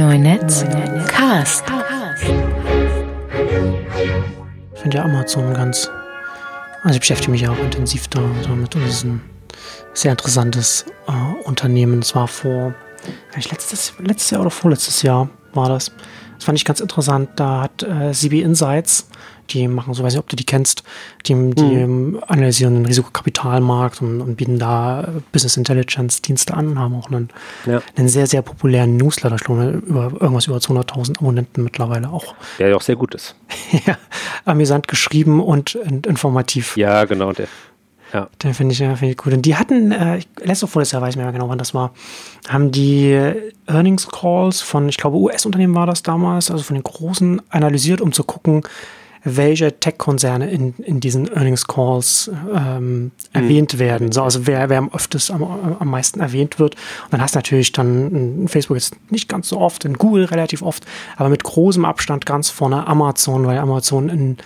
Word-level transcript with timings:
Neunetz 0.00 0.64
Cast. 1.08 1.62
Ich 4.72 4.80
finde 4.80 4.96
ja 4.96 5.04
Amazon 5.04 5.52
ganz. 5.52 5.90
Also 6.82 6.94
ich 6.94 7.00
beschäftige 7.00 7.30
mich 7.30 7.42
ja 7.42 7.50
auch 7.50 7.58
intensiv 7.58 8.08
da 8.08 8.22
damit 8.44 8.74
und 8.74 8.82
es 8.84 8.94
ist 8.94 9.04
ein 9.04 9.20
sehr 9.92 10.12
interessantes 10.12 10.86
äh, 11.06 11.46
Unternehmen. 11.46 11.98
Es 11.98 12.14
war 12.14 12.28
vor, 12.28 12.74
vielleicht 13.28 13.50
letztes, 13.50 13.92
letztes 13.98 14.30
Jahr 14.30 14.40
oder 14.40 14.50
vorletztes 14.50 15.02
Jahr 15.02 15.28
war 15.52 15.68
das. 15.68 15.92
Das 16.36 16.44
fand 16.44 16.56
ich 16.56 16.64
ganz 16.64 16.80
interessant. 16.80 17.28
Da 17.36 17.64
hat 17.64 17.82
äh, 17.82 18.12
CB 18.12 18.40
Insights 18.40 19.06
die 19.52 19.68
machen 19.68 19.94
so, 19.94 20.02
weiß 20.02 20.14
nicht, 20.14 20.20
ob 20.20 20.28
du 20.28 20.36
die 20.36 20.44
kennst, 20.44 20.82
die, 21.26 21.34
die 21.34 21.62
mhm. 21.62 22.20
analysieren 22.26 22.74
den 22.74 22.86
Risikokapitalmarkt 22.86 24.02
und, 24.02 24.20
und, 24.20 24.36
bieten 24.36 24.58
da 24.58 25.08
Business 25.32 25.56
Intelligence 25.56 26.22
Dienste 26.22 26.54
an 26.54 26.78
haben 26.78 26.94
auch 26.94 27.10
einen, 27.10 27.28
ja. 27.66 27.82
einen 27.96 28.08
sehr, 28.08 28.26
sehr 28.26 28.42
populären 28.42 28.96
Newsletter, 28.96 29.36
ich 29.36 29.44
glaube, 29.44 29.82
über 29.86 30.12
irgendwas 30.20 30.46
über 30.46 30.56
200.000 30.56 31.18
Abonnenten 31.18 31.64
mittlerweile 31.64 32.10
auch. 32.10 32.34
Der 32.58 32.68
ja 32.68 32.76
auch 32.76 32.82
sehr 32.82 32.96
gut 32.96 33.14
ist. 33.14 33.34
ja, 33.86 33.98
amüsant 34.44 34.88
geschrieben 34.88 35.40
und, 35.40 35.74
informativ. 35.74 36.76
Ja, 36.76 37.04
genau, 37.04 37.32
der. 37.32 37.48
Ja. 38.12 38.28
Den 38.42 38.54
finde 38.54 38.72
ich, 38.72 38.78
find 38.78 39.02
ich 39.02 39.16
gut. 39.16 39.32
Und 39.32 39.42
die 39.42 39.56
hatten, 39.56 39.92
äh, 39.92 40.20
letztes 40.38 40.64
oder 40.64 40.72
vorletztes 40.72 40.92
Jahr 40.92 41.02
weiß 41.02 41.10
ich 41.10 41.16
nicht 41.16 41.24
mehr 41.24 41.32
genau, 41.32 41.48
wann 41.48 41.58
das 41.58 41.74
war, 41.74 41.92
haben 42.48 42.72
die 42.72 43.16
Earnings 43.66 44.08
Calls 44.08 44.60
von, 44.60 44.88
ich 44.88 44.96
glaube, 44.96 45.16
US-Unternehmen 45.16 45.74
war 45.74 45.86
das 45.86 46.02
damals, 46.02 46.50
also 46.50 46.64
von 46.64 46.74
den 46.74 46.82
großen, 46.82 47.40
analysiert, 47.50 48.00
um 48.00 48.12
zu 48.12 48.24
gucken, 48.24 48.62
welche 49.22 49.78
Tech-Konzerne 49.78 50.50
in, 50.50 50.74
in 50.78 51.00
diesen 51.00 51.28
Earnings 51.28 51.66
Calls 51.66 52.30
ähm, 52.54 53.02
mhm. 53.02 53.10
erwähnt 53.32 53.78
werden. 53.78 54.12
So, 54.12 54.22
also 54.22 54.46
wer, 54.46 54.68
wer 54.68 54.78
am 54.78 54.90
öftest 54.92 55.30
am, 55.30 55.42
am 55.42 55.88
meisten 55.88 56.20
erwähnt 56.20 56.58
wird. 56.58 56.74
Und 57.04 57.12
dann 57.12 57.20
hast 57.20 57.34
du 57.34 57.38
natürlich 57.38 57.72
dann 57.72 58.46
Facebook 58.48 58.76
jetzt 58.76 58.96
nicht 59.10 59.28
ganz 59.28 59.48
so 59.48 59.58
oft, 59.58 59.84
in 59.84 59.94
Google 59.94 60.24
relativ 60.24 60.62
oft, 60.62 60.86
aber 61.16 61.28
mit 61.28 61.44
großem 61.44 61.84
Abstand 61.84 62.26
ganz 62.26 62.50
vorne 62.50 62.86
Amazon, 62.86 63.46
weil 63.46 63.58
Amazon 63.58 64.08
in, 64.08 64.36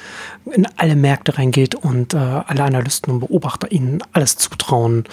in 0.53 0.67
alle 0.77 0.97
Märkte 0.97 1.39
reingeht 1.39 1.75
und 1.75 2.15
äh, 2.15 2.17
alle 2.17 2.65
Analysten 2.65 3.13
und 3.13 3.21
Beobachter 3.21 3.71
ihnen 3.71 4.03
alles 4.13 4.37
zutrauen. 4.37 5.05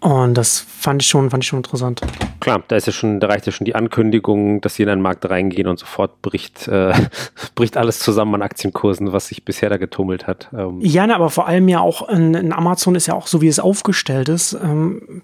Und 0.00 0.34
das 0.34 0.58
fand 0.58 1.02
ich 1.02 1.08
schon, 1.08 1.30
fand 1.30 1.44
ich 1.44 1.48
schon 1.48 1.58
interessant. 1.58 2.02
Klar, 2.48 2.64
da 2.66 2.76
ist 2.76 2.86
ja 2.86 2.94
schon, 2.94 3.20
da 3.20 3.26
reicht 3.26 3.44
ja 3.44 3.52
schon 3.52 3.66
die 3.66 3.74
Ankündigung, 3.74 4.62
dass 4.62 4.76
sie 4.76 4.82
in 4.82 4.88
einen 4.88 5.02
Markt 5.02 5.28
reingehen 5.28 5.68
und 5.68 5.78
sofort 5.78 6.22
bricht, 6.22 6.66
äh, 6.66 6.94
bricht 7.54 7.76
alles 7.76 7.98
zusammen 7.98 8.36
an 8.36 8.42
Aktienkursen, 8.42 9.12
was 9.12 9.28
sich 9.28 9.44
bisher 9.44 9.68
da 9.68 9.76
getummelt 9.76 10.26
hat. 10.26 10.48
Ähm. 10.54 10.78
Ja, 10.80 11.06
ne, 11.06 11.14
aber 11.14 11.28
vor 11.28 11.46
allem 11.46 11.68
ja 11.68 11.80
auch 11.80 12.08
in, 12.08 12.32
in, 12.32 12.54
Amazon 12.54 12.94
ist 12.94 13.06
ja 13.06 13.12
auch 13.12 13.26
so, 13.26 13.42
wie 13.42 13.48
es 13.48 13.60
aufgestellt 13.60 14.30
ist. 14.30 14.54
Ähm, 14.54 15.20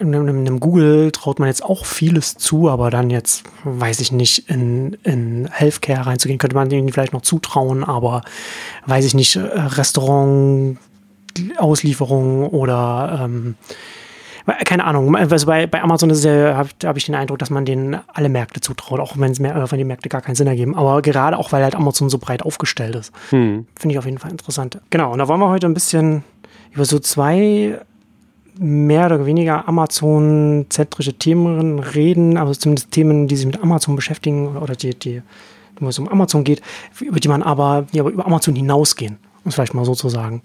in, 0.00 0.12
in, 0.12 0.46
in, 0.46 0.58
Google 0.58 1.12
traut 1.12 1.38
man 1.38 1.46
jetzt 1.46 1.62
auch 1.62 1.86
vieles 1.86 2.34
zu, 2.34 2.68
aber 2.68 2.90
dann 2.90 3.10
jetzt, 3.10 3.44
weiß 3.62 4.00
ich 4.00 4.10
nicht, 4.10 4.50
in, 4.50 4.96
in 5.04 5.48
Healthcare 5.52 6.06
reinzugehen, 6.06 6.38
könnte 6.38 6.56
man 6.56 6.68
denen 6.68 6.92
vielleicht 6.92 7.12
noch 7.12 7.22
zutrauen, 7.22 7.84
aber 7.84 8.22
weiß 8.86 9.04
ich 9.04 9.14
nicht, 9.14 9.36
Restaurant, 9.36 10.78
Auslieferung 11.58 12.48
oder 12.48 13.20
ähm, 13.22 13.54
keine 14.64 14.84
Ahnung, 14.84 15.14
also 15.16 15.46
bei, 15.46 15.66
bei 15.66 15.82
Amazon 15.82 16.10
ja, 16.10 16.56
habe 16.56 16.68
hab 16.84 16.96
ich 16.96 17.06
den 17.06 17.14
Eindruck, 17.14 17.38
dass 17.38 17.50
man 17.50 17.64
denen 17.64 17.98
alle 18.12 18.28
Märkte 18.28 18.60
zutraut, 18.60 19.00
auch 19.00 19.18
wenn 19.18 19.32
es 19.32 19.40
mehr, 19.40 19.56
äh, 19.56 19.70
wenn 19.70 19.78
die 19.78 19.84
Märkte 19.84 20.08
gar 20.08 20.20
keinen 20.20 20.36
Sinn 20.36 20.46
ergeben. 20.46 20.76
Aber 20.76 21.02
gerade 21.02 21.36
auch, 21.36 21.52
weil 21.52 21.62
halt 21.62 21.74
Amazon 21.74 22.08
so 22.08 22.18
breit 22.18 22.42
aufgestellt 22.42 22.94
ist. 22.94 23.12
Hm. 23.30 23.66
Finde 23.74 23.94
ich 23.94 23.98
auf 23.98 24.04
jeden 24.04 24.18
Fall 24.18 24.30
interessant. 24.30 24.80
Genau, 24.90 25.12
und 25.12 25.18
da 25.18 25.28
wollen 25.28 25.40
wir 25.40 25.48
heute 25.48 25.66
ein 25.66 25.74
bisschen 25.74 26.22
über 26.72 26.84
so 26.84 26.98
zwei 26.98 27.80
mehr 28.58 29.06
oder 29.06 29.26
weniger 29.26 29.68
Amazon-zentrische 29.68 31.14
Themen 31.14 31.78
reden, 31.78 32.36
also 32.38 32.54
zumindest 32.54 32.90
Themen, 32.90 33.28
die 33.28 33.36
sich 33.36 33.46
mit 33.46 33.60
Amazon 33.62 33.96
beschäftigen 33.96 34.56
oder 34.56 34.74
die, 34.74 34.94
die, 34.94 35.22
wo 35.80 35.88
es 35.88 35.98
um 35.98 36.08
Amazon 36.08 36.44
geht, 36.44 36.62
über 37.00 37.20
die 37.20 37.28
man 37.28 37.42
aber, 37.42 37.86
die 37.92 38.00
aber 38.00 38.10
über 38.10 38.26
Amazon 38.26 38.54
hinausgehen, 38.54 39.18
um 39.44 39.48
es 39.48 39.54
vielleicht 39.54 39.74
mal 39.74 39.84
so 39.84 39.94
zu 39.94 40.08
sagen. 40.08 40.42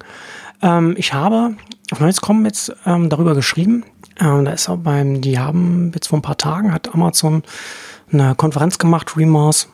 Ähm, 0.61 0.95
ich 0.97 1.13
habe 1.13 1.55
auf 1.91 1.99
Neues.com 1.99 2.45
jetzt 2.45 2.73
ähm, 2.85 3.09
darüber 3.09 3.35
geschrieben. 3.35 3.85
Ähm, 4.19 4.45
da 4.45 4.51
ist 4.51 4.69
auch 4.69 4.77
beim, 4.77 5.21
die 5.21 5.39
haben 5.39 5.91
jetzt 5.93 6.07
vor 6.07 6.19
ein 6.19 6.23
paar 6.23 6.37
Tagen 6.37 6.73
hat 6.73 6.93
Amazon 6.93 7.43
eine 8.11 8.35
Konferenz 8.35 8.77
gemacht, 8.77 9.15
Remorse, 9.15 9.67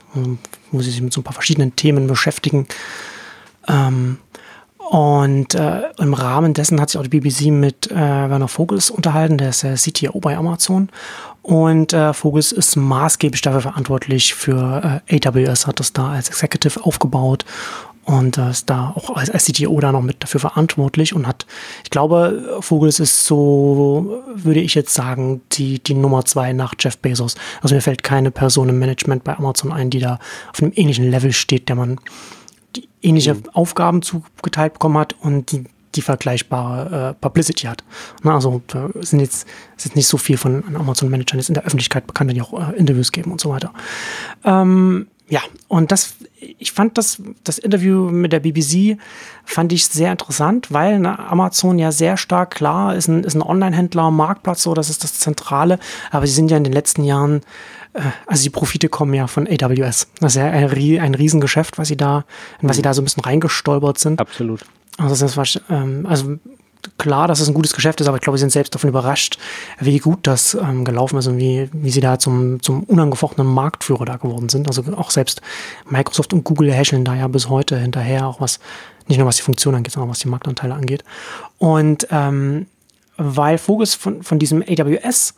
wo 0.72 0.81
sie 0.81 0.92
sich 0.92 1.02
mit 1.02 1.12
so 1.12 1.22
ein 1.22 1.24
paar 1.24 1.34
verschiedenen 1.34 1.75
Themen 1.75 2.08
beschäftigen. 2.08 2.68
Ähm, 3.68 4.20
und 4.90 5.53
äh, 5.53 5.81
im 5.98 6.14
Rahmen 6.14 6.53
dessen 6.53 6.80
hat 6.80 6.90
sich 6.90 7.00
auch 7.00 7.06
die 7.06 7.19
BBC 7.19 7.48
mit 7.48 7.92
äh, 7.92 7.96
Werner 7.96 8.48
Vogels 8.48 8.90
unterhalten, 8.90 9.38
der 9.38 9.50
ist 9.50 9.64
der 9.64 9.75
CTO 9.75 10.19
bei 10.19 10.38
Amazon. 10.38 10.90
Und 11.42 11.92
äh, 11.94 12.14
Vogels 12.14 12.54
ist 12.54 12.78
maßgeblich 12.78 13.42
dafür 13.42 13.62
verantwortlich 13.62 14.34
für 14.34 15.02
äh, 15.08 15.28
AWS, 15.28 15.68
hat 15.68 15.81
das 15.81 15.92
da 15.92 16.12
als 16.12 16.30
Executive 16.30 16.86
aufgebaut 16.86 17.44
und 18.07 18.38
äh, 18.38 18.51
ist 18.51 18.69
da 18.69 18.94
auch 18.95 19.18
als, 19.18 19.29
als 19.29 19.45
CTO 19.45 19.78
da 19.81 19.91
noch 19.91 20.01
mit 20.01 20.23
dafür 20.23 20.40
verantwortlich 20.40 21.13
und 21.13 21.28
hat, 21.28 21.45
ich 21.84 21.90
glaube, 21.90 22.57
Vogels 22.62 23.01
ist 23.01 23.25
so, 23.25 24.23
würde 24.34 24.62
ich 24.62 24.75
jetzt 24.75 24.94
sagen, 24.94 25.41
die, 25.51 25.84
die 25.84 25.94
Nummer 25.94 26.23
zwei 26.23 26.53
nach 26.53 26.73
Jeff 26.79 26.97
Bezos. 26.97 27.35
Also 27.62 27.75
mir 27.75 27.81
fällt 27.81 28.03
keine 28.03 28.31
Person 28.31 28.69
im 28.69 28.79
Management 28.79 29.25
bei 29.25 29.38
Amazon 29.38 29.73
ein, 29.73 29.90
die 29.90 30.00
da 30.00 30.19
auf 30.53 30.63
einem 30.63 30.72
ähnlichen 30.75 31.12
Level 31.12 31.34
steht, 31.34 31.68
der 31.68 31.75
man 31.75 32.00
die 32.78 32.88
ähnliche 33.01 33.34
mhm. 33.34 33.50
Aufgaben 33.51 34.01
zugeteilt 34.01 34.74
bekommen 34.74 34.97
hat 34.97 35.13
und 35.19 35.51
die, 35.51 35.66
die 35.95 36.01
vergleichbare 36.01 37.09
äh, 37.09 37.13
Publicity 37.16 37.68
hat. 37.68 37.84
Na, 38.24 38.35
also 38.35 38.62
da 38.68 38.88
sind 39.01 39.19
jetzt, 39.19 39.45
ist 39.75 39.97
nicht 39.97 40.07
so 40.07 40.18
viel 40.18 40.38
von 40.38 40.63
Amazon-Managern 40.74 41.39
jetzt 41.39 41.50
in 41.50 41.56
der 41.56 41.66
Öffentlichkeit 41.66 42.07
bekannt, 42.07 42.31
die 42.31 42.41
auch 42.41 42.53
äh, 42.53 42.78
Interviews 42.78 43.12
geben 43.12 43.34
und 43.34 43.41
so 43.41 43.50
weiter. 43.50 43.74
Ähm, 44.45 45.07
ja, 45.30 45.42
und 45.68 45.92
das, 45.92 46.16
ich 46.40 46.72
fand 46.72 46.98
das, 46.98 47.22
das 47.44 47.58
Interview 47.58 48.10
mit 48.10 48.32
der 48.32 48.40
BBC 48.40 48.98
fand 49.44 49.74
ich 49.74 49.86
sehr 49.86 50.12
interessant, 50.12 50.72
weil 50.72 51.00
ne, 51.00 51.20
Amazon 51.20 51.80
ja 51.80 51.92
sehr 51.92 52.16
stark 52.16 52.52
klar 52.56 52.96
ist 52.96 53.10
ein, 53.10 53.24
ist 53.26 53.36
ein 53.36 53.42
Online-Händler, 53.42 54.10
Marktplatz, 54.10 54.64
so, 54.64 54.74
das 54.74 54.90
ist 54.90 55.04
das 55.04 55.20
Zentrale, 55.20 55.80
aber 56.12 56.26
sie 56.26 56.34
sind 56.34 56.50
ja 56.50 56.56
in 56.56 56.64
den 56.64 56.72
letzten 56.72 57.04
Jahren, 57.04 57.42
äh, 57.94 58.02
also 58.26 58.44
die 58.44 58.50
Profite 58.50 58.88
kommen 58.88 59.14
ja 59.14 59.28
von 59.28 59.48
AWS. 59.48 60.08
Das 60.22 60.36
ist 60.36 60.38
ja 60.38 60.46
ein, 60.46 61.00
ein 61.02 61.16
Riesengeschäft, 61.16 61.78
was 61.78 61.90
sie 61.90 61.98
da, 61.98 62.24
in 62.62 62.70
was 62.70 62.78
sie 62.78 62.82
da 62.82 62.94
so 62.94 63.02
ein 63.02 63.06
bisschen 63.06 63.24
reingestolpert 63.24 63.98
sind. 63.98 64.22
Absolut. 64.22 64.62
Also 64.98 65.26
das 65.26 65.38
ist, 65.38 65.62
ähm, 65.70 66.06
also 66.08 66.38
klar, 66.98 67.28
dass 67.28 67.40
es 67.40 67.48
ein 67.48 67.53
gutes 67.53 67.74
Geschäft 67.74 68.02
ist, 68.02 68.08
aber 68.08 68.18
ich 68.18 68.24
glaube, 68.24 68.38
sie 68.38 68.42
sind 68.42 68.52
selbst 68.52 68.74
davon 68.74 68.90
überrascht, 68.90 69.38
wie 69.80 70.00
gut 70.00 70.20
das 70.24 70.53
ähm, 70.56 70.86
gelaufen 70.86 71.18
ist 71.18 71.28
und 71.28 71.38
wie, 71.38 71.70
wie 71.74 71.90
sie 71.90 72.02
da 72.02 72.20
zum, 72.20 72.62
zum 72.62 72.84
unangefochtenen 72.84 73.52
Marktführer 73.52 74.06
da 74.06 74.18
geworden 74.18 74.50
sind. 74.50 74.68
Also 74.68 74.84
auch 74.96 75.12
selbst 75.12 75.42
Microsoft 75.90 76.34
und 76.34 76.44
Google 76.44 76.72
häscheln 76.72 77.06
da 77.06 77.16
ja 77.16 77.28
bis 77.28 77.50
heute 77.50 77.78
hinterher, 77.78 78.28
auch 78.28 78.42
was, 78.42 78.59
nicht 79.08 79.18
nur 79.18 79.28
was 79.28 79.38
die 79.38 79.44
Funktion 79.44 79.75
angeht, 79.75 79.94
sondern 79.94 80.09
was 80.09 80.20
die 80.20 80.28
Marktanteile 80.28 80.74
angeht. 80.74 81.03
Und 81.58 82.08
ähm, 82.12 82.68
weil 83.18 83.58
Fokus 83.58 83.96
von, 83.96 84.24
von 84.24 84.40
diesem 84.40 84.62
AWS 84.62 85.34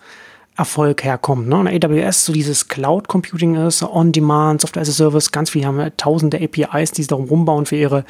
Erfolg 0.60 1.04
herkommt. 1.04 1.48
Ne? 1.48 1.58
Und 1.58 1.68
AWS 1.68 2.26
so 2.26 2.34
dieses 2.34 2.68
Cloud 2.68 3.08
Computing 3.08 3.56
ist, 3.56 3.82
On-Demand, 3.82 4.62
Software 4.62 4.82
as 4.82 4.90
a 4.90 4.92
Service, 4.92 5.32
ganz 5.32 5.50
viele 5.50 5.66
haben 5.66 5.92
tausende 5.98 6.40
APIs, 6.40 6.92
die 6.92 7.02
sie 7.02 7.08
darum 7.08 7.26
rumbauen 7.26 7.66
für 7.66 7.78
ihre 7.78 8.06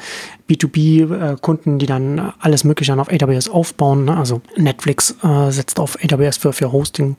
B2B-Kunden, 0.48 1.78
die 1.78 1.86
dann 1.86 2.32
alles 2.40 2.64
Mögliche 2.64 2.98
auf 3.00 3.08
AWS 3.08 3.48
aufbauen. 3.48 4.04
Ne? 4.04 4.16
Also 4.16 4.42
Netflix 4.56 5.14
äh, 5.22 5.50
setzt 5.50 5.78
auf 5.78 5.96
AWS 6.02 6.38
für, 6.38 6.52
für 6.52 6.72
Hosting 6.72 7.16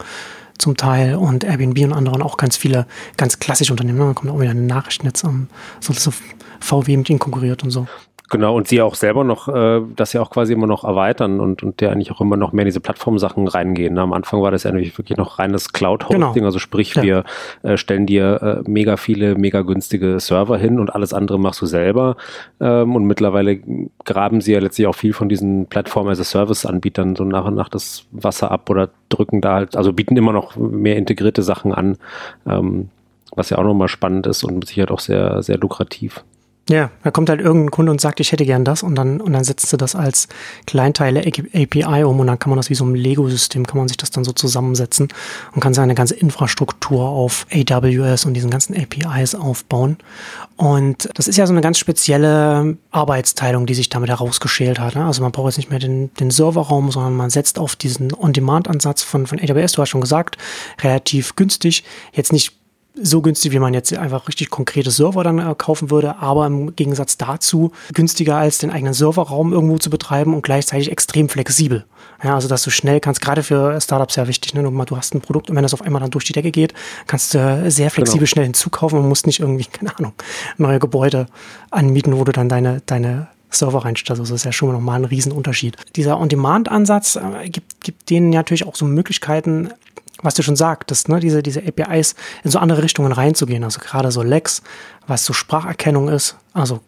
zum 0.57 0.77
Teil 0.77 1.15
und 1.15 1.43
Airbnb 1.43 1.79
und 1.85 1.93
anderen 1.93 2.21
auch 2.21 2.37
ganz 2.37 2.57
viele 2.57 2.85
ganz 3.17 3.39
klassische 3.39 3.73
Unternehmen. 3.73 3.99
Ne? 3.99 4.05
Da 4.07 4.13
kommt 4.13 4.31
auch 4.31 4.39
wieder 4.39 4.51
eine 4.51 4.61
Nachricht 4.61 5.03
jetzt, 5.03 5.23
um, 5.23 5.47
so, 5.79 5.93
so 5.93 6.11
VW 6.59 6.97
mit 6.97 7.09
ihnen 7.09 7.19
konkurriert 7.19 7.63
und 7.63 7.71
so. 7.71 7.87
Genau, 8.31 8.55
und 8.55 8.65
sie 8.69 8.81
auch 8.81 8.95
selber 8.95 9.25
noch, 9.25 9.49
äh, 9.49 9.81
das 9.97 10.13
ja 10.13 10.21
auch 10.21 10.29
quasi 10.29 10.53
immer 10.53 10.65
noch 10.65 10.85
erweitern 10.85 11.41
und, 11.41 11.63
und 11.63 11.81
der 11.81 11.91
eigentlich 11.91 12.11
auch 12.13 12.21
immer 12.21 12.37
noch 12.37 12.53
mehr 12.53 12.63
in 12.63 12.67
diese 12.67 12.79
Plattformsachen 12.79 13.45
reingehen. 13.45 13.97
Am 13.97 14.13
Anfang 14.13 14.41
war 14.41 14.51
das 14.51 14.63
ja 14.63 14.73
wirklich 14.73 15.17
noch 15.17 15.37
reines 15.37 15.73
Cloud-Hosting, 15.73 16.31
genau. 16.33 16.45
also 16.45 16.57
sprich, 16.57 16.95
ja. 16.95 17.03
wir 17.03 17.23
äh, 17.63 17.75
stellen 17.75 18.05
dir 18.05 18.63
äh, 18.65 18.69
mega 18.69 18.95
viele, 18.95 19.35
mega 19.35 19.63
günstige 19.63 20.17
Server 20.21 20.57
hin 20.57 20.79
und 20.79 20.95
alles 20.95 21.13
andere 21.13 21.39
machst 21.39 21.61
du 21.61 21.65
selber. 21.65 22.15
Ähm, 22.61 22.95
und 22.95 23.03
mittlerweile 23.03 23.59
graben 24.05 24.39
sie 24.39 24.53
ja 24.53 24.59
letztlich 24.61 24.87
auch 24.87 24.95
viel 24.95 25.11
von 25.11 25.27
diesen 25.27 25.65
Plattform-as-a-Service-Anbietern 25.65 27.17
so 27.17 27.25
nach 27.25 27.43
und 27.43 27.55
nach 27.55 27.67
das 27.67 28.05
Wasser 28.11 28.49
ab 28.49 28.69
oder 28.69 28.91
drücken 29.09 29.41
da 29.41 29.55
halt, 29.55 29.75
also 29.75 29.91
bieten 29.91 30.15
immer 30.15 30.31
noch 30.31 30.55
mehr 30.55 30.95
integrierte 30.95 31.43
Sachen 31.43 31.73
an, 31.73 31.97
ähm, 32.47 32.91
was 33.35 33.49
ja 33.49 33.57
auch 33.57 33.63
nochmal 33.63 33.89
spannend 33.89 34.25
ist 34.25 34.45
und 34.45 34.55
mit 34.55 34.69
Sicherheit 34.69 34.91
auch 34.91 35.01
sehr, 35.01 35.43
sehr 35.43 35.57
lukrativ. 35.57 36.23
Ja, 36.69 36.91
da 37.03 37.09
kommt 37.09 37.29
halt 37.29 37.41
irgendein 37.41 37.71
Kunde 37.71 37.91
und 37.91 37.99
sagt, 37.99 38.19
ich 38.19 38.31
hätte 38.31 38.45
gern 38.45 38.63
das 38.63 38.83
und 38.83 38.93
dann, 38.95 39.19
und 39.19 39.33
dann 39.33 39.43
setzt 39.43 39.73
du 39.73 39.77
das 39.77 39.95
als 39.95 40.27
Kleinteile 40.67 41.21
API 41.21 42.03
um 42.03 42.19
und 42.19 42.27
dann 42.27 42.37
kann 42.37 42.51
man 42.51 42.57
das 42.57 42.69
wie 42.69 42.75
so 42.75 42.85
ein 42.85 42.93
Lego-System, 42.93 43.65
kann 43.65 43.79
man 43.79 43.87
sich 43.87 43.97
das 43.97 44.11
dann 44.11 44.23
so 44.23 44.31
zusammensetzen 44.31 45.07
und 45.53 45.59
kann 45.61 45.73
seine 45.73 45.95
ganze 45.95 46.13
Infrastruktur 46.13 47.03
auf 47.03 47.47
AWS 47.51 48.25
und 48.25 48.35
diesen 48.35 48.51
ganzen 48.51 48.75
APIs 48.75 49.33
aufbauen. 49.33 49.97
Und 50.55 51.09
das 51.15 51.27
ist 51.27 51.37
ja 51.37 51.47
so 51.47 51.51
eine 51.51 51.61
ganz 51.61 51.79
spezielle 51.79 52.77
Arbeitsteilung, 52.91 53.65
die 53.65 53.73
sich 53.73 53.89
damit 53.89 54.09
herausgeschält 54.09 54.79
hat. 54.79 54.95
Ne? 54.95 55.03
Also 55.03 55.23
man 55.23 55.31
braucht 55.31 55.47
jetzt 55.47 55.57
nicht 55.57 55.71
mehr 55.71 55.79
den, 55.79 56.13
den 56.13 56.29
Serverraum, 56.29 56.91
sondern 56.91 57.15
man 57.15 57.31
setzt 57.31 57.57
auf 57.57 57.75
diesen 57.75 58.13
On-Demand-Ansatz 58.13 59.01
von, 59.01 59.25
von 59.25 59.39
AWS, 59.39 59.73
du 59.73 59.81
hast 59.81 59.89
schon 59.89 60.01
gesagt, 60.01 60.37
relativ 60.83 61.35
günstig. 61.35 61.83
Jetzt 62.13 62.31
nicht 62.31 62.60
so 62.93 63.21
günstig, 63.21 63.51
wie 63.51 63.59
man 63.59 63.73
jetzt 63.73 63.93
einfach 63.93 64.27
richtig 64.27 64.49
konkrete 64.49 64.91
Server 64.91 65.23
dann 65.23 65.39
äh, 65.39 65.55
kaufen 65.57 65.89
würde, 65.91 66.17
aber 66.17 66.45
im 66.45 66.75
Gegensatz 66.75 67.17
dazu 67.17 67.71
günstiger 67.93 68.37
als 68.37 68.57
den 68.57 68.69
eigenen 68.69 68.93
Serverraum 68.93 69.53
irgendwo 69.53 69.77
zu 69.77 69.89
betreiben 69.89 70.33
und 70.33 70.41
gleichzeitig 70.41 70.91
extrem 70.91 71.29
flexibel. 71.29 71.85
Ja, 72.23 72.35
also 72.35 72.47
dass 72.47 72.63
du 72.63 72.69
schnell 72.69 72.99
kannst, 72.99 73.21
gerade 73.21 73.43
für 73.43 73.79
Startups 73.79 74.15
sehr 74.15 74.27
wichtig, 74.27 74.53
ne? 74.53 74.63
Du, 74.63 74.97
hast 74.97 75.15
ein 75.15 75.21
Produkt 75.21 75.49
und 75.49 75.55
wenn 75.55 75.63
das 75.63 75.73
auf 75.73 75.81
einmal 75.81 76.01
dann 76.01 76.11
durch 76.11 76.25
die 76.25 76.33
Decke 76.33 76.51
geht, 76.51 76.73
kannst 77.07 77.33
du 77.33 77.71
sehr 77.71 77.89
flexibel 77.89 78.19
genau. 78.19 78.29
schnell 78.29 78.45
hinzukaufen 78.45 78.99
und 78.99 79.07
musst 79.07 79.25
nicht 79.25 79.39
irgendwie, 79.39 79.65
keine 79.71 79.97
Ahnung, 79.97 80.13
neue 80.57 80.79
Gebäude 80.79 81.27
anmieten, 81.69 82.17
wo 82.17 82.23
du 82.23 82.31
dann 82.31 82.49
deine, 82.49 82.81
deine 82.85 83.27
Server 83.49 83.85
reinstellst. 83.85 84.19
Also 84.19 84.33
das 84.33 84.41
ist 84.41 84.45
ja 84.45 84.51
schon 84.51 84.71
nochmal 84.71 84.99
ein 84.99 85.05
Riesenunterschied. 85.05 85.77
Dieser 85.95 86.19
On-Demand-Ansatz 86.19 87.17
äh, 87.17 87.49
gibt, 87.49 87.81
gibt 87.83 88.09
denen 88.09 88.29
natürlich 88.29 88.65
auch 88.65 88.75
so 88.75 88.85
Möglichkeiten, 88.85 89.69
was 90.21 90.35
du 90.35 90.43
schon 90.43 90.55
sagtest, 90.55 91.09
ne, 91.09 91.19
diese, 91.19 91.43
diese 91.43 91.61
APIs 91.61 92.15
in 92.43 92.51
so 92.51 92.59
andere 92.59 92.83
Richtungen 92.83 93.11
reinzugehen. 93.11 93.63
Also 93.63 93.79
gerade 93.79 94.11
so 94.11 94.21
Lex, 94.21 94.61
was 95.07 95.25
so 95.25 95.33
Spracherkennung 95.33 96.09
ist, 96.09 96.35
also 96.53 96.81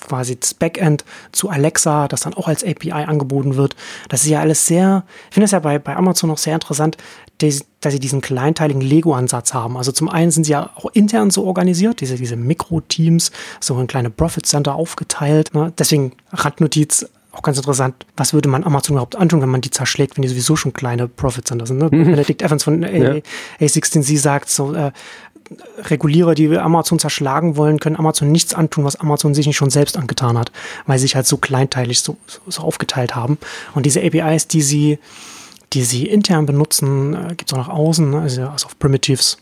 quasi 0.00 0.38
das 0.38 0.54
Backend 0.54 1.04
zu 1.32 1.48
Alexa, 1.48 2.08
das 2.08 2.22
dann 2.22 2.34
auch 2.34 2.48
als 2.48 2.64
API 2.64 2.92
angeboten 2.92 3.56
wird. 3.56 3.74
Das 4.08 4.22
ist 4.22 4.28
ja 4.28 4.40
alles 4.40 4.66
sehr, 4.66 5.04
ich 5.28 5.34
finde 5.34 5.46
es 5.46 5.52
ja 5.52 5.60
bei, 5.60 5.78
bei 5.78 5.96
Amazon 5.96 6.28
noch 6.28 6.38
sehr 6.38 6.54
interessant, 6.54 6.96
dass, 7.38 7.64
dass 7.80 7.92
sie 7.92 8.00
diesen 8.00 8.20
kleinteiligen 8.20 8.82
Lego-Ansatz 8.82 9.54
haben. 9.54 9.76
Also 9.76 9.92
zum 9.92 10.08
einen 10.08 10.30
sind 10.30 10.44
sie 10.44 10.52
ja 10.52 10.70
auch 10.74 10.86
intern 10.92 11.30
so 11.30 11.44
organisiert, 11.44 12.00
diese, 12.00 12.16
diese 12.16 12.36
Mikro-Teams, 12.36 13.32
so 13.60 13.76
ein 13.76 13.86
kleine 13.86 14.10
Profit 14.10 14.46
Center 14.46 14.74
aufgeteilt. 14.74 15.54
Ne? 15.54 15.72
Deswegen 15.78 16.12
Randnotiz, 16.32 17.06
auch 17.34 17.42
ganz 17.42 17.56
interessant, 17.56 18.06
was 18.16 18.32
würde 18.32 18.48
man 18.48 18.64
Amazon 18.64 18.94
überhaupt 18.94 19.16
antun, 19.16 19.42
wenn 19.42 19.48
man 19.48 19.60
die 19.60 19.70
zerschlägt, 19.70 20.16
wenn 20.16 20.22
die 20.22 20.28
sowieso 20.28 20.56
schon 20.56 20.72
kleine 20.72 21.08
Profit 21.08 21.46
Center 21.46 21.66
sind. 21.66 21.78
Ne? 21.78 21.88
Mhm. 21.90 22.04
Benedict 22.04 22.42
Evans 22.42 22.64
von 22.64 22.84
A 22.84 22.88
ja. 22.88 23.14
A16Z 23.60 24.18
sagt 24.18 24.50
so, 24.50 24.74
äh, 24.74 24.92
Regulierer, 25.78 26.34
die 26.34 26.56
Amazon 26.56 26.98
zerschlagen 26.98 27.56
wollen, 27.56 27.78
können 27.78 27.96
Amazon 27.96 28.32
nichts 28.32 28.54
antun, 28.54 28.84
was 28.84 28.96
Amazon 28.96 29.34
sich 29.34 29.46
nicht 29.46 29.56
schon 29.56 29.70
selbst 29.70 29.98
angetan 29.98 30.38
hat, 30.38 30.50
weil 30.86 30.98
sie 30.98 31.02
sich 31.02 31.16
halt 31.16 31.26
so 31.26 31.36
kleinteilig 31.36 32.00
so, 32.00 32.16
so, 32.26 32.40
so 32.46 32.62
aufgeteilt 32.62 33.14
haben. 33.14 33.38
Und 33.74 33.84
diese 33.84 34.02
APIs, 34.02 34.48
die 34.48 34.62
sie, 34.62 34.98
die 35.74 35.84
sie 35.84 36.06
intern 36.06 36.46
benutzen, 36.46 37.14
äh, 37.14 37.28
gibt 37.34 37.50
es 37.50 37.52
auch 37.52 37.58
nach 37.58 37.68
außen, 37.68 38.10
ne? 38.10 38.20
also, 38.20 38.42
also 38.46 38.66
auf 38.66 38.78
Primitives, 38.78 39.38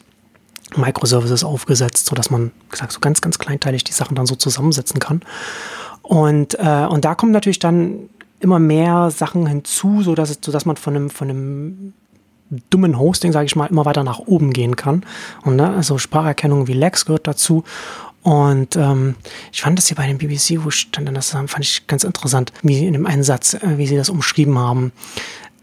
Microservices 0.76 1.44
aufgesetzt, 1.44 2.06
sodass 2.06 2.30
man 2.30 2.50
gesagt, 2.70 2.92
so 2.92 3.00
ganz, 3.00 3.20
ganz 3.20 3.38
kleinteilig 3.38 3.84
die 3.84 3.92
Sachen 3.92 4.14
dann 4.14 4.26
so 4.26 4.34
zusammensetzen 4.34 5.00
kann. 5.00 5.20
Und, 6.02 6.58
äh, 6.58 6.86
und 6.88 7.04
da 7.04 7.14
kommen 7.14 7.32
natürlich 7.32 7.58
dann 7.58 8.08
immer 8.40 8.58
mehr 8.58 9.10
Sachen 9.10 9.46
hinzu, 9.46 10.02
so 10.02 10.14
dass, 10.14 10.30
es, 10.30 10.38
so 10.44 10.52
dass 10.52 10.66
man 10.66 10.76
von 10.76 10.96
einem, 10.96 11.10
von 11.10 11.30
einem 11.30 11.92
dummen 12.70 12.98
Hosting, 12.98 13.32
sage 13.32 13.46
ich 13.46 13.56
mal, 13.56 13.66
immer 13.66 13.84
weiter 13.84 14.04
nach 14.04 14.18
oben 14.18 14.52
gehen 14.52 14.76
kann. 14.76 15.04
Und 15.42 15.56
ne, 15.56 15.70
also 15.74 15.98
Spracherkennung 15.98 16.66
wie 16.66 16.74
Lex 16.74 17.06
gehört 17.06 17.26
dazu. 17.26 17.64
Und 18.22 18.76
ähm, 18.76 19.16
ich 19.52 19.62
fand 19.62 19.78
das 19.78 19.88
hier 19.88 19.96
bei 19.96 20.06
dem 20.06 20.18
BBC, 20.18 20.64
wo 20.64 20.70
stand 20.70 21.08
dann 21.08 21.14
das, 21.14 21.30
fand 21.30 21.60
ich 21.60 21.86
ganz 21.86 22.04
interessant, 22.04 22.52
wie 22.62 22.86
in 22.86 22.92
dem 22.92 23.06
einen 23.06 23.24
Satz, 23.24 23.54
äh, 23.54 23.78
wie 23.78 23.86
sie 23.86 23.96
das 23.96 24.10
umschrieben 24.10 24.58
haben. 24.58 24.92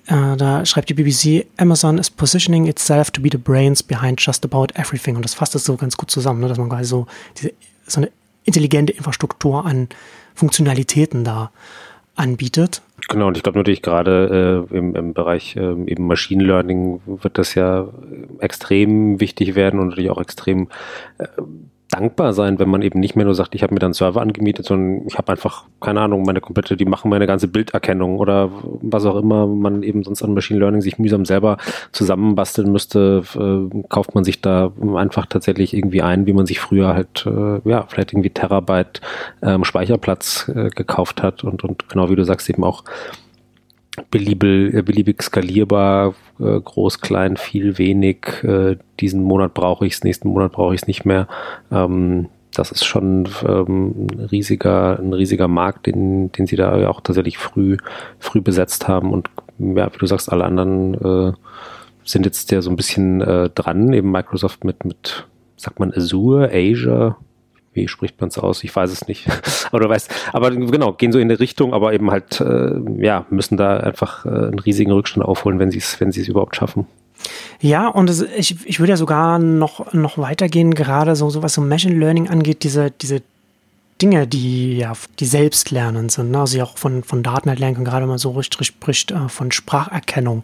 Äh, 0.07 0.35
da 0.35 0.65
schreibt 0.65 0.89
die 0.89 0.93
BBC, 0.93 1.45
Amazon 1.57 1.97
is 1.99 2.09
positioning 2.09 2.65
itself 2.67 3.11
to 3.11 3.21
be 3.21 3.29
the 3.31 3.37
brains 3.37 3.81
behind 3.81 4.19
just 4.19 4.43
about 4.43 4.67
everything. 4.73 5.15
Und 5.15 5.23
das 5.23 5.35
fasst 5.35 5.55
das 5.55 5.63
so 5.63 5.75
ganz 5.77 5.95
gut 5.95 6.11
zusammen, 6.11 6.41
ne, 6.41 6.47
dass 6.47 6.57
man 6.57 6.69
quasi 6.69 6.85
so 6.85 7.07
diese, 7.37 7.53
so 7.87 8.01
eine 8.01 8.11
intelligente 8.43 8.91
Infrastruktur 8.91 9.65
an 9.65 9.87
Funktionalitäten 10.39 11.23
da 11.25 11.51
anbietet. 12.15 12.81
Genau, 13.09 13.27
und 13.27 13.37
ich 13.37 13.43
glaube 13.43 13.59
natürlich 13.59 13.81
gerade 13.81 14.67
äh, 14.71 14.77
im, 14.77 14.95
im 14.95 15.13
Bereich 15.13 15.55
äh, 15.55 15.59
eben 15.59 16.07
Machine 16.07 16.43
Learning 16.43 17.01
wird 17.05 17.37
das 17.37 17.55
ja 17.55 17.87
extrem 18.39 19.19
wichtig 19.19 19.55
werden 19.55 19.79
und 19.79 19.89
natürlich 19.89 20.11
auch 20.11 20.21
extrem 20.21 20.69
äh, 21.17 21.27
dankbar 21.89 22.33
sein, 22.33 22.59
wenn 22.59 22.69
man 22.69 22.81
eben 22.81 22.99
nicht 22.99 23.15
mehr 23.15 23.25
nur 23.25 23.35
sagt, 23.35 23.55
ich 23.55 23.63
habe 23.63 23.73
mir 23.73 23.79
dann 23.79 23.93
Server 23.93 24.21
angemietet, 24.21 24.65
sondern 24.65 25.07
ich 25.07 25.17
habe 25.17 25.31
einfach, 25.31 25.63
keine 25.81 26.01
Ahnung, 26.01 26.23
meine 26.23 26.39
komplette, 26.39 26.77
die 26.77 26.85
machen 26.85 27.09
meine 27.09 27.25
ganze 27.25 27.47
Bilderkennung 27.47 28.19
oder 28.19 28.51
was 28.81 29.05
auch 29.05 29.15
immer 29.15 29.47
man 29.47 29.81
eben 29.81 30.03
sonst 30.03 30.21
an 30.21 30.33
Machine 30.33 30.59
Learning 30.59 30.81
sich 30.81 30.99
mühsam 30.99 31.25
selber 31.25 31.57
zusammenbasteln 31.91 32.71
müsste, 32.71 33.23
äh, 33.35 33.83
kauft 33.89 34.13
man 34.13 34.23
sich 34.23 34.41
da 34.41 34.71
einfach 34.95 35.25
tatsächlich 35.25 35.73
irgendwie 35.73 36.01
ein, 36.01 36.27
wie 36.27 36.33
man 36.33 36.45
sich 36.45 36.59
früher 36.59 36.93
halt, 36.93 37.25
äh, 37.25 37.67
ja, 37.67 37.85
vielleicht 37.87 38.13
irgendwie 38.13 38.29
Terabyte 38.29 39.01
ähm, 39.41 39.63
Speicherplatz 39.63 40.51
äh, 40.53 40.69
gekauft 40.69 41.23
hat 41.23 41.43
und, 41.43 41.63
und 41.63 41.89
genau 41.89 42.09
wie 42.09 42.15
du 42.15 42.23
sagst, 42.23 42.49
eben 42.49 42.63
auch 42.63 42.83
beliebig, 44.11 44.73
äh, 44.73 44.81
beliebig 44.81 45.21
skalierbar, 45.21 46.15
äh, 46.39 46.59
groß, 46.59 47.01
klein, 47.01 47.37
viel, 47.37 47.77
wenig. 47.77 48.43
Äh, 48.43 48.77
diesen 48.99 49.23
Monat 49.23 49.53
brauche 49.53 49.85
ich 49.85 49.93
es, 49.93 50.03
nächsten 50.03 50.29
Monat 50.29 50.51
brauche 50.51 50.73
ich 50.73 50.81
es 50.81 50.87
nicht 50.87 51.05
mehr. 51.05 51.27
Ähm, 51.71 52.29
das 52.53 52.71
ist 52.71 52.83
schon 52.83 53.29
ähm, 53.47 54.07
ein 54.11 54.19
riesiger, 54.31 54.99
ein 54.99 55.13
riesiger 55.13 55.47
Markt, 55.47 55.85
den, 55.85 56.31
den 56.31 56.47
sie 56.47 56.55
da 56.55 56.89
auch 56.89 57.01
tatsächlich 57.01 57.37
früh, 57.37 57.77
früh 58.17 58.41
besetzt 58.41 58.87
haben. 58.87 59.11
Und 59.11 59.29
ja, 59.59 59.93
wie 59.93 59.97
du 59.97 60.05
sagst, 60.05 60.31
alle 60.31 60.45
anderen 60.45 61.35
sind 62.03 62.25
jetzt 62.25 62.49
ja 62.51 62.61
so 62.61 62.69
ein 62.69 62.75
bisschen 62.75 63.19
dran, 63.19 63.93
eben 63.93 64.09
Microsoft 64.09 64.63
mit, 64.63 64.83
mit, 64.83 65.27
sagt 65.57 65.79
man 65.79 65.93
Azure, 65.93 66.49
Azure, 66.51 67.17
wie 67.79 67.87
spricht 67.87 68.19
man 68.19 68.29
es 68.29 68.37
aus? 68.37 68.63
Ich 68.63 68.75
weiß 68.75 68.91
es 68.91 69.07
nicht. 69.07 69.27
aber 69.71 69.79
du 69.79 69.89
weißt, 69.89 70.09
aber 70.33 70.51
genau, 70.51 70.93
gehen 70.93 71.11
so 71.11 71.19
in 71.19 71.29
die 71.29 71.35
Richtung, 71.35 71.73
aber 71.73 71.93
eben 71.93 72.11
halt, 72.11 72.41
äh, 72.41 72.71
ja, 72.97 73.25
müssen 73.29 73.57
da 73.57 73.77
einfach 73.77 74.25
äh, 74.25 74.29
einen 74.29 74.59
riesigen 74.59 74.91
Rückstand 74.91 75.25
aufholen, 75.25 75.59
wenn 75.59 75.71
sie 75.71 75.79
es, 75.79 75.99
wenn 75.99 76.11
überhaupt 76.11 76.55
schaffen. 76.55 76.87
Ja, 77.61 77.87
und 77.87 78.09
es, 78.09 78.21
ich, 78.21 78.55
ich 78.65 78.79
würde 78.79 78.91
ja 78.91 78.97
sogar 78.97 79.39
noch, 79.39 79.93
noch 79.93 80.17
weitergehen, 80.17 80.73
gerade 80.73 81.15
so, 81.15 81.29
so 81.29 81.43
was 81.43 81.53
so 81.53 81.61
Machine 81.61 81.95
Learning 81.95 82.29
angeht, 82.29 82.63
diese, 82.63 82.91
diese 82.91 83.21
Dinge, 84.01 84.27
die 84.27 84.77
ja, 84.77 84.93
die 85.19 85.25
selbstlernend 85.25 86.11
sind, 86.11 86.31
ne? 86.31 86.39
also 86.39 86.57
ja 86.57 86.63
auch 86.63 86.77
von, 86.77 87.03
von 87.03 87.21
Daten 87.21 87.49
halt 87.49 87.59
lernen 87.59 87.75
können, 87.75 87.85
gerade 87.85 88.03
wenn 88.03 88.09
man 88.09 88.17
so 88.17 88.31
richtig 88.31 88.67
spricht, 88.67 89.11
äh, 89.11 89.27
von 89.27 89.51
Spracherkennung. 89.51 90.43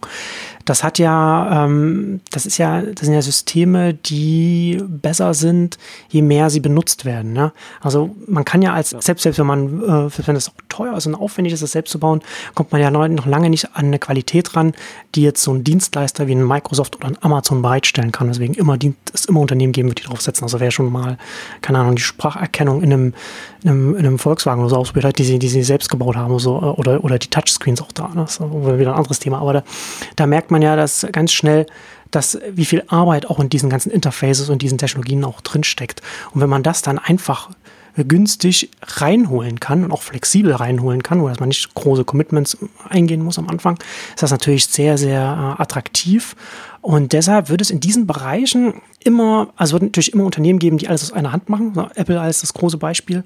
Das 0.66 0.84
hat 0.84 1.00
ja, 1.00 1.66
ähm, 1.66 2.22
das 2.32 2.46
ist 2.46 2.58
ja, 2.58 2.82
das 2.82 3.06
sind 3.06 3.14
ja 3.14 3.22
Systeme, 3.22 3.94
die 3.94 4.82
besser 4.88 5.34
sind, 5.34 5.78
je 6.10 6.22
mehr 6.22 6.50
sie 6.50 6.60
benutzt 6.60 7.06
werden. 7.06 7.34
Ne? 7.34 7.52
Also 7.82 8.16
man 8.28 8.46
kann 8.46 8.62
ja 8.62 8.74
als, 8.74 8.90
selbst, 8.90 9.24
selbst 9.24 9.38
wenn 9.38 9.46
man, 9.46 9.84
äh, 9.84 10.10
wenn 10.26 10.36
es 10.36 10.52
teuer 10.70 10.98
ist 10.98 11.06
und 11.06 11.16
aufwendig 11.16 11.54
ist, 11.54 11.64
das 11.64 11.72
selbst 11.72 11.92
zu 11.92 12.00
bauen, 12.00 12.22
kommt 12.56 12.72
man 12.72 12.82
ja 12.82 12.92
noch 12.92 13.26
lange 13.26 13.50
nicht 13.50 13.76
an 13.76 13.86
eine 13.86 14.00
Qualität 14.00 14.56
ran, 14.56 14.74
die 15.14 15.22
jetzt 15.22 15.44
so 15.44 15.54
ein 15.54 15.64
Dienstleister 15.64 16.28
wie 16.28 16.34
ein 16.34 16.46
Microsoft 16.46 16.96
oder 16.96 17.08
ein 17.08 17.18
Amazon 17.22 17.62
bereitstellen 17.62 18.12
kann. 18.12 18.28
Deswegen 18.28 18.54
immer 18.56 18.78
es 19.14 19.26
immer 19.26 19.40
Unternehmen 19.40 19.72
geben 19.72 19.90
wird, 19.90 20.00
die 20.00 20.04
draufsetzen. 20.04 20.44
Also 20.44 20.60
wer 20.60 20.72
schon 20.72 20.92
mal, 20.92 21.18
keine 21.62 21.80
Ahnung, 21.80 21.96
die 21.96 22.02
Spracherkennung 22.02 22.82
in 22.82 22.92
einem, 22.92 23.14
in 23.64 23.70
einem, 23.70 23.96
in 23.96 24.06
einem 24.06 24.20
Volkswagen 24.20 24.62
oder 24.62 24.70
so 24.70 24.78
ausprobiert 24.78 25.06
hat, 25.06 25.18
die 25.18 25.24
sie, 25.24 25.40
die 25.40 25.48
sie 25.48 25.64
selbst 25.64 25.90
gebaut 25.90 26.16
haben, 26.16 26.38
so, 26.40 26.58
äh, 26.58 26.80
oder, 26.80 27.04
oder 27.04 27.20
die 27.20 27.30
Touchscreens 27.30 27.82
auch 27.82 27.92
da. 27.92 28.10
Ne? 28.10 28.24
Das 28.24 28.38
ist 28.38 28.40
wieder 28.42 28.92
ein 28.92 28.98
anderes 28.98 29.20
Thema. 29.20 29.40
Aber 29.40 29.54
da, 29.54 29.64
da 30.16 30.28
merkt 30.28 30.52
man 30.52 30.55
ja, 30.62 30.76
dass 30.76 31.08
ganz 31.12 31.32
schnell, 31.32 31.66
dass 32.12 32.40
wie 32.52 32.66
viel 32.66 32.84
Arbeit 32.88 33.30
auch 33.30 33.40
in 33.40 33.50
diesen 33.50 33.70
ganzen 33.70 33.92
Interfaces 33.92 34.50
und 34.50 34.62
diesen 34.62 34.78
Technologien 34.78 35.24
auch 35.24 35.42
drinsteckt. 35.42 36.02
Und 36.34 36.42
wenn 36.42 36.50
man 36.50 36.64
das 36.64 36.82
dann 36.82 37.00
einfach 37.00 37.50
günstig 38.04 38.72
reinholen 38.82 39.60
kann 39.60 39.86
und 39.86 39.92
auch 39.92 40.02
flexibel 40.02 40.54
reinholen 40.54 41.02
kann, 41.02 41.22
wo 41.22 41.28
man 41.28 41.48
nicht 41.48 41.74
große 41.74 42.04
Commitments 42.04 42.58
eingehen 42.90 43.24
muss 43.24 43.40
am 43.40 43.48
Anfang, 43.48 43.78
ist 44.14 44.24
das 44.24 44.32
natürlich 44.32 44.66
sehr, 44.68 44.98
sehr 44.98 45.22
äh, 45.22 45.62
attraktiv. 45.62 46.36
Und 46.82 47.14
deshalb 47.14 47.50
wird 47.50 47.62
es 47.62 47.72
in 47.72 47.80
diesen 47.80 48.06
Bereichen 48.06 48.82
immer, 49.00 49.54
also 49.56 49.74
wird 49.74 49.84
natürlich 49.84 50.14
immer 50.14 50.26
Unternehmen 50.26 50.60
geben, 50.60 50.78
die 50.78 50.88
alles 50.90 51.04
aus 51.04 51.14
einer 51.14 51.32
Hand 51.32 51.48
machen. 51.50 51.74
Apple 51.96 52.20
als 52.20 52.42
das 52.42 52.54
große 52.54 52.78
Beispiel. 52.78 53.24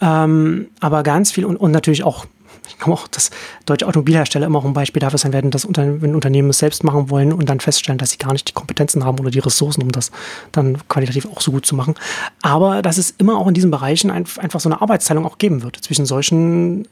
Ähm, 0.00 0.68
aber 0.80 1.02
ganz 1.02 1.30
viel 1.30 1.44
und, 1.44 1.56
und 1.56 1.70
natürlich 1.72 2.04
auch 2.04 2.24
ich 2.68 2.78
glaube 2.78 2.92
auch, 2.92 3.08
dass 3.08 3.30
deutsche 3.66 3.86
Automobilhersteller 3.86 4.46
immer 4.46 4.58
auch 4.58 4.64
ein 4.64 4.72
Beispiel 4.72 5.00
dafür 5.00 5.18
sein 5.18 5.32
werden, 5.32 5.50
dass 5.50 5.64
Unter 5.64 6.00
wenn 6.02 6.14
Unternehmen 6.14 6.50
es 6.50 6.58
selbst 6.58 6.84
machen 6.84 7.10
wollen 7.10 7.32
und 7.32 7.48
dann 7.48 7.60
feststellen, 7.60 7.98
dass 7.98 8.10
sie 8.10 8.18
gar 8.18 8.32
nicht 8.32 8.48
die 8.48 8.52
Kompetenzen 8.52 9.04
haben 9.04 9.18
oder 9.18 9.30
die 9.30 9.38
Ressourcen, 9.38 9.82
um 9.82 9.92
das 9.92 10.10
dann 10.52 10.78
qualitativ 10.88 11.26
auch 11.26 11.40
so 11.40 11.52
gut 11.52 11.66
zu 11.66 11.74
machen. 11.74 11.94
Aber 12.42 12.82
dass 12.82 12.98
es 12.98 13.10
immer 13.18 13.38
auch 13.38 13.48
in 13.48 13.54
diesen 13.54 13.70
Bereichen 13.70 14.10
ein, 14.10 14.24
einfach 14.38 14.60
so 14.60 14.68
eine 14.68 14.80
Arbeitsteilung 14.80 15.26
auch 15.26 15.38
geben 15.38 15.62
wird 15.62 15.76
zwischen 15.76 16.06
solchen 16.06 16.86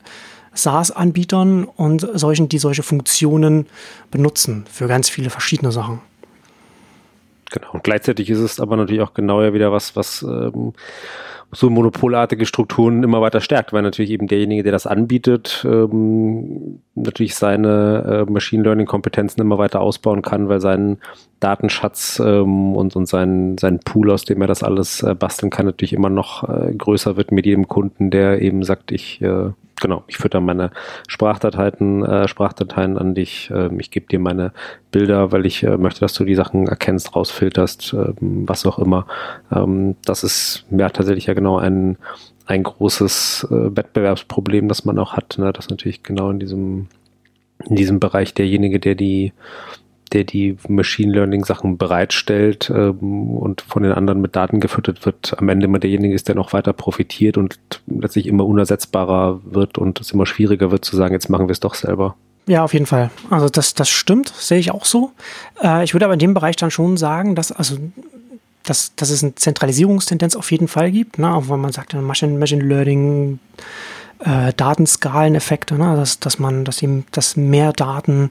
SaaS-Anbietern 0.54 1.64
und 1.64 2.06
solchen, 2.14 2.48
die 2.48 2.58
solche 2.58 2.82
Funktionen 2.82 3.66
benutzen 4.10 4.64
für 4.70 4.88
ganz 4.88 5.08
viele 5.08 5.30
verschiedene 5.30 5.72
Sachen. 5.72 6.00
Genau. 7.50 7.72
Und 7.72 7.84
gleichzeitig 7.84 8.28
ist 8.28 8.40
es 8.40 8.60
aber 8.60 8.76
natürlich 8.76 9.02
auch 9.02 9.14
genau 9.14 9.42
ja 9.42 9.54
wieder 9.54 9.72
was, 9.72 9.96
was 9.96 10.22
ähm, 10.22 10.74
so 11.50 11.70
monopolartige 11.70 12.44
Strukturen 12.44 13.02
immer 13.02 13.22
weiter 13.22 13.40
stärkt, 13.40 13.72
weil 13.72 13.82
natürlich 13.82 14.10
eben 14.10 14.26
derjenige, 14.26 14.62
der 14.62 14.72
das 14.72 14.86
anbietet, 14.86 15.66
ähm, 15.68 16.80
natürlich 16.94 17.36
seine 17.36 18.26
äh, 18.28 18.30
Machine 18.30 18.62
Learning 18.62 18.86
Kompetenzen 18.86 19.40
immer 19.40 19.56
weiter 19.56 19.80
ausbauen 19.80 20.20
kann, 20.20 20.48
weil 20.48 20.60
sein 20.60 20.98
Datenschatz 21.40 22.20
ähm, 22.22 22.76
und, 22.76 22.94
und 22.96 23.06
sein, 23.06 23.56
sein 23.58 23.80
Pool, 23.80 24.10
aus 24.10 24.24
dem 24.24 24.40
er 24.42 24.46
das 24.46 24.62
alles 24.62 25.02
äh, 25.02 25.14
basteln 25.14 25.48
kann, 25.50 25.64
natürlich 25.64 25.94
immer 25.94 26.10
noch 26.10 26.46
äh, 26.48 26.74
größer 26.74 27.16
wird 27.16 27.32
mit 27.32 27.46
jedem 27.46 27.66
Kunden, 27.66 28.10
der 28.10 28.42
eben 28.42 28.62
sagt, 28.62 28.92
ich 28.92 29.22
äh, 29.22 29.50
genau, 29.80 30.04
ich 30.06 30.16
fütter 30.18 30.40
meine 30.40 30.70
Sprachdateien, 31.06 32.04
äh, 32.04 32.28
Sprachdateien 32.28 32.98
an 32.98 33.14
dich. 33.14 33.50
Äh, 33.50 33.70
ich 33.78 33.90
gebe 33.90 34.06
dir 34.06 34.18
meine 34.18 34.52
Bilder, 34.90 35.32
weil 35.32 35.46
ich 35.46 35.62
äh, 35.62 35.76
möchte, 35.76 36.00
dass 36.00 36.14
du 36.14 36.24
die 36.24 36.34
Sachen 36.34 36.66
erkennst, 36.66 37.14
rausfilterst, 37.14 37.94
äh, 37.94 38.12
was 38.20 38.66
auch 38.66 38.78
immer. 38.78 39.06
Ähm, 39.52 39.96
das 40.04 40.24
ist 40.24 40.64
ja 40.70 40.88
tatsächlich 40.88 41.26
ja 41.26 41.34
genau 41.34 41.58
ein, 41.58 41.96
ein 42.46 42.62
großes 42.62 43.48
äh, 43.50 43.76
Wettbewerbsproblem, 43.76 44.68
das 44.68 44.84
man 44.84 44.98
auch 44.98 45.14
hat. 45.14 45.36
Ne? 45.38 45.52
Das 45.52 45.68
natürlich 45.68 46.02
genau 46.02 46.30
in 46.30 46.38
diesem, 46.38 46.88
in 47.64 47.76
diesem 47.76 48.00
Bereich 48.00 48.34
derjenige, 48.34 48.80
der 48.80 48.94
die 48.94 49.32
der 50.10 50.24
die 50.24 50.56
Machine 50.68 51.12
Learning 51.12 51.44
Sachen 51.44 51.78
bereitstellt 51.78 52.70
ähm, 52.74 53.30
und 53.36 53.62
von 53.62 53.82
den 53.82 53.92
anderen 53.92 54.20
mit 54.20 54.36
Daten 54.36 54.60
gefüttert 54.60 55.04
wird, 55.06 55.34
am 55.38 55.48
Ende 55.48 55.66
immer 55.66 55.78
derjenige 55.78 56.14
ist, 56.14 56.28
der 56.28 56.34
noch 56.34 56.52
weiter 56.52 56.72
profitiert 56.72 57.36
und 57.36 57.58
letztlich 57.86 58.26
immer 58.26 58.46
unersetzbarer 58.46 59.40
wird 59.44 59.78
und 59.78 60.00
es 60.00 60.12
immer 60.12 60.26
schwieriger 60.26 60.70
wird 60.70 60.84
zu 60.84 60.96
sagen, 60.96 61.14
jetzt 61.14 61.28
machen 61.28 61.48
wir 61.48 61.52
es 61.52 61.60
doch 61.60 61.74
selber. 61.74 62.16
Ja, 62.46 62.64
auf 62.64 62.72
jeden 62.72 62.86
Fall. 62.86 63.10
Also 63.28 63.48
das, 63.48 63.74
das 63.74 63.90
stimmt, 63.90 64.28
sehe 64.28 64.58
ich 64.58 64.70
auch 64.70 64.86
so. 64.86 65.12
Äh, 65.62 65.84
ich 65.84 65.94
würde 65.94 66.06
aber 66.06 66.14
in 66.14 66.20
dem 66.20 66.34
Bereich 66.34 66.56
dann 66.56 66.70
schon 66.70 66.96
sagen, 66.96 67.34
dass 67.34 67.52
also 67.52 67.76
dass, 68.68 68.94
dass 68.96 69.10
es 69.10 69.22
eine 69.22 69.34
Zentralisierungstendenz 69.34 70.36
auf 70.36 70.50
jeden 70.50 70.68
Fall 70.68 70.90
gibt, 70.90 71.18
ne? 71.18 71.32
auch 71.32 71.48
wenn 71.48 71.60
man 71.60 71.72
sagt, 71.72 71.94
Machine, 71.94 72.38
Machine 72.38 72.62
Learning, 72.62 73.38
äh, 74.20 74.52
Datenskaleneffekte, 74.54 75.76
ne? 75.76 75.96
dass, 75.96 76.20
dass 76.20 76.38
man, 76.38 76.64
dass 76.64 76.82
eben, 76.82 77.06
dass 77.12 77.36
mehr 77.36 77.72
Daten 77.72 78.30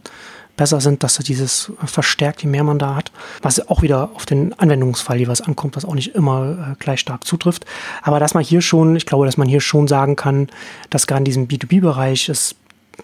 besser 0.58 0.82
sind, 0.82 1.04
dass 1.04 1.18
er 1.20 1.24
dieses 1.24 1.72
verstärkt, 1.86 2.44
je 2.44 2.50
mehr 2.50 2.64
man 2.64 2.80
da 2.80 2.96
hat. 2.96 3.12
Was 3.42 3.70
auch 3.70 3.82
wieder 3.82 4.10
auf 4.16 4.26
den 4.26 4.58
Anwendungsfall 4.60 5.18
jeweils 5.18 5.42
ankommt, 5.42 5.76
was 5.76 5.86
auch 5.86 5.96
nicht 5.96 6.16
immer 6.16 6.74
äh, 6.74 6.76
gleich 6.80 7.00
stark 7.00 7.24
zutrifft. 7.24 7.66
Aber 8.02 8.20
dass 8.20 8.34
man 8.34 8.44
hier 8.44 8.62
schon, 8.62 8.96
ich 8.96 9.06
glaube, 9.06 9.26
dass 9.26 9.38
man 9.38 9.48
hier 9.48 9.62
schon 9.62 9.88
sagen 9.88 10.16
kann, 10.16 10.50
dass 10.90 11.08
gerade 11.08 11.20
in 11.20 11.26
diesem 11.26 11.48
B2B-Bereich 11.48 12.28
es 12.28 12.56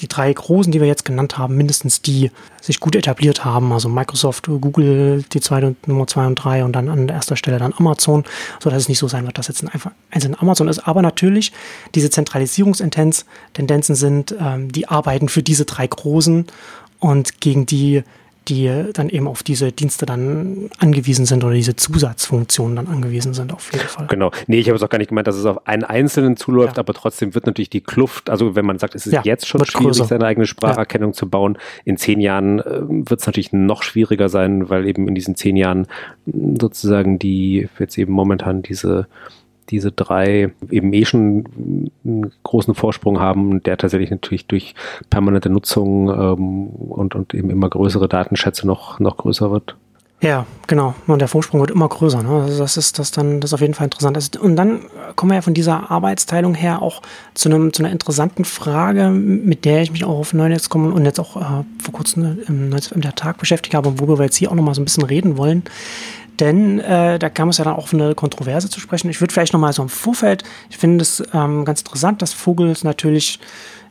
die 0.01 0.07
drei 0.07 0.31
großen, 0.33 0.71
die 0.71 0.79
wir 0.79 0.87
jetzt 0.87 1.05
genannt 1.05 1.37
haben, 1.37 1.55
mindestens 1.55 2.01
die 2.01 2.31
sich 2.61 2.79
gut 2.79 2.95
etabliert 2.95 3.45
haben. 3.45 3.71
Also 3.71 3.89
Microsoft, 3.89 4.47
Google, 4.47 5.23
die 5.31 5.41
zweite 5.41 5.75
Nummer 5.85 6.07
zwei 6.07 6.25
und 6.25 6.35
drei 6.35 6.63
und 6.63 6.73
dann 6.73 6.89
an 6.89 7.09
erster 7.09 7.35
Stelle 7.35 7.59
dann 7.59 7.73
Amazon, 7.77 8.23
so 8.59 8.69
dass 8.69 8.83
es 8.83 8.89
nicht 8.89 8.99
so 8.99 9.07
sein 9.07 9.25
wird, 9.25 9.37
dass 9.37 9.47
jetzt 9.47 9.63
ein 9.63 9.69
einzelner 10.09 10.41
Amazon 10.41 10.67
ist. 10.67 10.79
Aber 10.87 11.01
natürlich 11.01 11.51
diese 11.93 12.09
Zentralisierungstendenzen 12.09 13.95
sind, 13.95 14.35
ähm, 14.39 14.71
die 14.71 14.87
arbeiten 14.87 15.29
für 15.29 15.43
diese 15.43 15.65
drei 15.65 15.85
großen 15.85 16.47
und 17.03 17.41
gegen 17.41 17.65
die, 17.65 18.03
die 18.47 18.71
dann 18.93 19.09
eben 19.09 19.27
auf 19.27 19.43
diese 19.43 19.73
Dienste 19.73 20.05
dann 20.05 20.69
angewiesen 20.79 21.25
sind 21.25 21.43
oder 21.43 21.53
diese 21.53 21.75
Zusatzfunktionen 21.75 22.77
dann 22.77 22.87
angewiesen 22.87 23.33
sind, 23.33 23.51
auf 23.51 23.73
jeden 23.73 23.87
Fall. 23.87 24.07
Genau. 24.07 24.31
Nee, 24.47 24.59
ich 24.59 24.69
habe 24.69 24.77
es 24.77 24.83
auch 24.83 24.89
gar 24.89 24.99
nicht 24.99 25.09
gemeint, 25.09 25.27
dass 25.27 25.35
es 25.35 25.45
auf 25.45 25.67
einen 25.67 25.83
Einzelnen 25.83 26.37
zuläuft, 26.37 26.77
ja. 26.77 26.79
aber 26.79 26.93
trotzdem 26.93 27.35
wird 27.35 27.45
natürlich 27.45 27.69
die 27.69 27.81
Kluft, 27.81 28.29
also 28.29 28.55
wenn 28.55 28.65
man 28.65 28.79
sagt, 28.79 28.95
es 28.95 29.05
ist 29.05 29.11
ja, 29.11 29.21
jetzt 29.25 29.47
schon 29.47 29.65
schwierig, 29.65 29.87
größer. 29.87 30.05
seine 30.05 30.25
eigene 30.25 30.45
Spracherkennung 30.45 31.11
ja. 31.11 31.13
zu 31.13 31.29
bauen, 31.29 31.57
in 31.83 31.97
zehn 31.97 32.21
Jahren 32.21 32.59
äh, 32.59 32.81
wird 32.87 33.19
es 33.19 33.25
natürlich 33.25 33.51
noch 33.51 33.83
schwieriger 33.83 34.29
sein, 34.29 34.69
weil 34.69 34.87
eben 34.87 35.05
in 35.09 35.15
diesen 35.15 35.35
zehn 35.35 35.57
Jahren 35.57 35.87
sozusagen 36.25 37.19
die, 37.19 37.67
jetzt 37.79 37.97
eben 37.97 38.13
momentan 38.13 38.61
diese 38.61 39.07
diese 39.73 39.91
drei 39.91 40.51
eben 40.69 40.93
eh 40.93 41.03
schon 41.03 41.45
einen 42.05 42.31
großen 42.43 42.75
Vorsprung 42.75 43.19
haben, 43.19 43.63
der 43.63 43.77
tatsächlich 43.77 44.11
natürlich 44.11 44.45
durch 44.45 44.75
permanente 45.09 45.49
Nutzung 45.49 46.09
ähm, 46.09 46.67
und, 46.67 47.15
und 47.15 47.33
eben 47.33 47.49
immer 47.49 47.69
größere 47.69 48.07
Datenschätze 48.07 48.67
noch, 48.67 48.99
noch 48.99 49.17
größer 49.17 49.51
wird. 49.51 49.75
Ja, 50.21 50.45
genau. 50.67 50.95
Und 51.05 51.19
der 51.19 51.27
Vorsprung 51.27 51.59
wird 51.59 51.71
immer 51.71 51.89
größer. 51.89 52.23
Ne? 52.23 52.43
Also 52.43 52.59
das 52.59 52.77
ist 52.77 52.97
das 52.97 53.11
dann, 53.11 53.41
das 53.41 53.49
ist 53.49 53.55
auf 53.55 53.59
jeden 53.59 53.73
Fall 53.73 53.85
interessant. 53.85 54.15
Also, 54.15 54.39
und 54.39 54.55
dann 54.55 54.79
kommen 55.17 55.31
wir 55.31 55.35
ja 55.35 55.41
von 55.41 55.53
dieser 55.53 55.91
Arbeitsteilung 55.91 56.55
her 56.55 56.81
auch 56.81 57.01
zu 57.33 57.49
einem, 57.49 57.73
zu 57.73 57.83
einer 57.83 57.91
interessanten 57.91 58.45
Frage, 58.45 59.09
mit 59.09 59.65
der 59.65 59.81
ich 59.81 59.91
mich 59.91 60.05
auch 60.05 60.19
auf 60.19 60.33
Neunetz 60.33 60.69
komme 60.69 60.93
und 60.93 61.03
jetzt 61.03 61.19
auch 61.19 61.35
äh, 61.35 61.65
vor 61.81 61.91
kurzem 61.91 62.37
im 62.47 62.69
Neunetz 62.69 62.91
im 62.91 63.01
Tag 63.01 63.37
beschäftigt 63.37 63.75
habe 63.75 63.89
und 63.89 63.99
worüber 63.99 64.19
wir 64.19 64.25
jetzt 64.25 64.37
hier 64.37 64.49
auch 64.49 64.55
nochmal 64.55 64.75
so 64.75 64.81
ein 64.81 64.85
bisschen 64.85 65.03
reden 65.03 65.35
wollen. 65.37 65.63
Denn 66.39 66.79
äh, 66.79 67.19
da 67.19 67.29
kam 67.29 67.49
es 67.49 67.57
ja 67.57 67.65
dann 67.65 67.75
auch 67.75 67.87
von 67.87 68.01
eine 68.01 68.15
Kontroverse 68.15 68.69
zu 68.69 68.79
sprechen. 68.79 69.09
Ich 69.09 69.21
würde 69.21 69.33
vielleicht 69.33 69.53
nochmal 69.53 69.73
so 69.73 69.83
im 69.83 69.89
Vorfeld, 69.89 70.43
ich 70.69 70.77
finde 70.77 71.03
es 71.03 71.23
ähm, 71.33 71.63
ganz 71.65 71.81
interessant, 71.81 72.21
dass 72.21 72.33
Vogels 72.33 72.83
natürlich 72.83 73.39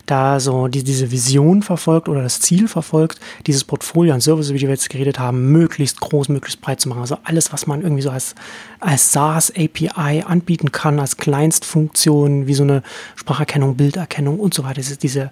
da 0.07 0.41
so 0.41 0.67
die, 0.69 0.83
diese 0.83 1.11
Vision 1.11 1.63
verfolgt 1.63 2.09
oder 2.09 2.23
das 2.23 2.41
Ziel 2.41 2.67
verfolgt, 2.67 3.21
dieses 3.47 3.65
Portfolio 3.65 4.15
an 4.15 4.21
Services, 4.21 4.53
die 4.53 4.61
wir 4.61 4.71
jetzt 4.71 4.91
geredet 4.91 5.19
haben, 5.19 5.53
möglichst 5.53 6.01
groß, 6.01 6.29
möglichst 6.29 6.61
breit 6.61 6.81
zu 6.81 6.89
machen. 6.89 7.01
Also 7.01 7.19
alles, 7.25 7.53
was 7.53 7.67
man 7.67 7.83
irgendwie 7.83 8.03
so 8.03 8.11
als, 8.11 8.35
als 8.81 9.13
SaaS 9.13 9.53
API 9.57 10.25
anbieten 10.27 10.73
kann, 10.73 10.99
als 10.99 11.19
Kleinstfunktion, 11.19 12.47
wie 12.47 12.55
so 12.55 12.65
eine 12.65 12.83
Spracherkennung, 13.15 13.77
Bilderkennung 13.77 14.41
und 14.41 14.55
so 14.55 14.65
weiter. 14.65 14.81
Diese, 14.81 14.97
diese 14.97 15.31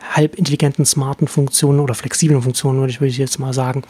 halbintelligenten, 0.00 0.84
smarten 0.84 1.28
Funktionen 1.28 1.80
oder 1.80 1.94
flexiblen 1.94 2.42
Funktionen, 2.42 2.80
würde 2.80 3.06
ich, 3.06 3.18
jetzt 3.18 3.38
mal 3.38 3.52
sagen, 3.52 3.82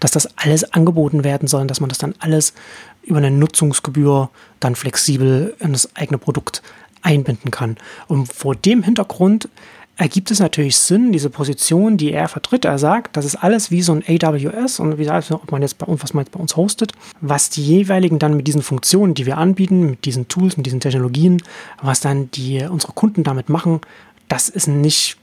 dass 0.00 0.10
das 0.10 0.28
alles 0.38 0.72
angeboten 0.72 1.24
werden 1.24 1.48
soll, 1.48 1.66
dass 1.66 1.80
man 1.80 1.88
das 1.88 1.98
dann 1.98 2.14
alles 2.18 2.54
über 3.02 3.18
eine 3.18 3.30
Nutzungsgebühr 3.30 4.30
dann 4.60 4.74
flexibel 4.74 5.54
in 5.60 5.72
das 5.72 5.94
eigene 5.96 6.18
Produkt 6.18 6.62
einbinden 7.02 7.50
kann. 7.50 7.76
Und 8.08 8.32
vor 8.32 8.54
dem 8.54 8.82
Hintergrund 8.82 9.48
ergibt 9.96 10.30
es 10.30 10.40
natürlich 10.40 10.76
Sinn, 10.76 11.12
diese 11.12 11.30
Position, 11.30 11.96
die 11.96 12.12
er 12.12 12.28
vertritt. 12.28 12.64
Er 12.64 12.78
sagt, 12.78 13.16
das 13.16 13.24
ist 13.24 13.36
alles 13.36 13.70
wie 13.70 13.80
so 13.80 13.92
ein 13.92 14.04
AWS 14.06 14.80
und 14.80 14.98
wie 14.98 15.08
ob 15.08 15.52
man 15.52 15.62
jetzt 15.62 15.78
bei 15.78 15.86
uns, 15.86 16.02
was 16.02 16.12
man 16.12 16.24
jetzt 16.24 16.32
bei 16.32 16.40
uns 16.40 16.56
hostet, 16.56 16.92
was 17.20 17.48
die 17.48 17.64
jeweiligen 17.64 18.18
dann 18.18 18.36
mit 18.36 18.46
diesen 18.46 18.62
Funktionen, 18.62 19.14
die 19.14 19.24
wir 19.24 19.38
anbieten, 19.38 19.90
mit 19.90 20.04
diesen 20.04 20.28
Tools, 20.28 20.56
mit 20.56 20.66
diesen 20.66 20.80
Technologien, 20.80 21.42
was 21.80 22.00
dann 22.00 22.30
die 22.32 22.62
unsere 22.62 22.92
Kunden 22.92 23.24
damit 23.24 23.48
machen, 23.48 23.80
das 24.28 24.48
ist 24.48 24.68
nicht 24.68 25.16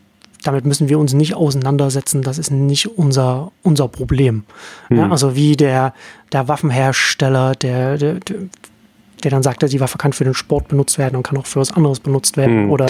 damit 0.44 0.66
müssen 0.66 0.90
wir 0.90 1.00
uns 1.00 1.14
nicht 1.14 1.36
auseinandersetzen. 1.36 2.22
Das 2.22 2.38
ist 2.38 2.52
nicht 2.52 2.98
unser, 2.98 3.52
unser 3.64 3.88
Problem. 3.88 4.44
Hm. 4.90 4.98
Ja, 4.98 5.10
also 5.10 5.36
wie 5.36 5.56
der, 5.56 5.94
der 6.32 6.48
Waffenhersteller, 6.48 7.54
der, 7.56 7.98
der, 7.98 8.20
der 8.20 8.36
der 9.24 9.32
dann 9.32 9.44
sagt, 9.44 9.62
die 9.63 9.80
Waffe 9.80 9.98
kann 9.98 10.13
für 10.13 10.24
den 10.24 10.34
Sport 10.34 10.68
benutzt 10.68 10.98
werden 10.98 11.15
und 11.15 11.24
kann 11.24 11.38
auch 11.38 11.46
für 11.46 11.60
was 11.60 11.72
anderes 11.72 12.00
benutzt 12.00 12.38
werden. 12.38 12.63
Hm. 12.63 12.72
Oder 12.72 12.88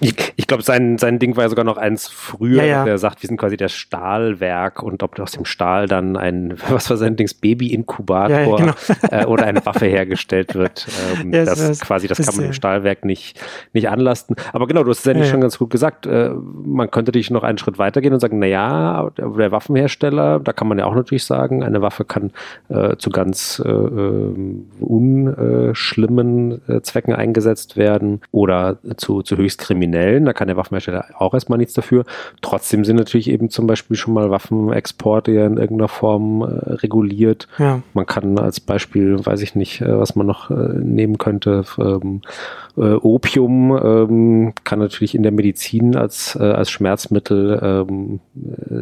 ich, 0.00 0.14
ich 0.36 0.46
glaube, 0.46 0.62
sein, 0.62 0.98
sein 0.98 1.18
Ding 1.18 1.36
war 1.36 1.44
ja 1.44 1.48
sogar 1.48 1.64
noch 1.64 1.76
eins 1.76 2.08
früher, 2.08 2.62
ja, 2.62 2.64
ja. 2.64 2.84
der 2.84 2.98
sagt, 2.98 3.22
wir 3.22 3.28
sind 3.28 3.36
quasi 3.36 3.56
der 3.56 3.68
Stahlwerk 3.68 4.82
und 4.82 5.02
ob 5.02 5.18
aus 5.20 5.32
dem 5.32 5.44
Stahl 5.44 5.86
dann 5.86 6.16
ein, 6.16 6.54
was 6.68 6.90
war 6.90 6.96
sein 6.96 7.16
Dings, 7.16 7.34
Baby-Inkubator 7.34 8.30
ja, 8.30 8.56
genau. 8.56 8.74
äh, 9.10 9.26
oder 9.26 9.46
eine 9.46 9.64
Waffe 9.64 9.86
hergestellt 9.86 10.54
wird. 10.54 10.86
Ähm, 11.20 11.32
das, 11.32 11.58
das, 11.58 11.80
quasi, 11.80 12.08
das, 12.08 12.18
kann 12.18 12.36
man 12.36 12.44
dem 12.46 12.52
Stahlwerk 12.52 13.04
nicht, 13.04 13.38
nicht 13.72 13.88
anlasten. 13.88 14.36
Aber 14.52 14.66
genau, 14.66 14.84
du 14.84 14.90
hast 14.90 15.06
es 15.06 15.16
ja, 15.16 15.24
schon 15.24 15.40
ganz 15.40 15.58
gut 15.58 15.68
gesagt. 15.68 16.06
Äh, 16.06 16.30
man 16.30 16.90
könnte 16.90 17.12
dich 17.12 17.30
noch 17.30 17.42
einen 17.42 17.58
Schritt 17.58 17.78
weitergehen 17.78 18.14
und 18.14 18.20
sagen, 18.20 18.38
na 18.38 18.46
ja, 18.46 19.10
der 19.16 19.50
Waffenhersteller, 19.50 20.40
da 20.40 20.52
kann 20.52 20.68
man 20.68 20.78
ja 20.78 20.86
auch 20.86 20.94
natürlich 20.94 21.24
sagen, 21.24 21.62
eine 21.62 21.82
Waffe 21.82 22.04
kann 22.04 22.30
äh, 22.68 22.96
zu 22.96 23.10
ganz 23.10 23.60
äh, 23.64 23.68
ähm, 23.68 24.66
un 24.80 25.73
schlimmen 25.74 26.60
äh, 26.68 26.80
Zwecken 26.82 27.14
eingesetzt 27.14 27.76
werden 27.76 28.20
oder 28.30 28.78
zu, 28.96 29.22
zu 29.22 29.36
höchst 29.36 29.60
kriminellen. 29.60 30.24
Da 30.24 30.32
kann 30.32 30.48
der 30.48 30.56
Waffenhersteller 30.56 31.06
auch 31.18 31.34
erstmal 31.34 31.58
nichts 31.58 31.74
dafür. 31.74 32.04
Trotzdem 32.42 32.84
sind 32.84 32.96
natürlich 32.96 33.30
eben 33.30 33.50
zum 33.50 33.66
Beispiel 33.66 33.96
schon 33.96 34.14
mal 34.14 34.30
Waffenexporte 34.30 35.32
ja 35.32 35.46
in 35.46 35.56
irgendeiner 35.56 35.88
Form 35.88 36.42
äh, 36.42 36.72
reguliert. 36.74 37.48
Ja. 37.58 37.82
Man 37.92 38.06
kann 38.06 38.38
als 38.38 38.60
Beispiel, 38.60 39.24
weiß 39.24 39.42
ich 39.42 39.54
nicht, 39.54 39.80
äh, 39.80 39.98
was 39.98 40.16
man 40.16 40.26
noch 40.26 40.50
äh, 40.50 40.54
nehmen 40.54 41.18
könnte, 41.18 41.64
ähm, 41.78 42.22
äh, 42.76 42.94
Opium 42.94 43.76
ähm, 43.76 44.52
kann 44.64 44.78
natürlich 44.78 45.14
in 45.14 45.22
der 45.22 45.32
Medizin 45.32 45.96
als, 45.96 46.36
äh, 46.36 46.42
als 46.42 46.70
Schmerzmittel 46.70 47.60
ähm, 47.62 48.20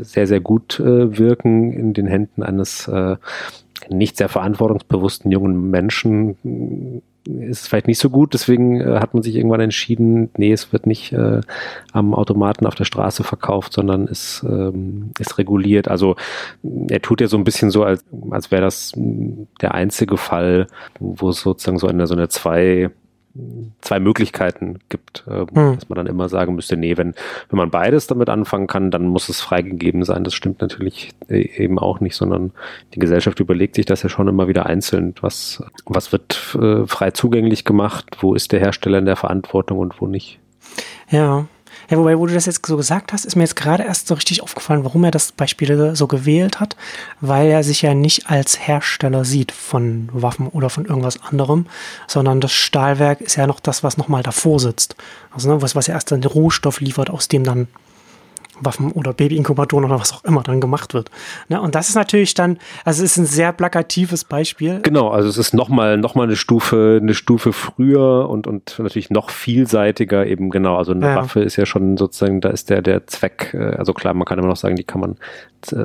sehr, 0.02 0.26
sehr 0.26 0.40
gut 0.40 0.80
wirken 0.82 1.72
in 1.72 1.92
den 1.92 2.06
Händen 2.06 2.42
eines 2.42 2.90
nicht 3.92 4.16
sehr 4.16 4.28
verantwortungsbewussten 4.28 5.30
jungen 5.30 5.70
Menschen 5.70 7.02
ist 7.24 7.62
es 7.62 7.68
vielleicht 7.68 7.86
nicht 7.86 7.98
so 7.98 8.10
gut, 8.10 8.34
deswegen 8.34 8.80
äh, 8.80 8.98
hat 8.98 9.14
man 9.14 9.22
sich 9.22 9.36
irgendwann 9.36 9.60
entschieden, 9.60 10.30
nee, 10.36 10.52
es 10.52 10.72
wird 10.72 10.86
nicht 10.86 11.12
äh, 11.12 11.40
am 11.92 12.14
Automaten 12.14 12.66
auf 12.66 12.74
der 12.74 12.84
Straße 12.84 13.22
verkauft, 13.22 13.72
sondern 13.72 14.06
ist, 14.06 14.44
ähm, 14.48 15.12
ist 15.18 15.38
reguliert. 15.38 15.88
Also 15.88 16.16
er 16.88 17.00
tut 17.00 17.20
ja 17.20 17.28
so 17.28 17.36
ein 17.36 17.44
bisschen 17.44 17.70
so, 17.70 17.84
als, 17.84 18.04
als 18.30 18.50
wäre 18.50 18.62
das 18.62 18.92
der 19.60 19.74
einzige 19.74 20.16
Fall, 20.16 20.66
wo 20.98 21.28
es 21.28 21.40
sozusagen 21.40 21.78
so 21.78 21.86
eine, 21.86 22.06
so 22.06 22.14
eine 22.14 22.28
zwei 22.28 22.90
zwei 23.80 23.98
Möglichkeiten 23.98 24.78
gibt, 24.88 25.24
äh, 25.26 25.46
hm. 25.46 25.74
dass 25.74 25.88
man 25.88 25.96
dann 25.96 26.06
immer 26.06 26.28
sagen 26.28 26.54
müsste, 26.54 26.76
nee, 26.76 26.96
wenn, 26.96 27.14
wenn 27.48 27.56
man 27.56 27.70
beides 27.70 28.06
damit 28.06 28.28
anfangen 28.28 28.66
kann, 28.66 28.90
dann 28.90 29.06
muss 29.06 29.28
es 29.28 29.40
freigegeben 29.40 30.04
sein. 30.04 30.24
Das 30.24 30.34
stimmt 30.34 30.60
natürlich 30.60 31.10
äh, 31.28 31.48
eben 31.56 31.78
auch 31.78 32.00
nicht, 32.00 32.14
sondern 32.14 32.52
die 32.94 32.98
Gesellschaft 32.98 33.40
überlegt 33.40 33.76
sich 33.76 33.86
das 33.86 34.02
ja 34.02 34.08
schon 34.08 34.28
immer 34.28 34.48
wieder 34.48 34.66
einzeln. 34.66 35.14
Was, 35.20 35.62
was 35.86 36.12
wird 36.12 36.56
äh, 36.60 36.86
frei 36.86 37.12
zugänglich 37.12 37.64
gemacht? 37.64 38.18
Wo 38.20 38.34
ist 38.34 38.52
der 38.52 38.60
Hersteller 38.60 38.98
in 38.98 39.06
der 39.06 39.16
Verantwortung 39.16 39.78
und 39.78 40.00
wo 40.00 40.06
nicht? 40.06 40.38
Ja, 41.10 41.46
Ja, 41.92 41.98
wobei, 41.98 42.18
wo 42.18 42.24
du 42.24 42.32
das 42.32 42.46
jetzt 42.46 42.64
so 42.64 42.78
gesagt 42.78 43.12
hast, 43.12 43.26
ist 43.26 43.36
mir 43.36 43.42
jetzt 43.42 43.54
gerade 43.54 43.82
erst 43.82 44.08
so 44.08 44.14
richtig 44.14 44.42
aufgefallen, 44.42 44.82
warum 44.82 45.04
er 45.04 45.10
das 45.10 45.30
Beispiel 45.30 45.94
so 45.94 46.06
gewählt 46.06 46.58
hat, 46.58 46.74
weil 47.20 47.48
er 47.48 47.62
sich 47.62 47.82
ja 47.82 47.92
nicht 47.92 48.30
als 48.30 48.66
Hersteller 48.66 49.26
sieht 49.26 49.52
von 49.52 50.08
Waffen 50.10 50.48
oder 50.48 50.70
von 50.70 50.86
irgendwas 50.86 51.22
anderem, 51.22 51.66
sondern 52.06 52.40
das 52.40 52.54
Stahlwerk 52.54 53.20
ist 53.20 53.36
ja 53.36 53.46
noch 53.46 53.60
das, 53.60 53.84
was 53.84 53.98
nochmal 53.98 54.22
davor 54.22 54.58
sitzt. 54.58 54.96
Also 55.32 55.50
ne, 55.50 55.60
was, 55.60 55.76
was 55.76 55.86
ja 55.86 55.92
erst 55.92 56.10
den 56.12 56.24
Rohstoff 56.24 56.80
liefert, 56.80 57.10
aus 57.10 57.28
dem 57.28 57.44
dann 57.44 57.68
Waffen 58.60 58.92
oder 58.92 59.12
Babyinkubatoren 59.12 59.84
oder 59.84 59.98
was 59.98 60.12
auch 60.12 60.24
immer 60.24 60.42
dann 60.42 60.60
gemacht 60.60 60.94
wird. 60.94 61.10
Ne? 61.48 61.60
Und 61.60 61.74
das 61.74 61.88
ist 61.88 61.94
natürlich 61.94 62.34
dann, 62.34 62.58
also 62.84 63.02
es 63.02 63.12
ist 63.12 63.16
ein 63.16 63.26
sehr 63.26 63.52
plakatives 63.52 64.24
Beispiel. 64.24 64.80
Genau, 64.82 65.08
also 65.08 65.28
es 65.28 65.38
ist 65.38 65.54
nochmal 65.54 65.98
noch 65.98 66.14
mal 66.14 66.24
eine 66.24 66.36
Stufe, 66.36 66.98
eine 67.00 67.14
Stufe 67.14 67.52
früher 67.52 68.28
und, 68.28 68.46
und 68.46 68.78
natürlich 68.78 69.10
noch 69.10 69.30
vielseitiger 69.30 70.26
eben 70.26 70.50
genau. 70.50 70.76
Also 70.76 70.92
eine 70.92 71.06
ja. 71.06 71.16
Waffe 71.16 71.40
ist 71.40 71.56
ja 71.56 71.66
schon 71.66 71.96
sozusagen, 71.96 72.40
da 72.40 72.50
ist 72.50 72.70
der, 72.70 72.82
der 72.82 73.06
Zweck, 73.06 73.54
äh, 73.54 73.76
also 73.76 73.92
klar, 73.92 74.14
man 74.14 74.24
kann 74.24 74.38
immer 74.38 74.48
noch 74.48 74.56
sagen, 74.56 74.76
die 74.76 74.84
kann 74.84 75.00
man 75.00 75.16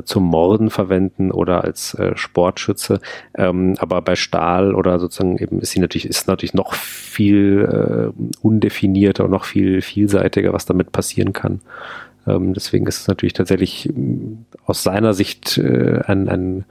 zum 0.06 0.24
Morden 0.24 0.70
verwenden 0.70 1.32
oder 1.32 1.64
als 1.64 1.94
äh, 1.94 2.16
Sportschütze. 2.16 3.00
Ähm, 3.36 3.76
aber 3.78 4.02
bei 4.02 4.16
Stahl 4.16 4.74
oder 4.74 5.00
sozusagen 5.00 5.38
eben 5.38 5.60
ist 5.60 5.72
sie 5.72 5.80
natürlich, 5.80 6.08
ist 6.08 6.28
natürlich 6.28 6.54
noch 6.54 6.74
viel 6.74 8.14
äh, 8.16 8.22
undefinierter 8.42 9.26
und 9.26 9.32
noch 9.32 9.46
viel 9.46 9.82
vielseitiger, 9.82 10.54
was 10.54 10.66
damit 10.66 10.92
passieren 10.92 11.34
kann. 11.34 11.62
Ähm, 12.28 12.54
deswegen 12.54 12.86
ist 12.88 13.02
es 13.02 13.08
natürlich 13.08 13.34
tatsächlich 13.34 13.90
mm, 13.94 14.46
aus 14.66 14.84
seiner 14.84 15.14
Sicht 15.14 15.58
äh, 15.58 16.02
ein, 16.06 16.28
ein, 16.30 16.66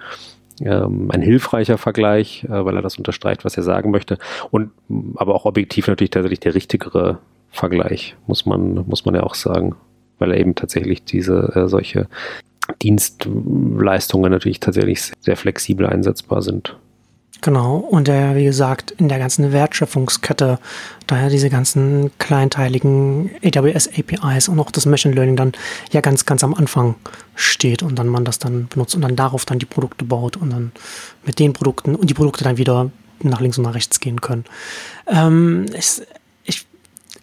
ähm, 0.61 1.11
ein 1.11 1.23
hilfreicher 1.23 1.79
Vergleich, 1.79 2.45
äh, 2.45 2.65
weil 2.65 2.77
er 2.77 2.83
das 2.83 2.99
unterstreicht, 2.99 3.45
was 3.45 3.57
er 3.57 3.63
sagen 3.63 3.91
möchte. 3.91 4.19
Und 4.51 4.71
mm, 4.89 5.17
aber 5.17 5.35
auch 5.35 5.45
objektiv 5.45 5.89
natürlich 5.89 6.11
tatsächlich 6.11 6.41
der 6.41 6.55
richtigere 6.55 7.19
Vergleich, 7.51 8.17
muss 8.27 8.45
man, 8.45 8.85
muss 8.87 9.05
man 9.05 9.15
ja 9.15 9.23
auch 9.23 9.35
sagen, 9.35 9.77
weil 10.19 10.33
er 10.33 10.39
eben 10.39 10.55
tatsächlich 10.55 11.05
diese 11.05 11.53
äh, 11.55 11.69
solche 11.69 12.09
Dienstleistungen 12.83 14.31
natürlich 14.31 14.61
tatsächlich 14.61 15.13
sehr 15.21 15.37
flexibel 15.37 15.87
einsetzbar 15.87 16.43
sind. 16.43 16.77
Genau, 17.43 17.77
und 17.77 18.09
der, 18.09 18.35
wie 18.35 18.45
gesagt, 18.45 18.93
in 18.93 19.09
der 19.09 19.19
ganzen 19.19 19.53
Wertschöpfungskette, 19.53 20.59
daher 21.07 21.29
diese 21.29 21.51
ganzen 21.51 22.11
kleinteiligen 22.19 23.31
AWS 23.45 23.91
APIs 23.97 24.49
und 24.49 24.59
auch 24.59 24.71
das 24.71 24.87
Machine 24.87 25.15
Learning 25.15 25.37
dann 25.37 25.53
ja 25.93 26.01
ganz, 26.01 26.25
ganz 26.25 26.43
am 26.43 26.55
Anfang 26.55 26.95
steht 27.35 27.83
und 27.83 27.99
dann 27.99 28.09
man 28.09 28.25
das 28.25 28.39
dann 28.39 28.69
benutzt 28.69 28.95
und 28.95 29.03
dann 29.03 29.17
darauf 29.17 29.45
dann 29.45 29.59
die 29.59 29.67
Produkte 29.67 30.05
baut 30.05 30.37
und 30.37 30.51
dann 30.51 30.73
mit 31.25 31.39
den 31.39 31.53
Produkten 31.53 31.95
und 31.95 32.09
die 32.09 32.15
Produkte 32.15 32.43
dann 32.43 32.57
wieder 32.57 32.91
nach 33.21 33.41
links 33.41 33.59
und 33.59 33.65
nach 33.65 33.75
rechts 33.75 34.01
gehen 34.01 34.21
können. 34.21 34.45
Ähm, 35.07 35.67
es, 35.73 36.03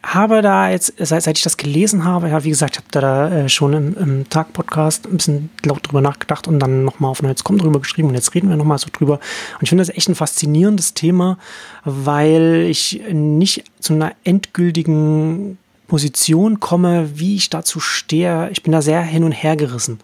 habe 0.03 0.41
da 0.41 0.69
jetzt, 0.69 0.93
seit, 0.97 1.23
seit 1.23 1.37
ich 1.37 1.43
das 1.43 1.57
gelesen 1.57 2.03
habe, 2.03 2.29
ja, 2.29 2.43
wie 2.43 2.49
gesagt, 2.49 2.75
ich 2.75 2.77
habe 2.77 2.87
da 2.91 3.29
äh, 3.29 3.49
schon 3.49 3.73
im, 3.73 3.97
im 3.97 4.29
Tag-Podcast 4.29 5.07
ein 5.07 5.17
bisschen 5.17 5.49
laut 5.63 5.87
drüber 5.87 6.01
nachgedacht 6.01 6.47
und 6.47 6.59
dann 6.59 6.83
nochmal 6.83 7.11
auf 7.11 7.21
Netzcom 7.21 7.57
drüber 7.57 7.79
geschrieben 7.79 8.09
und 8.09 8.15
jetzt 8.15 8.35
reden 8.35 8.49
wir 8.49 8.57
nochmal 8.57 8.77
so 8.77 8.89
drüber. 8.91 9.13
Und 9.13 9.63
ich 9.63 9.69
finde 9.69 9.83
das 9.83 9.95
echt 9.95 10.09
ein 10.09 10.15
faszinierendes 10.15 10.93
Thema, 10.93 11.37
weil 11.85 12.67
ich 12.69 13.01
nicht 13.11 13.63
zu 13.79 13.93
einer 13.93 14.11
endgültigen 14.23 15.57
Position 15.87 16.59
komme, 16.59 17.11
wie 17.19 17.35
ich 17.35 17.49
dazu 17.49 17.79
stehe. 17.79 18.49
Ich 18.51 18.63
bin 18.63 18.71
da 18.71 18.81
sehr 18.81 19.01
hin 19.01 19.23
und 19.23 19.31
her 19.31 19.55
gerissen. 19.55 19.99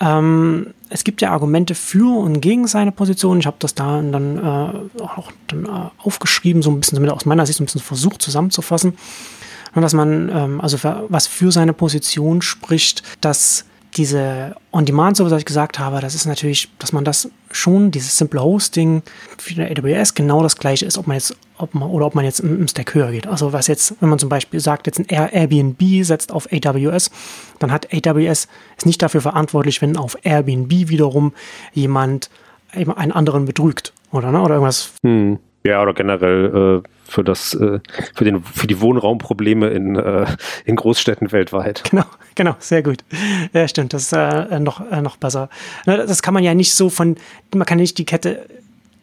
Ähm, 0.00 0.74
es 0.88 1.04
gibt 1.04 1.22
ja 1.22 1.30
Argumente 1.32 1.74
für 1.74 2.18
und 2.18 2.40
gegen 2.40 2.66
seine 2.66 2.92
Position. 2.92 3.40
Ich 3.40 3.46
habe 3.46 3.56
das 3.58 3.74
da 3.74 4.00
dann 4.00 4.38
äh, 4.38 5.02
auch 5.02 5.32
dann, 5.48 5.64
äh, 5.64 5.68
aufgeschrieben, 5.98 6.62
so 6.62 6.70
ein 6.70 6.80
bisschen 6.80 7.08
aus 7.08 7.26
meiner 7.26 7.46
Sicht 7.46 7.58
so 7.58 7.62
ein 7.62 7.66
bisschen 7.66 7.80
versucht 7.80 8.22
zusammenzufassen. 8.22 8.96
Und 9.74 9.82
dass 9.82 9.92
man, 9.92 10.28
ähm, 10.28 10.60
also 10.60 10.78
für, 10.78 11.04
was 11.08 11.26
für 11.26 11.50
seine 11.50 11.72
Position 11.72 12.42
spricht, 12.42 13.02
dass 13.20 13.64
diese 13.96 14.56
On-Demand, 14.72 15.16
so 15.16 15.24
was 15.24 15.32
ich 15.38 15.44
gesagt 15.44 15.78
habe, 15.78 16.00
das 16.00 16.14
ist 16.14 16.26
natürlich, 16.26 16.70
dass 16.78 16.92
man 16.92 17.04
das 17.04 17.30
schon, 17.54 17.90
dieses 17.90 18.18
simple 18.18 18.42
Hosting 18.42 19.02
für 19.38 19.62
AWS 19.62 20.14
genau 20.14 20.42
das 20.42 20.56
gleiche 20.56 20.86
ist, 20.86 20.98
ob 20.98 21.06
man 21.06 21.16
jetzt, 21.16 21.36
ob 21.56 21.74
man, 21.74 21.88
oder 21.90 22.06
ob 22.06 22.14
man 22.14 22.24
jetzt 22.24 22.40
im, 22.40 22.60
im 22.60 22.68
Stack 22.68 22.94
höher 22.94 23.10
geht. 23.10 23.26
Also 23.26 23.52
was 23.52 23.66
jetzt, 23.66 23.94
wenn 24.00 24.08
man 24.08 24.18
zum 24.18 24.28
Beispiel 24.28 24.60
sagt, 24.60 24.86
jetzt 24.86 24.98
ein 24.98 25.06
Airbnb 25.08 26.04
setzt 26.04 26.32
auf 26.32 26.48
AWS, 26.52 27.10
dann 27.58 27.72
hat 27.72 27.88
AWS 27.92 28.48
ist 28.76 28.86
nicht 28.86 29.00
dafür 29.02 29.20
verantwortlich, 29.20 29.80
wenn 29.82 29.96
auf 29.96 30.16
Airbnb 30.22 30.70
wiederum 30.70 31.32
jemand 31.72 32.30
einen 32.72 33.12
anderen 33.12 33.44
betrügt, 33.44 33.92
oder, 34.10 34.32
ne? 34.32 34.40
oder 34.42 34.54
irgendwas. 34.54 34.92
Hm. 35.02 35.38
Ja, 35.64 35.80
oder 35.80 35.94
generell 35.94 36.82
äh, 36.84 36.88
für 37.06 37.24
das, 37.24 37.54
äh, 37.54 37.80
für 38.14 38.24
den, 38.24 38.42
für 38.42 38.66
die 38.66 38.80
Wohnraumprobleme 38.80 39.68
in, 39.68 39.96
äh, 39.96 40.26
in 40.64 40.76
Großstädten 40.76 41.32
weltweit. 41.32 41.82
Genau, 41.94 42.06
genau, 42.34 42.56
sehr 42.58 42.82
gut. 42.82 43.04
Ja, 43.52 43.68
stimmt, 43.68 43.92
das 43.92 44.04
ist 44.04 44.12
äh, 44.12 44.58
noch, 44.58 44.90
äh, 44.90 45.00
noch 45.00 45.16
besser. 45.16 45.48
Das 45.84 46.22
kann 46.22 46.34
man 46.34 46.42
ja 46.42 46.52
nicht 46.52 46.74
so 46.74 46.90
von, 46.90 47.16
man 47.54 47.66
kann 47.66 47.78
nicht 47.78 47.98
die 47.98 48.04
Kette 48.04 48.46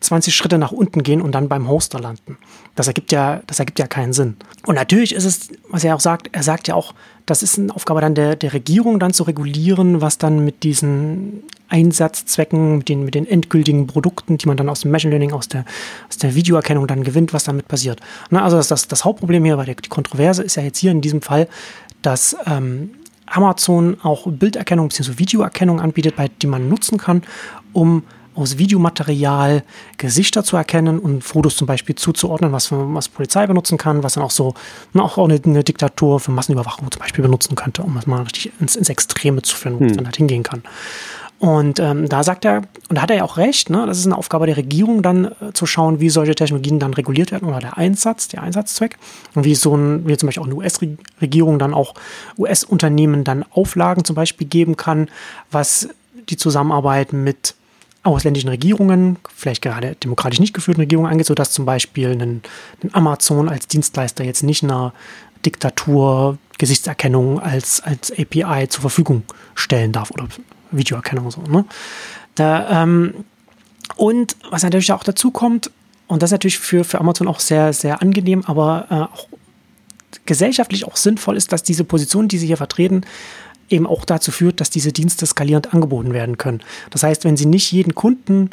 20 0.02 0.36
Schritte 0.36 0.58
nach 0.58 0.72
unten 0.72 1.04
gehen 1.04 1.22
und 1.22 1.34
dann 1.34 1.48
beim 1.48 1.70
Hoster 1.70 2.00
landen. 2.00 2.38
Das 2.76 2.88
ergibt 2.88 3.12
ja, 3.12 3.42
das 3.48 3.60
ergibt 3.60 3.80
ja 3.80 3.88
keinen 3.88 4.14
Sinn. 4.14 4.36
Und 4.66 4.76
natürlich 4.76 5.14
ist 5.14 5.26
es, 5.26 5.50
was 5.70 5.84
er 5.84 5.96
auch 5.96 6.00
sagt, 6.00 6.30
er 6.32 6.44
sagt 6.44 6.68
ja 6.68 6.76
auch, 6.76 6.94
das 7.28 7.44
ist 7.44 7.60
eine 7.60 7.74
Aufgabe 7.74 8.02
dann 8.02 8.16
der, 8.16 8.36
der 8.36 8.54
Regierung 8.54 9.00
dann 9.00 9.14
zu 9.14 9.24
regulieren, 9.24 10.02
was 10.02 10.18
dann 10.18 10.44
mit 10.44 10.64
diesen 10.64 11.44
Einsatzzwecken, 11.70 12.80
mit 12.80 12.90
den, 12.90 13.06
mit 13.06 13.16
den 13.16 13.28
endgültigen 13.28 13.88
Produkten, 13.88 14.38
die 14.38 14.48
man 14.48 14.58
dann 14.58 14.70
aus 14.70 14.82
dem 14.82 14.92
Machine 14.92 15.12
Learning, 15.12 15.32
aus 15.32 15.48
der, 15.48 15.66
aus 16.10 16.18
der 16.18 16.36
Videoerkennung 16.36 16.88
dann 16.88 17.04
gewinnt, 17.04 17.32
was 17.32 17.44
damit 17.44 17.68
passiert. 17.68 18.02
Na, 18.32 18.44
also 18.44 18.58
das, 18.58 18.68
das, 18.68 18.88
das 18.88 19.06
Hauptproblem 19.06 19.46
hier, 19.46 19.58
weil 19.58 19.68
die 19.68 19.90
Kontroverse 19.90 20.42
ist 20.42 20.56
ja 20.56 20.64
jetzt 20.64 20.80
hier 20.80 20.92
in 20.92 21.02
diesem 21.02 21.22
Fall, 21.22 21.48
dass 22.02 22.36
ähm, 22.48 22.90
Amazon 23.28 23.98
auch 24.02 24.28
Bilderkennung 24.28 24.90
bzw. 24.90 25.18
Videoerkennung 25.18 25.80
anbietet, 25.80 26.16
bei 26.16 26.30
die 26.42 26.48
man 26.48 26.68
nutzen 26.68 26.98
kann, 26.98 27.24
um 27.72 28.04
aus 28.36 28.58
Videomaterial 28.58 29.64
Gesichter 29.98 30.44
zu 30.44 30.58
erkennen 30.58 31.00
und 31.00 31.24
Fotos 31.24 31.56
zum 31.56 31.68
Beispiel 31.68 31.96
zuzuordnen, 31.96 32.52
was, 32.52 32.72
was 32.72 33.10
Polizei 33.10 33.48
benutzen 33.48 33.78
kann, 33.78 34.04
was 34.04 34.14
dann 34.14 34.24
auch 34.24 34.32
so 34.32 34.54
na, 34.94 35.04
auch 35.04 35.18
eine, 35.18 35.40
eine, 35.44 35.64
Diktatur 35.64 36.20
für 36.20 36.32
Massenüberwachung 36.32 36.92
zum 36.92 37.00
Beispiel 37.00 37.24
benutzen 37.24 37.56
könnte, 37.56 37.84
um 37.84 37.96
das 37.96 38.08
mal 38.08 38.22
richtig 38.24 38.52
ins, 38.60 38.76
ins 38.76 38.90
Extreme 38.90 39.42
zu 39.42 39.56
führen, 39.56 39.76
wo 39.76 39.80
hm. 39.82 39.88
es 39.88 39.98
dann 39.98 40.06
halt 40.06 40.18
hingehen 40.18 40.44
kann. 40.44 40.64
Und 41.42 41.80
ähm, 41.80 42.08
da 42.08 42.24
sagt 42.24 42.46
er, 42.46 42.62
und 42.88 42.98
da 42.98 43.02
hat 43.02 43.10
er 43.10 43.18
ja 43.18 43.24
auch 43.24 43.38
recht, 43.38 43.72
ne, 43.72 43.88
das 43.88 43.98
ist 43.98 44.06
eine 44.06 44.16
Aufgabe 44.16 44.46
der 44.46 44.58
Regierung, 44.58 45.02
dann 45.02 45.26
äh, 45.26 45.54
zu 45.54 45.66
schauen, 45.66 46.00
wie 46.00 46.12
solche 46.12 46.36
Technologien 46.36 46.78
dann 46.78 46.94
reguliert 46.94 47.32
werden 47.32 47.50
oder 47.50 47.58
der 47.58 47.80
Einsatz, 47.80 48.28
der 48.28 48.44
Einsatzzweck. 48.44 49.00
Und 49.34 49.44
wie 49.44 49.56
so 49.56 49.76
ein, 49.76 50.08
wie 50.08 50.16
zum 50.18 50.28
Beispiel 50.28 50.44
auch 50.44 50.48
eine 50.48 50.56
US-Regierung 50.56 51.58
dann 51.58 51.74
auch 51.74 51.96
US-Unternehmen 52.38 53.24
dann 53.24 53.44
Auflagen 53.50 54.06
zum 54.06 54.16
Beispiel 54.16 54.46
geben 54.46 54.78
kann, 54.78 55.10
was 55.50 55.90
die 56.30 56.38
Zusammenarbeit 56.38 57.12
mit 57.12 57.56
ausländischen 58.04 58.50
Regierungen, 58.50 59.18
vielleicht 59.36 59.62
gerade 59.62 59.96
demokratisch 59.96 60.40
nicht 60.40 60.54
geführten 60.54 60.82
Regierungen 60.82 61.12
angeht, 61.12 61.28
sodass 61.28 61.52
zum 61.52 61.66
Beispiel 61.66 62.10
ein, 62.10 62.42
ein 62.84 62.94
Amazon 62.94 63.48
als 63.48 63.68
Dienstleister 63.68 64.24
jetzt 64.24 64.44
nicht 64.44 64.64
einer 64.64 64.94
Diktatur 65.46 66.38
Gesichtserkennung 66.58 67.40
als, 67.40 67.82
als 67.82 68.12
API 68.12 68.68
zur 68.70 68.82
Verfügung 68.82 69.24
stellen 69.56 69.92
darf 69.92 70.12
oder 70.12 70.28
Videoerkennung 70.70 71.32
so. 71.32 71.42
Ne? 71.42 71.66
Da, 72.36 72.84
ähm, 72.84 73.26
und 73.96 74.36
was 74.50 74.64
natürlich 74.64 74.92
auch 74.92 75.04
dazu 75.04 75.32
kommt, 75.32 75.72
und 76.08 76.22
das 76.22 76.28
ist 76.28 76.34
natürlich 76.34 76.60
für, 76.60 76.84
für 76.84 77.00
Amazon 77.00 77.28
auch 77.28 77.40
sehr, 77.40 77.74
sehr 77.74 78.02
angenehm, 78.02 78.44
aber 78.46 78.86
äh, 78.90 78.94
auch 78.94 79.28
gesellschaftlich 80.26 80.86
auch 80.86 80.98
sinnvoll 80.98 81.36
ist, 81.36 81.52
dass 81.52 81.64
diese 81.64 81.84
Position, 81.84 82.28
die 82.28 82.38
sie 82.38 82.48
hier 82.48 82.58
vertreten, 82.58 83.02
eben 83.72 83.88
auch 83.88 84.06
dazu 84.06 84.32
führt, 84.32 84.60
dass 84.60 84.70
diese 84.70 84.92
Dienste 84.92 85.26
skalierend 85.26 85.74
angeboten 85.74 86.14
werden 86.14 86.38
können. 86.38 86.62
Das 86.90 87.04
heißt, 87.04 87.24
wenn 87.24 87.38
Sie 87.38 87.46
nicht 87.46 87.72
jeden 87.72 87.96
Kunden 87.96 88.50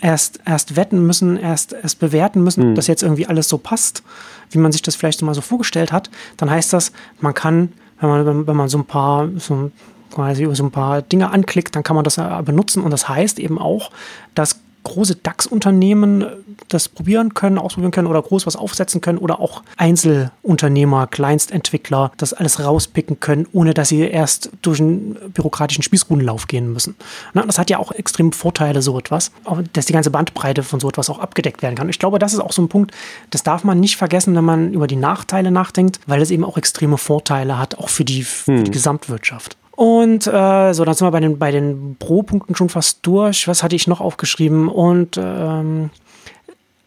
erst, 0.00 0.40
erst 0.44 0.76
wetten 0.76 1.06
müssen, 1.06 1.36
erst, 1.36 1.72
erst 1.72 1.98
bewerten 1.98 2.42
müssen, 2.42 2.70
mhm. 2.70 2.74
dass 2.74 2.86
jetzt 2.86 3.02
irgendwie 3.02 3.26
alles 3.26 3.48
so 3.48 3.58
passt, 3.58 4.02
wie 4.50 4.58
man 4.58 4.72
sich 4.72 4.82
das 4.82 4.96
vielleicht 4.96 5.22
mal 5.22 5.34
so 5.34 5.40
vorgestellt 5.40 5.92
hat, 5.92 6.10
dann 6.36 6.50
heißt 6.50 6.72
das, 6.72 6.92
man 7.20 7.34
kann, 7.34 7.72
wenn 8.00 8.08
man, 8.08 8.46
wenn 8.46 8.56
man 8.56 8.68
so 8.68 8.78
ein 8.78 8.84
paar, 8.84 9.28
so 9.38 9.70
quasi 10.12 10.48
so 10.54 10.64
ein 10.64 10.70
paar 10.70 11.02
Dinge 11.02 11.30
anklickt, 11.30 11.74
dann 11.76 11.82
kann 11.82 11.96
man 11.96 12.04
das 12.04 12.16
benutzen 12.44 12.82
und 12.82 12.90
das 12.90 13.08
heißt 13.08 13.38
eben 13.38 13.58
auch, 13.58 13.90
dass 14.34 14.60
große 14.86 15.16
DAX-Unternehmen 15.16 16.26
das 16.68 16.88
probieren 16.88 17.34
können, 17.34 17.58
ausprobieren 17.58 17.92
können 17.92 18.08
oder 18.08 18.22
groß 18.22 18.46
was 18.46 18.56
aufsetzen 18.56 19.00
können 19.00 19.18
oder 19.18 19.40
auch 19.40 19.62
Einzelunternehmer, 19.76 21.06
Kleinstentwickler 21.06 22.12
das 22.16 22.32
alles 22.32 22.60
rauspicken 22.60 23.20
können, 23.20 23.46
ohne 23.52 23.74
dass 23.74 23.88
sie 23.88 24.00
erst 24.00 24.50
durch 24.62 24.80
einen 24.80 25.16
bürokratischen 25.32 25.82
Spießrutenlauf 25.82 26.46
gehen 26.46 26.72
müssen. 26.72 26.96
Na, 27.34 27.42
das 27.42 27.58
hat 27.58 27.70
ja 27.70 27.78
auch 27.78 27.92
extrem 27.92 28.32
Vorteile, 28.32 28.82
so 28.82 28.98
etwas, 28.98 29.30
dass 29.72 29.86
die 29.86 29.92
ganze 29.92 30.10
Bandbreite 30.10 30.62
von 30.62 30.80
so 30.80 30.88
etwas 30.88 31.10
auch 31.10 31.18
abgedeckt 31.18 31.62
werden 31.62 31.74
kann. 31.74 31.88
Ich 31.88 31.98
glaube, 31.98 32.18
das 32.18 32.32
ist 32.32 32.40
auch 32.40 32.52
so 32.52 32.62
ein 32.62 32.68
Punkt, 32.68 32.92
das 33.30 33.42
darf 33.42 33.64
man 33.64 33.80
nicht 33.80 33.96
vergessen, 33.96 34.34
wenn 34.34 34.44
man 34.44 34.72
über 34.72 34.86
die 34.86 34.96
Nachteile 34.96 35.50
nachdenkt, 35.50 36.00
weil 36.06 36.22
es 36.22 36.30
eben 36.30 36.44
auch 36.44 36.56
extreme 36.56 36.98
Vorteile 36.98 37.58
hat, 37.58 37.78
auch 37.78 37.88
für 37.88 38.04
die, 38.04 38.22
für 38.22 38.52
die 38.52 38.66
hm. 38.66 38.72
Gesamtwirtschaft. 38.72 39.56
Und 39.76 40.26
äh, 40.26 40.72
so, 40.72 40.84
dann 40.84 40.94
sind 40.94 41.06
wir 41.06 41.10
bei 41.10 41.20
den, 41.20 41.38
bei 41.38 41.50
den 41.50 41.96
Pro-Punkten 41.98 42.56
schon 42.56 42.70
fast 42.70 43.00
durch. 43.02 43.46
Was 43.46 43.62
hatte 43.62 43.76
ich 43.76 43.86
noch 43.86 44.00
aufgeschrieben? 44.00 44.68
Und 44.68 45.18
ähm, 45.18 45.90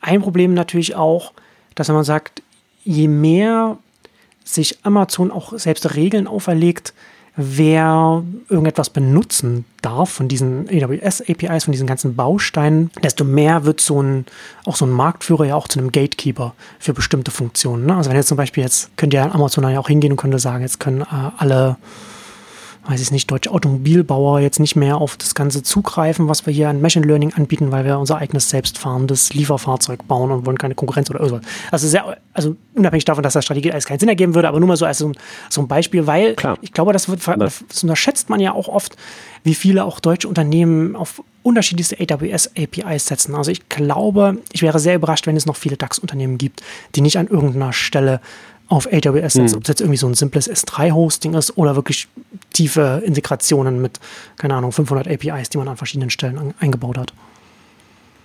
ein 0.02 0.22
Problem 0.22 0.56
natürlich 0.56 0.96
auch, 0.96 1.32
dass 1.76 1.88
wenn 1.88 1.96
man 1.96 2.04
sagt, 2.04 2.42
je 2.84 3.08
mehr 3.08 3.78
sich 4.44 4.80
Amazon 4.84 5.32
auch 5.32 5.54
selbst 5.58 5.96
Regeln 5.96 6.28
auferlegt, 6.28 6.94
wer 7.36 8.24
irgendetwas 8.50 8.90
benutzen 8.90 9.66
darf 9.82 10.10
von 10.10 10.28
diesen 10.28 10.68
AWS-APIs, 10.68 11.66
von 11.66 11.72
diesen 11.72 11.88
ganzen 11.88 12.16
Bausteinen, 12.16 12.90
desto 13.04 13.24
mehr 13.24 13.66
wird 13.66 13.80
so 13.80 14.02
ein, 14.02 14.26
auch 14.66 14.76
so 14.76 14.86
ein 14.86 14.92
Marktführer 14.92 15.46
ja 15.46 15.56
auch 15.56 15.68
zu 15.68 15.80
einem 15.80 15.92
Gatekeeper 15.92 16.54
für 16.80 16.94
bestimmte 16.94 17.32
Funktionen. 17.32 17.86
Ne? 17.86 17.96
Also 17.96 18.10
wenn 18.10 18.18
jetzt 18.18 18.28
zum 18.28 18.38
Beispiel 18.38 18.64
jetzt, 18.64 18.96
könnt 18.98 19.14
ihr 19.14 19.34
Amazon 19.34 19.70
ja 19.70 19.80
auch 19.80 19.88
hingehen 19.88 20.12
und 20.12 20.18
könnte 20.18 20.40
sagen, 20.40 20.64
jetzt 20.64 20.80
können 20.80 21.02
äh, 21.02 21.32
alle 21.38 21.78
weiß 22.88 23.02
ich 23.02 23.12
nicht, 23.12 23.30
deutsche 23.30 23.52
Automobilbauer 23.52 24.40
jetzt 24.40 24.60
nicht 24.60 24.76
mehr 24.76 24.98
auf 24.98 25.18
das 25.18 25.36
Ganze 25.36 25.64
zugreifen, 25.64 26.28
was 26.28 26.46
wir 26.46 26.54
hier 26.54 26.70
an 26.70 26.82
Machine 26.82 27.06
Learning 27.06 27.34
anbieten, 27.34 27.72
weil 27.72 27.86
wir 27.86 28.00
unser 28.00 28.18
eigenes 28.18 28.50
selbstfahrendes 28.50 29.34
Lieferfahrzeug 29.34 30.08
bauen 30.08 30.32
und 30.32 30.46
wollen 30.46 30.58
keine 30.58 30.76
Konkurrenz 30.76 31.10
oder 31.10 31.20
irgendwas. 31.20 31.46
Also 31.72 31.88
sehr, 31.88 32.18
also 32.34 32.56
unabhängig 32.74 33.06
davon, 33.06 33.24
dass 33.24 33.34
das 33.34 33.44
Strategie 33.44 33.72
alles 33.72 33.86
keinen 33.86 34.00
Sinn 34.00 34.10
ergeben 34.10 34.34
würde, 34.34 34.48
aber 34.48 34.60
nur 34.60 34.68
mal 34.68 34.78
so 34.78 34.86
als 34.86 35.00
so 35.00 35.10
ein, 35.10 35.16
so 35.50 35.62
ein 35.62 35.68
Beispiel, 35.68 36.08
weil 36.08 36.36
Klar. 36.36 36.58
ich 36.62 36.74
glaube, 36.74 36.94
das, 36.94 37.10
wird, 37.10 37.28
das 37.28 37.84
unterschätzt 37.84 38.30
man 38.30 38.40
ja 38.40 38.54
auch 38.54 38.68
oft, 38.68 38.96
wie 39.44 39.56
viele 39.56 39.84
auch 39.84 40.00
deutsche 40.00 40.28
Unternehmen 40.28 40.96
auf 40.96 41.22
unterschiedlichste 41.44 41.98
AWS-APIs 42.00 43.08
setzen. 43.08 43.36
Also 43.36 43.52
ich 43.52 43.70
glaube, 43.70 44.38
ich 44.52 44.62
wäre 44.62 44.80
sehr 44.80 44.96
überrascht, 44.96 45.26
wenn 45.28 45.38
es 45.38 45.46
noch 45.46 45.56
viele 45.56 45.78
DAX-Unternehmen 45.78 46.38
gibt, 46.38 46.62
die 46.96 47.02
nicht 47.02 47.18
an 47.18 47.28
irgendeiner 47.28 47.74
Stelle 47.74 48.20
auf 48.70 48.88
AWS 48.88 49.34
setzt, 49.34 49.54
mhm. 49.54 49.58
ob 49.58 49.64
es 49.64 49.68
jetzt 49.68 49.82
irgendwie 49.82 49.98
so 49.98 50.08
ein 50.08 50.14
simples 50.14 50.50
S3-Hosting 50.50 51.34
ist 51.34 51.58
oder 51.58 51.76
wirklich 51.76 52.08
tiefe 52.54 53.02
Integrationen 53.04 53.82
mit, 53.82 54.00
keine 54.38 54.56
Ahnung, 54.56 54.72
500 54.72 55.08
APIs, 55.08 55.50
die 55.50 55.58
man 55.58 55.68
an 55.68 55.78
verschiedenen 55.78 56.12
Stellen 56.12 56.38
an, 56.38 56.54
eingebaut 56.60 56.98
hat. 56.98 57.14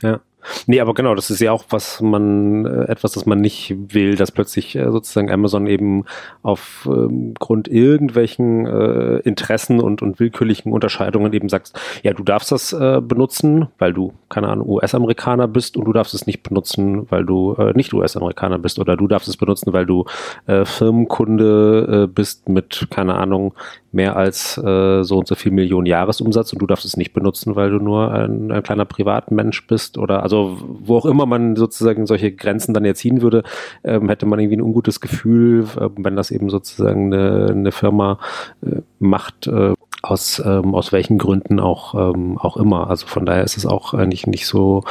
Ja. 0.02 0.20
Nee, 0.66 0.80
aber 0.80 0.94
genau, 0.94 1.14
das 1.14 1.30
ist 1.30 1.40
ja 1.40 1.52
auch 1.52 1.64
was 1.70 2.00
man, 2.00 2.66
äh, 2.66 2.85
etwas, 2.90 3.12
das 3.12 3.26
man 3.26 3.40
nicht 3.40 3.74
will, 3.76 4.16
dass 4.16 4.33
plötzlich 4.33 4.76
äh, 4.76 4.90
sozusagen 4.90 5.30
Amazon 5.30 5.66
eben 5.66 6.04
aufgrund 6.42 7.68
ähm, 7.68 7.74
irgendwelchen 7.74 8.66
äh, 8.66 9.18
Interessen 9.20 9.80
und, 9.80 10.02
und 10.02 10.20
willkürlichen 10.20 10.72
Unterscheidungen 10.72 11.33
eben 11.33 11.48
sagt, 11.48 11.72
ja, 12.02 12.12
du 12.12 12.22
darfst 12.22 12.52
das 12.52 12.72
äh, 12.72 13.00
benutzen, 13.00 13.68
weil 13.78 13.92
du, 13.92 14.12
keine 14.28 14.48
Ahnung, 14.48 14.68
US-Amerikaner 14.68 15.48
bist 15.48 15.76
und 15.76 15.85
du 15.85 15.92
darfst 15.92 16.14
es 16.14 16.26
nicht 16.26 16.42
benutzen, 16.42 17.11
weil 17.11 17.24
du 17.24 17.54
äh, 17.54 17.72
nicht 17.74 17.92
US-Amerikaner 17.92 18.59
bist 18.59 18.78
oder 18.78 18.96
du 18.96 19.09
darfst 19.09 19.28
es 19.28 19.37
benutzen, 19.37 19.72
weil 19.72 19.87
du 19.87 20.04
äh, 20.46 20.64
Firmenkunde 20.64 22.04
äh, 22.04 22.07
bist 22.07 22.48
mit, 22.48 22.88
keine 22.90 23.14
Ahnung, 23.14 23.54
mehr 23.94 24.16
als 24.16 24.59
äh, 24.59 25.02
so 25.02 25.18
und 25.18 25.28
so 25.28 25.35
viel 25.35 25.52
Millionen 25.52 25.87
Jahresumsatz 25.87 26.52
und 26.52 26.61
du 26.61 26.66
darfst 26.66 26.85
es 26.85 26.96
nicht 26.96 27.12
benutzen, 27.12 27.57
weil 27.57 27.70
du 27.70 27.78
nur 27.78 28.12
ein, 28.12 28.50
ein 28.50 28.62
kleiner 28.62 28.85
Privatmensch 28.85 29.66
bist 29.66 29.98
oder 29.98 30.22
also 30.22 30.59
wo 30.61 30.96
auch 30.96 31.07
immer 31.07 31.26
man 31.26 31.57
sozusagen 31.57 32.07
solche 32.07 32.33
Grenzen 32.33 32.74
dann 32.74 32.85
jetzt 32.85 33.00
ziehen 33.00 33.22
würde, 33.22 33.42
ähm, 33.85 34.09
hätte 34.09 34.26
man 34.26 34.38
irgendwie 34.38 34.57
ein 34.57 34.62
ungutes 34.62 35.00
Gefühl, 35.00 35.66
äh, 35.78 35.88
wenn 35.96 36.16
das 36.16 36.30
eben 36.30 36.50
sozusagen 36.50 37.12
eine, 37.12 37.50
eine 37.50 37.72
Firma 37.72 38.18
äh, 38.62 38.80
macht, 38.98 39.46
äh, 39.46 39.74
aus, 40.04 40.42
ähm, 40.44 40.74
aus 40.74 40.92
welchen 40.92 41.18
Gründen 41.18 41.59
auch, 41.61 41.94
ähm, 41.94 42.38
auch 42.38 42.57
immer. 42.57 42.90
Also 42.90 43.07
von 43.07 43.24
daher 43.24 43.44
ist 43.44 43.57
es 43.57 43.66
auch 43.66 43.94
eigentlich 43.94 44.26
nicht 44.26 44.46
so 44.46 44.85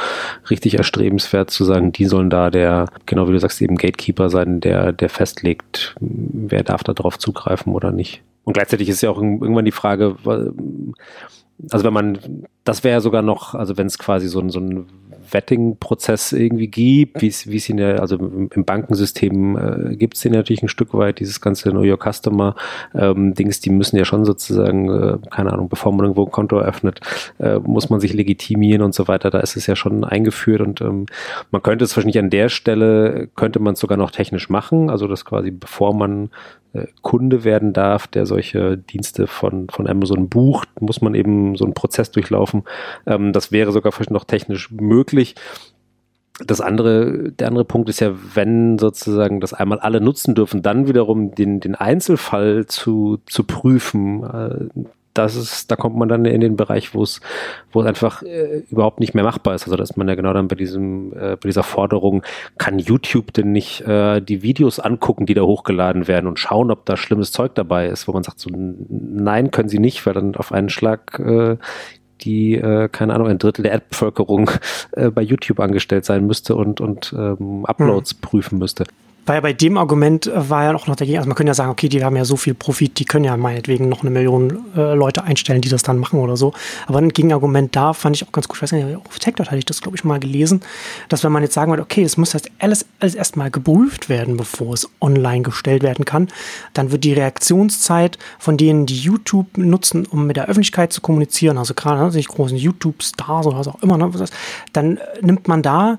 richtig 0.50 0.76
erstrebenswert 0.76 1.50
zu 1.50 1.64
sagen, 1.64 1.92
die 1.92 2.06
sollen 2.06 2.30
da 2.30 2.50
der, 2.50 2.86
genau 3.06 3.28
wie 3.28 3.32
du 3.32 3.38
sagst, 3.38 3.62
eben 3.62 3.76
Gatekeeper 3.76 4.28
sein, 4.28 4.60
der, 4.60 4.92
der 4.92 5.08
festlegt, 5.08 5.94
wer 6.00 6.62
darf 6.64 6.82
da 6.82 6.92
drauf 6.92 7.18
zugreifen 7.18 7.74
oder 7.74 7.92
nicht. 7.92 8.22
Und 8.44 8.52
gleichzeitig 8.52 8.88
ist 8.88 9.00
ja 9.00 9.10
auch 9.10 9.18
irgendwann 9.18 9.64
die 9.64 9.72
Frage, 9.72 10.16
also 11.70 11.84
wenn 11.84 11.92
man, 11.92 12.18
das 12.64 12.84
wäre 12.84 13.00
sogar 13.00 13.22
noch, 13.22 13.54
also 13.54 13.76
wenn 13.76 13.86
es 13.86 13.98
quasi 13.98 14.28
so 14.28 14.46
so 14.48 14.60
ein 14.60 14.86
Vetting-Prozess 15.30 16.32
irgendwie 16.32 16.68
gibt, 16.68 17.22
wie 17.22 17.28
es 17.28 17.68
in 17.68 17.76
der, 17.76 18.00
also 18.00 18.16
im 18.16 18.64
Bankensystem 18.64 19.56
äh, 19.92 19.96
gibt 19.96 20.14
es 20.14 20.20
den 20.20 20.32
natürlich 20.32 20.62
ein 20.62 20.68
Stück 20.68 20.94
weit, 20.94 21.20
dieses 21.20 21.40
ganze 21.40 21.70
Know 21.70 21.82
Your 21.82 21.98
Customer 21.98 22.54
ähm, 22.94 23.34
die 23.34 23.70
müssen 23.70 23.96
ja 23.96 24.04
schon 24.04 24.24
sozusagen, 24.24 24.88
äh, 24.90 25.18
keine 25.30 25.52
Ahnung, 25.52 25.68
bevor 25.68 25.92
man 25.92 26.04
irgendwo 26.04 26.24
ein 26.24 26.30
Konto 26.30 26.58
eröffnet, 26.58 27.00
äh, 27.38 27.58
muss 27.58 27.90
man 27.90 28.00
sich 28.00 28.12
legitimieren 28.12 28.82
und 28.82 28.94
so 28.94 29.08
weiter, 29.08 29.30
da 29.30 29.40
ist 29.40 29.56
es 29.56 29.66
ja 29.66 29.76
schon 29.76 30.04
eingeführt 30.04 30.60
und 30.60 30.80
ähm, 30.80 31.06
man 31.50 31.62
könnte 31.62 31.84
es 31.84 31.96
wahrscheinlich 31.96 32.18
an 32.18 32.30
der 32.30 32.48
Stelle, 32.48 33.28
könnte 33.34 33.60
man 33.60 33.74
es 33.74 33.80
sogar 33.80 33.98
noch 33.98 34.10
technisch 34.10 34.48
machen, 34.48 34.90
also 34.90 35.08
das 35.08 35.24
quasi 35.24 35.50
bevor 35.50 35.94
man 35.94 36.30
Kunde 37.02 37.44
werden 37.44 37.72
darf, 37.72 38.06
der 38.06 38.26
solche 38.26 38.76
Dienste 38.76 39.26
von, 39.26 39.68
von 39.70 39.86
Amazon 39.86 40.28
bucht, 40.28 40.68
muss 40.80 41.00
man 41.00 41.14
eben 41.14 41.56
so 41.56 41.64
einen 41.64 41.74
Prozess 41.74 42.10
durchlaufen. 42.10 42.64
Ähm, 43.06 43.32
das 43.32 43.52
wäre 43.52 43.72
sogar 43.72 43.92
vielleicht 43.92 44.10
noch 44.10 44.24
technisch 44.24 44.70
möglich. 44.70 45.34
Das 46.44 46.60
andere, 46.60 47.30
der 47.30 47.46
andere 47.46 47.64
Punkt 47.64 47.88
ist 47.88 48.00
ja, 48.00 48.12
wenn 48.34 48.78
sozusagen 48.78 49.40
das 49.40 49.52
einmal 49.52 49.78
alle 49.78 50.00
nutzen 50.00 50.34
dürfen, 50.34 50.62
dann 50.62 50.88
wiederum 50.88 51.32
den, 51.34 51.60
den 51.60 51.76
Einzelfall 51.76 52.66
zu, 52.66 53.18
zu 53.26 53.44
prüfen. 53.44 54.24
Äh, 54.24 54.80
das 55.14 55.36
ist, 55.36 55.70
da 55.70 55.76
kommt 55.76 55.96
man 55.96 56.08
dann 56.08 56.24
in 56.24 56.40
den 56.40 56.56
Bereich, 56.56 56.94
wo 56.94 57.02
es, 57.02 57.20
wo 57.72 57.80
es 57.80 57.86
einfach 57.86 58.22
äh, 58.22 58.62
überhaupt 58.70 59.00
nicht 59.00 59.14
mehr 59.14 59.24
machbar 59.24 59.54
ist. 59.54 59.64
Also 59.64 59.76
da 59.76 59.82
ist 59.82 59.96
man 59.96 60.08
ja 60.08 60.16
genau 60.16 60.32
dann 60.32 60.48
bei 60.48 60.56
diesem, 60.56 61.12
äh, 61.12 61.36
bei 61.36 61.48
dieser 61.48 61.62
Forderung, 61.62 62.22
kann 62.58 62.78
YouTube 62.78 63.32
denn 63.32 63.52
nicht 63.52 63.80
äh, 63.82 64.20
die 64.20 64.42
Videos 64.42 64.80
angucken, 64.80 65.24
die 65.24 65.34
da 65.34 65.42
hochgeladen 65.42 66.08
werden 66.08 66.26
und 66.26 66.38
schauen, 66.38 66.70
ob 66.70 66.84
da 66.84 66.96
schlimmes 66.96 67.30
Zeug 67.30 67.54
dabei 67.54 67.86
ist, 67.86 68.08
wo 68.08 68.12
man 68.12 68.24
sagt 68.24 68.40
so, 68.40 68.50
nein, 68.52 69.50
können 69.52 69.68
sie 69.68 69.78
nicht, 69.78 70.04
weil 70.04 70.14
dann 70.14 70.34
auf 70.34 70.52
einen 70.52 70.68
Schlag 70.68 71.18
äh, 71.20 71.56
die, 72.22 72.54
äh, 72.54 72.88
keine 72.88 73.14
Ahnung, 73.14 73.28
ein 73.28 73.38
Drittel 73.38 73.62
der 73.62 73.72
Erdbevölkerung 73.72 74.50
äh, 74.92 75.10
bei 75.10 75.22
YouTube 75.22 75.60
angestellt 75.60 76.04
sein 76.04 76.26
müsste 76.26 76.56
und, 76.56 76.80
und 76.80 77.14
ähm, 77.16 77.64
Uploads 77.66 78.12
hm. 78.12 78.20
prüfen 78.20 78.58
müsste. 78.58 78.84
Weil 79.26 79.40
bei 79.40 79.52
dem 79.52 79.78
Argument 79.78 80.26
äh, 80.26 80.50
war 80.50 80.64
ja 80.64 80.74
auch 80.74 80.86
noch 80.86 80.96
dagegen, 80.96 81.18
also 81.18 81.28
man 81.28 81.36
könnte 81.36 81.50
ja 81.50 81.54
sagen, 81.54 81.70
okay, 81.70 81.88
die 81.88 82.04
haben 82.04 82.16
ja 82.16 82.24
so 82.24 82.36
viel 82.36 82.54
Profit, 82.54 82.98
die 82.98 83.04
können 83.04 83.24
ja 83.24 83.36
meinetwegen 83.36 83.88
noch 83.88 84.02
eine 84.02 84.10
Million 84.10 84.64
äh, 84.76 84.94
Leute 84.94 85.24
einstellen, 85.24 85.60
die 85.60 85.68
das 85.68 85.82
dann 85.82 85.98
machen 85.98 86.20
oder 86.20 86.36
so. 86.36 86.52
Aber 86.86 86.98
ein 86.98 87.08
Gegenargument 87.08 87.74
da 87.74 87.92
fand 87.92 88.16
ich 88.16 88.26
auch 88.26 88.32
ganz 88.32 88.48
gut. 88.48 88.56
Ich 88.56 88.62
weiß 88.62 88.72
nicht, 88.72 88.96
auf 88.96 89.18
TechDot 89.18 89.46
hatte 89.46 89.58
ich 89.58 89.64
das, 89.64 89.80
glaube 89.80 89.96
ich, 89.96 90.04
mal 90.04 90.20
gelesen, 90.20 90.60
dass 91.08 91.24
wenn 91.24 91.32
man 91.32 91.42
jetzt 91.42 91.54
sagen 91.54 91.72
würde, 91.72 91.82
okay, 91.82 92.02
es 92.02 92.16
muss 92.16 92.30
das 92.30 92.42
alles, 92.58 92.86
alles 93.00 93.14
erstmal 93.14 93.50
geprüft 93.50 94.08
werden, 94.08 94.36
bevor 94.36 94.74
es 94.74 94.88
online 95.00 95.42
gestellt 95.42 95.82
werden 95.82 96.04
kann, 96.04 96.28
dann 96.74 96.92
wird 96.92 97.04
die 97.04 97.12
Reaktionszeit 97.12 98.18
von 98.38 98.56
denen, 98.56 98.86
die 98.86 98.98
YouTube 98.98 99.56
nutzen, 99.56 100.06
um 100.06 100.26
mit 100.26 100.36
der 100.36 100.46
Öffentlichkeit 100.46 100.92
zu 100.92 101.00
kommunizieren, 101.00 101.58
also 101.58 101.74
gerade 101.74 102.02
ne, 102.02 102.10
sich 102.10 102.28
großen 102.28 102.56
YouTube-Stars 102.56 103.46
oder 103.46 103.58
was 103.58 103.68
auch 103.68 103.82
immer, 103.82 103.96
ne, 103.96 104.10
dann 104.72 104.96
äh, 104.96 105.00
nimmt 105.22 105.48
man 105.48 105.62
da 105.62 105.98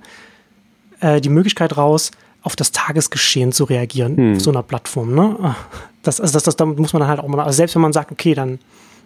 äh, 1.00 1.22
die 1.22 1.30
Möglichkeit 1.30 1.78
raus, 1.78 2.12
auf 2.46 2.56
das 2.56 2.72
Tagesgeschehen 2.72 3.52
zu 3.52 3.64
reagieren 3.64 4.18
hm. 4.18 4.36
auf 4.36 4.42
so 4.42 4.52
einer 4.52 4.64
Plattform. 4.64 5.14
Ne? 5.16 5.56
Das, 6.04 6.22
also 6.22 6.34
das, 6.34 6.44
das, 6.44 6.56
da 6.56 6.66
muss 6.66 6.94
man 6.94 7.02
dann 7.02 7.10
halt 7.10 7.20
auch 7.20 7.28
mal, 7.28 7.44
also 7.44 7.58
selbst 7.58 7.76
wenn 7.76 7.82
man 7.82 7.94
sagt, 7.94 8.12
okay, 8.12 8.36
dann 8.36 8.60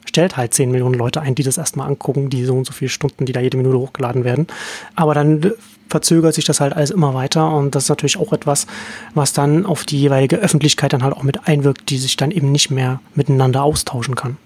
stellt 0.05 0.37
halt 0.37 0.53
10 0.53 0.71
Millionen 0.71 0.95
Leute 0.95 1.21
ein, 1.21 1.35
die 1.35 1.43
das 1.43 1.57
erstmal 1.57 1.87
angucken, 1.87 2.29
die 2.29 2.43
so 2.43 2.55
und 2.55 2.65
so 2.65 2.73
viele 2.73 2.89
Stunden, 2.89 3.25
die 3.25 3.31
da 3.31 3.39
jede 3.39 3.57
Minute 3.57 3.77
hochgeladen 3.77 4.23
werden. 4.25 4.47
Aber 4.95 5.13
dann 5.13 5.53
verzögert 5.87 6.35
sich 6.35 6.45
das 6.45 6.59
halt 6.59 6.73
alles 6.73 6.91
immer 6.91 7.13
weiter 7.13 7.51
und 7.51 7.75
das 7.75 7.83
ist 7.83 7.89
natürlich 7.89 8.17
auch 8.17 8.33
etwas, 8.33 8.67
was 9.13 9.33
dann 9.33 9.65
auf 9.65 9.85
die 9.85 9.99
jeweilige 9.99 10.37
Öffentlichkeit 10.37 10.93
dann 10.93 11.03
halt 11.03 11.15
auch 11.15 11.23
mit 11.23 11.47
einwirkt, 11.47 11.89
die 11.89 11.97
sich 11.97 12.17
dann 12.17 12.31
eben 12.31 12.51
nicht 12.51 12.69
mehr 12.69 12.99
miteinander 13.15 13.63
austauschen 13.63 14.15
kann. 14.15 14.37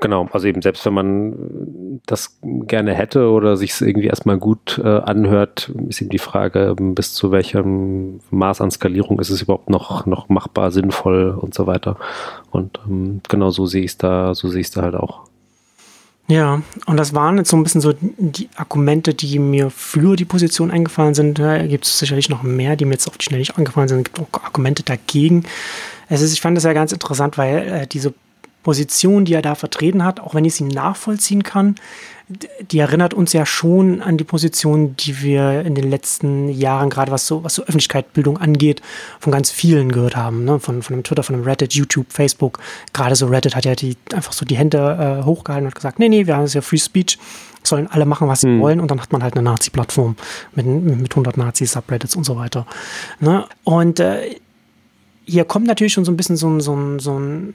Genau, 0.00 0.28
also 0.32 0.46
eben 0.46 0.62
selbst 0.62 0.84
wenn 0.86 0.94
man 0.94 2.00
das 2.06 2.38
gerne 2.42 2.94
hätte 2.94 3.30
oder 3.30 3.56
sich 3.56 3.72
es 3.72 3.80
irgendwie 3.80 4.08
erstmal 4.08 4.38
gut 4.38 4.80
äh, 4.82 4.88
anhört, 4.88 5.70
ist 5.88 6.00
eben 6.00 6.10
die 6.10 6.18
Frage, 6.18 6.74
ähm, 6.78 6.94
bis 6.94 7.12
zu 7.12 7.30
welchem 7.30 8.20
Maß 8.30 8.60
an 8.60 8.70
Skalierung 8.70 9.18
ist 9.20 9.30
es 9.30 9.42
überhaupt 9.42 9.68
noch, 9.68 10.06
noch 10.06 10.28
machbar, 10.28 10.70
sinnvoll 10.70 11.30
und 11.30 11.54
so 11.54 11.66
weiter. 11.66 11.96
Und 12.50 12.80
ähm, 12.86 13.20
genau 13.28 13.50
so 13.50 13.66
sehe 13.66 13.82
ich 13.82 13.92
es 13.92 13.98
da, 13.98 14.34
so 14.34 14.48
sehe 14.48 14.60
ich 14.60 14.68
es 14.68 14.72
da 14.72 14.82
halt 14.82 14.94
auch. 14.94 15.30
Ja, 16.30 16.62
und 16.86 16.96
das 16.96 17.12
waren 17.12 17.38
jetzt 17.38 17.50
so 17.50 17.56
ein 17.56 17.64
bisschen 17.64 17.80
so 17.80 17.92
die 18.00 18.48
Argumente, 18.54 19.14
die 19.14 19.40
mir 19.40 19.68
für 19.68 20.14
die 20.14 20.24
Position 20.24 20.70
eingefallen 20.70 21.12
sind. 21.12 21.40
Da 21.40 21.66
gibt 21.66 21.84
es 21.84 21.98
sicherlich 21.98 22.28
noch 22.28 22.44
mehr, 22.44 22.76
die 22.76 22.84
mir 22.84 22.92
jetzt 22.92 23.08
auf 23.08 23.18
die 23.18 23.24
Schnelle 23.24 23.40
nicht 23.40 23.58
eingefallen 23.58 23.88
sind. 23.88 23.98
Es 23.98 24.14
gibt 24.14 24.20
auch 24.20 24.44
Argumente 24.44 24.84
dagegen. 24.84 25.44
Es 26.08 26.22
ist, 26.22 26.32
ich 26.32 26.40
fand 26.40 26.56
das 26.56 26.62
ja 26.62 26.72
ganz 26.72 26.92
interessant, 26.92 27.36
weil 27.36 27.58
äh, 27.66 27.86
diese 27.88 28.14
Position, 28.62 29.24
die 29.24 29.34
er 29.34 29.42
da 29.42 29.54
vertreten 29.54 30.04
hat, 30.04 30.20
auch 30.20 30.34
wenn 30.34 30.44
ich 30.44 30.54
sie 30.54 30.64
nachvollziehen 30.64 31.42
kann, 31.42 31.76
die 32.70 32.78
erinnert 32.78 33.12
uns 33.12 33.32
ja 33.32 33.44
schon 33.44 34.02
an 34.02 34.16
die 34.16 34.24
Position, 34.24 34.94
die 34.96 35.20
wir 35.20 35.62
in 35.62 35.74
den 35.74 35.90
letzten 35.90 36.48
Jahren, 36.48 36.88
gerade 36.88 37.10
was 37.10 37.26
so, 37.26 37.42
was 37.42 37.56
so 37.56 37.62
Öffentlichkeitsbildung 37.62 38.38
angeht, 38.38 38.82
von 39.18 39.32
ganz 39.32 39.50
vielen 39.50 39.90
gehört 39.90 40.16
haben. 40.16 40.44
Ne? 40.44 40.60
Von, 40.60 40.82
von 40.82 40.94
dem 40.96 41.02
Twitter, 41.02 41.24
von 41.24 41.34
dem 41.34 41.44
Reddit, 41.44 41.74
YouTube, 41.74 42.06
Facebook. 42.10 42.60
Gerade 42.92 43.16
so 43.16 43.26
Reddit 43.26 43.56
hat 43.56 43.64
ja 43.64 43.74
die, 43.74 43.96
einfach 44.14 44.32
so 44.32 44.44
die 44.44 44.56
Hände 44.56 45.20
äh, 45.20 45.24
hochgehalten 45.24 45.66
und 45.66 45.74
gesagt, 45.74 45.98
nee, 45.98 46.08
nee, 46.08 46.26
wir 46.26 46.36
haben 46.36 46.44
es 46.44 46.54
ja 46.54 46.60
Free 46.60 46.78
Speech, 46.78 47.18
sollen 47.64 47.88
alle 47.88 48.06
machen, 48.06 48.28
was 48.28 48.42
sie 48.42 48.48
mhm. 48.48 48.60
wollen. 48.60 48.80
Und 48.80 48.92
dann 48.92 49.00
hat 49.00 49.10
man 49.10 49.24
halt 49.24 49.34
eine 49.34 49.42
Nazi-Plattform 49.42 50.14
mit, 50.54 50.66
mit 50.66 51.10
100 51.10 51.36
Nazi-Subreddits 51.36 52.14
und 52.14 52.24
so 52.24 52.36
weiter. 52.36 52.64
Ne? 53.18 53.44
Und 53.64 53.98
äh, 53.98 54.36
hier 55.24 55.44
kommt 55.44 55.66
natürlich 55.66 55.94
schon 55.94 56.04
so 56.04 56.12
ein 56.12 56.16
bisschen 56.16 56.36
so 56.36 56.48
ein, 56.48 56.60
so 56.60 56.76
ein, 56.76 57.00
so 57.00 57.18
ein 57.18 57.54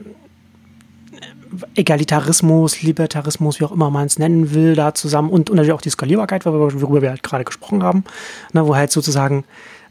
Egalitarismus, 1.76 2.82
Libertarismus, 2.82 3.60
wie 3.60 3.65
auch 3.65 3.72
immer 3.72 3.89
man 3.89 4.08
es 4.08 4.20
nennen 4.20 4.54
will, 4.54 4.76
da 4.76 4.94
zusammen 4.94 5.30
und, 5.30 5.50
und 5.50 5.58
natürlich 5.58 5.74
auch 5.74 5.82
die 5.82 5.89
Skalierbarkeit, 5.89 6.46
worüber 6.46 7.02
wir 7.02 7.10
halt 7.10 7.24
gerade 7.24 7.44
gesprochen 7.44 7.84
haben, 7.84 8.04
ne, 8.54 8.65
wo 8.68 8.76
halt 8.76 8.91
sozusagen 8.91 9.46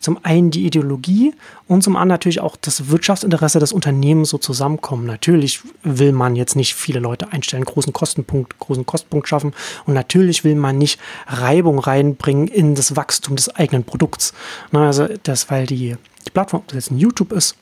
zum 0.04 0.22
einen 0.22 0.50
die 0.50 0.66
Ideologie 0.66 1.32
und 1.66 1.82
zum 1.82 1.96
anderen 1.96 2.08
natürlich 2.08 2.40
auch 2.40 2.56
das 2.60 2.90
Wirtschaftsinteresse 2.90 3.58
des 3.58 3.72
Unternehmens 3.72 4.28
so 4.28 4.36
zusammenkommen. 4.36 5.06
Natürlich 5.06 5.62
will 5.82 6.12
man 6.12 6.36
jetzt 6.36 6.56
nicht 6.56 6.74
viele 6.74 7.00
Leute 7.00 7.32
einstellen, 7.32 7.64
großen 7.64 7.94
Kostenpunkt, 7.94 8.58
großen 8.58 8.84
Kostenpunkt 8.84 9.28
schaffen 9.28 9.54
und 9.86 9.94
natürlich 9.94 10.44
will 10.44 10.56
man 10.56 10.76
nicht 10.76 11.00
Reibung 11.26 11.78
reinbringen 11.78 12.48
in 12.48 12.74
das 12.74 12.96
Wachstum 12.96 13.36
des 13.36 13.48
eigenen 13.48 13.84
Produkts. 13.84 14.34
Na, 14.72 14.86
also 14.86 15.08
das, 15.22 15.50
weil 15.50 15.66
die, 15.66 15.96
die 16.26 16.30
Plattform, 16.30 16.60
ob 16.60 16.68
das 16.68 16.76
jetzt 16.76 16.90
ein 16.90 16.98
YouTube 16.98 17.32
ist 17.32 17.56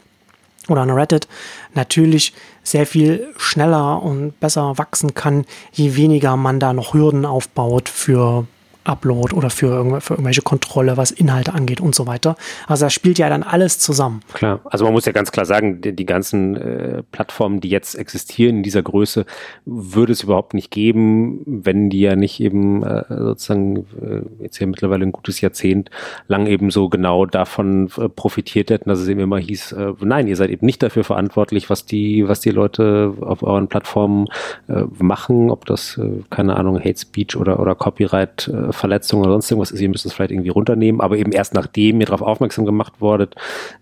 oder 0.68 0.82
eine 0.82 0.96
Reddit, 0.96 1.28
natürlich 1.74 2.32
sehr 2.62 2.86
viel 2.86 3.28
schneller 3.36 4.02
und 4.02 4.38
besser 4.40 4.78
wachsen 4.78 5.14
kann, 5.14 5.44
je 5.72 5.96
weniger 5.96 6.36
man 6.36 6.60
da 6.60 6.72
noch 6.72 6.94
Hürden 6.94 7.24
aufbaut 7.24 7.88
für 7.88 8.46
Upload 8.84 9.34
oder 9.34 9.50
für, 9.50 10.00
für 10.00 10.14
irgendwelche 10.14 10.42
Kontrolle, 10.42 10.96
was 10.96 11.10
Inhalte 11.10 11.54
angeht 11.54 11.80
und 11.80 11.94
so 11.94 12.06
weiter. 12.06 12.36
Also 12.66 12.86
da 12.86 12.90
spielt 12.90 13.18
ja 13.18 13.28
dann 13.28 13.42
alles 13.42 13.78
zusammen. 13.78 14.20
Klar, 14.32 14.60
also 14.64 14.84
man 14.84 14.92
muss 14.92 15.04
ja 15.04 15.12
ganz 15.12 15.32
klar 15.32 15.46
sagen, 15.46 15.80
die, 15.80 15.94
die 15.94 16.06
ganzen 16.06 16.56
äh, 16.56 17.02
Plattformen, 17.12 17.60
die 17.60 17.68
jetzt 17.68 17.94
existieren 17.94 18.58
in 18.58 18.62
dieser 18.62 18.82
Größe, 18.82 19.24
würde 19.64 20.12
es 20.12 20.22
überhaupt 20.22 20.54
nicht 20.54 20.70
geben, 20.70 21.42
wenn 21.46 21.90
die 21.90 22.00
ja 22.00 22.16
nicht 22.16 22.40
eben 22.40 22.82
äh, 22.82 23.04
sozusagen 23.08 23.86
äh, 24.00 24.42
jetzt 24.42 24.58
ja 24.58 24.66
mittlerweile 24.66 25.04
ein 25.04 25.12
gutes 25.12 25.40
Jahrzehnt 25.40 25.90
lang 26.26 26.46
eben 26.46 26.70
so 26.70 26.88
genau 26.88 27.26
davon 27.26 27.90
äh, 27.96 28.08
profitiert 28.08 28.70
hätten, 28.70 28.88
dass 28.88 29.00
es 29.00 29.08
eben 29.08 29.20
immer 29.20 29.38
hieß, 29.38 29.72
äh, 29.72 29.92
nein, 30.00 30.26
ihr 30.26 30.36
seid 30.36 30.50
eben 30.50 30.66
nicht 30.66 30.82
dafür 30.82 31.04
verantwortlich, 31.04 31.70
was 31.70 31.86
die, 31.86 32.26
was 32.28 32.40
die 32.40 32.50
Leute 32.50 33.14
auf 33.20 33.42
euren 33.42 33.68
Plattformen 33.68 34.26
äh, 34.68 34.82
machen, 34.98 35.50
ob 35.50 35.66
das, 35.66 36.00
keine 36.30 36.56
Ahnung, 36.56 36.78
Hate 36.78 36.98
Speech 36.98 37.36
oder, 37.36 37.60
oder 37.60 37.74
Copyright 37.74 38.50
Verletzung 38.72 39.20
oder 39.20 39.32
sonst 39.32 39.50
irgendwas 39.50 39.70
ist, 39.70 39.80
ihr 39.80 39.88
müsst 39.88 40.06
es 40.06 40.12
vielleicht 40.12 40.30
irgendwie 40.30 40.50
runternehmen, 40.50 41.00
aber 41.00 41.16
eben 41.16 41.32
erst 41.32 41.54
nachdem 41.54 42.00
ihr 42.00 42.06
darauf 42.06 42.22
aufmerksam 42.22 42.64
gemacht 42.64 42.94
wordet, 43.00 43.34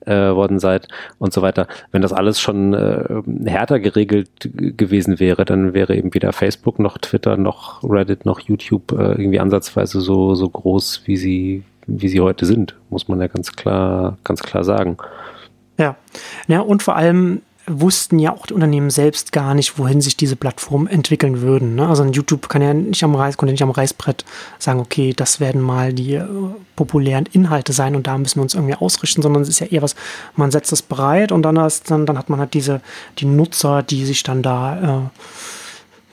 äh, 0.07 0.13
worden 0.13 0.59
seid 0.59 0.89
und 1.19 1.33
so 1.33 1.43
weiter. 1.43 1.67
Wenn 1.93 2.03
das 2.03 2.13
alles 2.13 2.41
schon 2.41 2.75
äh, 2.75 3.23
härter 3.47 3.81
geregelt 3.81 4.31
gewesen 4.43 5.21
wäre, 5.21 5.45
dann 5.45 5.75
wäre 5.75 5.97
eben 5.97 6.15
weder 6.15 6.33
Facebook 6.33 6.79
noch 6.79 6.99
Twitter 6.99 7.37
noch 7.37 7.83
Reddit 7.83 8.27
noch 8.27 8.41
YouTube 8.41 8.93
äh, 8.93 9.13
irgendwie 9.13 9.41
ansatzweise 9.41 10.01
so, 10.01 10.35
so 10.35 10.49
groß, 10.49 11.03
wie 11.05 11.17
sie, 11.17 11.63
wie 11.87 12.09
sie 12.09 12.21
heute 12.21 12.47
sind, 12.47 12.77
muss 12.89 13.09
man 13.09 13.21
ja 13.21 13.27
ganz 13.27 13.53
klar, 13.53 14.19
ganz 14.25 14.43
klar 14.43 14.65
sagen. 14.65 14.97
Ja, 15.79 15.97
ja 16.47 16.61
und 16.61 16.83
vor 16.83 16.97
allem 16.97 17.43
wussten 17.67 18.19
ja 18.19 18.33
auch 18.33 18.47
die 18.47 18.55
Unternehmen 18.55 18.91
selbst 18.91 19.33
gar 19.33 19.55
nicht, 19.55 19.79
wohin 19.79 20.01
sich 20.01 20.17
diese 20.17 20.37
Plattformen 20.37 20.87
entwickeln 20.87 21.41
würden. 21.41 21.75
Ne? 21.75 21.89
Also 21.89 22.05
YouTube 22.05 22.49
kann 22.49 22.63
ja 22.63 22.75
nicht 22.75 23.05
am 23.05 23.15
Reiß, 23.15 23.37
konnte 23.37 23.53
nicht 23.53 23.63
am 23.63 23.71
Reißbrett 23.71 24.25
sagen, 24.59 24.81
okay, 24.81 25.13
das 25.15 25.41
werden 25.41 25.61
mal 25.61 25.93
die 25.93 26.15
äh, 26.15 26.27
populären 26.77 27.27
Inhalte 27.33 27.73
sein 27.73 27.95
und 27.95 28.07
da 28.07 28.19
müssen 28.19 28.37
wir 28.37 28.43
uns 28.43 28.55
irgendwie 28.55 28.75
ausrichten, 28.75 29.23
sondern 29.23 29.43
es 29.43 29.49
ist 29.49 29.61
ja 29.61 29.67
eher 29.67 29.83
was, 29.83 29.95
man 30.37 30.51
setzt 30.51 30.73
es 30.73 30.83
bereit 30.83 31.33
und 31.33 31.43
dann, 31.43 31.55
dann, 31.55 32.07
dann 32.07 32.19
hat 32.19 32.29
man 32.29 32.41
halt 32.41 32.55
diese, 32.55 32.81
die 33.19 33.27
Nutzer, 33.27 33.83
die 33.83 34.05
sich 34.05 34.23
dann 34.23 34.43
da 34.43 34.99
äh, 34.99 35.01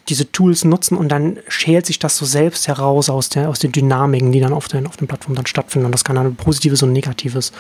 diese 0.10 0.32
Tools 0.32 0.63
nutzen 0.63 0.98
und 0.98 1.10
dann 1.10 1.39
schält 1.48 1.86
sich 1.86 2.00
das 2.00 2.17
so 2.17 2.26
selbst 2.26 2.67
heraus 2.67 3.10
aus, 3.10 3.30
der, 3.30 3.50
aus 3.50 3.60
den 3.60 3.72
Dynamiken, 3.72 4.32
die 4.32 4.39
dann 4.39 4.54
auf 4.54 4.67
den, 4.67 4.88
auf 4.88 4.98
den 4.98 5.08
Plattformen 5.08 5.36
dann 5.36 5.46
stattfinden. 5.46 5.86
Und 5.86 5.91
das 5.91 6.04
kann 6.04 6.15
dann 6.15 6.36
positives 6.36 6.82
und 6.84 6.93
negatives 6.93 7.52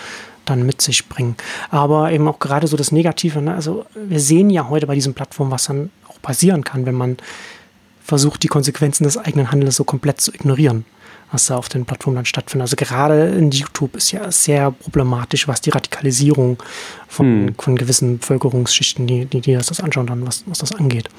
dann 0.45 0.65
mit 0.65 0.81
sich 0.81 1.07
bringen. 1.09 1.35
Aber 1.69 2.11
eben 2.11 2.27
auch 2.27 2.39
gerade 2.39 2.67
so 2.67 2.77
das 2.77 2.91
Negative, 2.91 3.41
ne? 3.41 3.53
also 3.53 3.85
wir 3.95 4.19
sehen 4.19 4.49
ja 4.49 4.69
heute 4.69 4.87
bei 4.87 4.95
diesen 4.95 5.13
Plattformen, 5.13 5.51
was 5.51 5.65
dann 5.65 5.89
auch 6.07 6.21
passieren 6.21 6.63
kann, 6.63 6.85
wenn 6.85 6.95
man 6.95 7.17
versucht, 8.01 8.43
die 8.43 8.47
Konsequenzen 8.47 9.03
des 9.03 9.17
eigenen 9.17 9.51
Handels 9.51 9.75
so 9.75 9.83
komplett 9.83 10.21
zu 10.21 10.33
ignorieren, 10.33 10.85
was 11.31 11.47
da 11.47 11.57
auf 11.57 11.67
den 11.67 11.85
Plattformen 11.85 12.15
dann 12.15 12.25
stattfindet. 12.25 12.63
Also 12.63 12.77
gerade 12.77 13.27
in 13.27 13.51
YouTube 13.51 13.97
ist 13.97 14.11
ja 14.13 14.31
sehr 14.31 14.71
problematisch, 14.71 15.49
was 15.49 15.59
die 15.59 15.71
Radikalisierung 15.71 16.63
von, 17.09 17.47
hm. 17.47 17.55
von 17.59 17.75
gewissen 17.75 18.19
Bevölkerungsschichten, 18.19 19.05
die, 19.05 19.25
die, 19.25 19.41
die 19.41 19.53
das, 19.53 19.67
das 19.67 19.81
anschauen, 19.81 20.07
dann, 20.07 20.25
was, 20.25 20.45
was 20.45 20.59
das 20.59 20.71
angeht. 20.71 21.09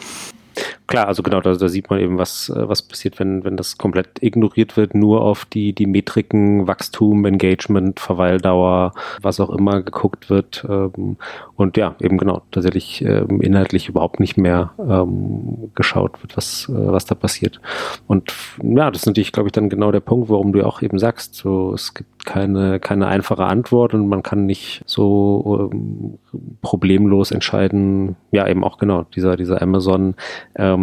Klar, 0.89 1.07
also 1.07 1.23
genau, 1.23 1.43
da, 1.43 1.55
da 1.55 1.69
sieht 1.69 1.91
man 1.91 2.01
eben, 2.01 2.17
was, 2.17 2.49
äh, 2.49 2.67
was 2.67 2.81
passiert, 2.81 3.21
wenn, 3.21 3.45
wenn 3.45 3.59
das 3.59 3.77
komplett 3.77 4.23
ignoriert 4.23 4.79
wird, 4.79 4.95
nur 4.95 5.21
auf 5.21 5.45
die, 5.45 5.75
die 5.75 5.87
Metriken, 5.87 6.67
Wachstum, 6.67 7.27
Engagement, 7.27 8.01
Verweildauer, 8.01 8.95
was 9.21 9.39
auch 9.39 9.51
immer 9.51 9.83
geguckt 9.83 10.31
wird. 10.31 10.65
Ähm, 10.67 11.19
und 11.57 11.77
ja, 11.77 11.95
eben 12.01 12.17
genau, 12.17 12.41
tatsächlich 12.53 13.03
ähm, 13.03 13.43
inhaltlich 13.43 13.91
überhaupt 13.91 14.19
nicht 14.19 14.39
mehr 14.39 14.73
ähm, 14.79 15.71
geschaut 15.75 16.23
wird, 16.23 16.39
was, 16.39 16.71
äh, 16.71 16.73
was 16.73 17.05
da 17.05 17.15
passiert. 17.15 17.61
Und 18.07 18.33
ja, 18.63 18.91
das 18.91 19.03
ist 19.03 19.07
natürlich, 19.07 19.33
glaube 19.33 19.51
ich, 19.51 19.53
dann 19.53 19.69
genau 19.69 19.93
der 19.93 20.01
Punkt, 20.01 20.31
warum 20.31 20.55
du 20.55 20.65
auch 20.65 20.81
eben 20.81 20.99
sagst, 20.99 21.35
so 21.35 21.75
es 21.75 21.93
gibt 21.93 22.25
keine, 22.25 22.81
keine 22.81 23.09
einfache 23.09 23.45
Antwort 23.45 23.93
und 23.93 24.09
man 24.09 24.23
kann 24.23 24.47
nicht 24.47 24.83
so 24.87 25.71
ähm, 25.71 26.19
problemlos 26.63 27.31
entscheiden. 27.31 28.17
Ja, 28.31 28.49
eben 28.49 28.65
auch 28.65 28.79
genau, 28.79 29.05
dieser, 29.15 29.37
dieser 29.37 29.61
Amazon 29.61 30.15
ähm, 30.57 30.78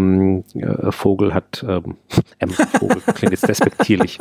äh, 0.55 0.91
Vogel 0.91 1.33
hat, 1.33 1.65
ähm, 1.67 1.95
Vogel 2.79 3.01
klingt 3.13 3.31
jetzt 3.31 3.47
despektierlich, 3.47 4.19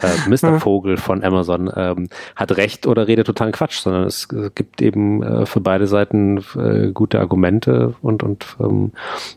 äh, 0.00 0.28
Mr. 0.28 0.60
Vogel 0.60 0.96
von 0.96 1.24
Amazon 1.24 1.70
ähm, 1.74 2.08
hat 2.36 2.56
recht 2.56 2.86
oder 2.86 3.08
redet 3.08 3.26
totalen 3.26 3.52
Quatsch, 3.52 3.80
sondern 3.80 4.04
es, 4.04 4.28
es 4.30 4.54
gibt 4.54 4.82
eben 4.82 5.22
äh, 5.22 5.46
für 5.46 5.60
beide 5.60 5.86
Seiten 5.86 6.38
äh, 6.56 6.92
gute 6.92 7.20
Argumente 7.20 7.94
und, 8.02 8.22
und 8.22 8.56
ähm, 8.60 8.92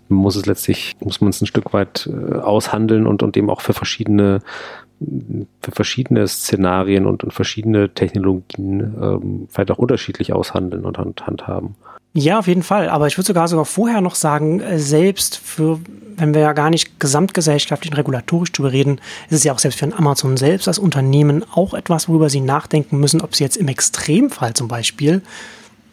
muss 0.10 0.36
es 0.36 0.46
letztlich, 0.46 0.96
muss 1.00 1.22
man 1.22 1.30
es 1.30 1.42
ein 1.42 1.48
Stück 1.48 1.74
weit 1.74 2.10
äh, 2.12 2.36
aushandeln 2.36 3.08
und, 3.08 3.24
und 3.24 3.38
eben 3.38 3.50
auch 3.50 3.62
für 3.62 3.74
verschiedene 3.74 4.42
für 5.62 5.72
verschiedene 5.72 6.28
Szenarien 6.28 7.08
und, 7.08 7.24
und 7.24 7.34
verschiedene 7.34 7.90
Technologien 7.90 8.96
ähm, 9.02 9.48
vielleicht 9.50 9.72
auch 9.72 9.80
unterschiedlich 9.80 10.32
aushandeln 10.32 10.86
und 10.86 11.00
hand, 11.00 11.26
handhaben. 11.26 11.76
Ja, 12.14 12.40
auf 12.40 12.48
jeden 12.48 12.64
Fall. 12.64 12.90
Aber 12.90 13.08
ich 13.08 13.18
würde 13.18 13.28
sogar 13.28 13.48
sogar 13.48 13.66
vorher 13.66 14.02
noch 14.02 14.16
sagen, 14.16 14.60
äh, 14.60 14.80
selbst 14.80 15.38
für, 15.38 15.80
wenn 16.18 16.34
wir 16.34 16.42
ja 16.42 16.54
gar 16.54 16.70
nicht 16.70 17.00
gesamtgesellschaftlich 17.00 17.92
und 17.92 17.98
regulatorisch 17.98 18.52
drüber 18.52 18.72
reden, 18.72 19.00
ist 19.30 19.38
es 19.38 19.44
ja 19.46 19.54
auch 19.54 19.60
selbst 19.60 19.80
für 19.80 19.98
Amazon 19.98 20.36
selbst 20.36 20.68
als 20.68 20.78
Unternehmen 20.78 21.46
auch 21.54 21.74
etwas, 21.74 22.10
worüber 22.10 22.30
sie 22.30 22.42
nachdenken 22.42 23.00
müssen, 23.00 23.22
ob 23.22 23.36
sie 23.36 23.44
jetzt 23.44 23.56
im 23.56 23.70
Extremfall 23.70 24.54
zum 24.54 24.68
Beispiel 24.68 25.22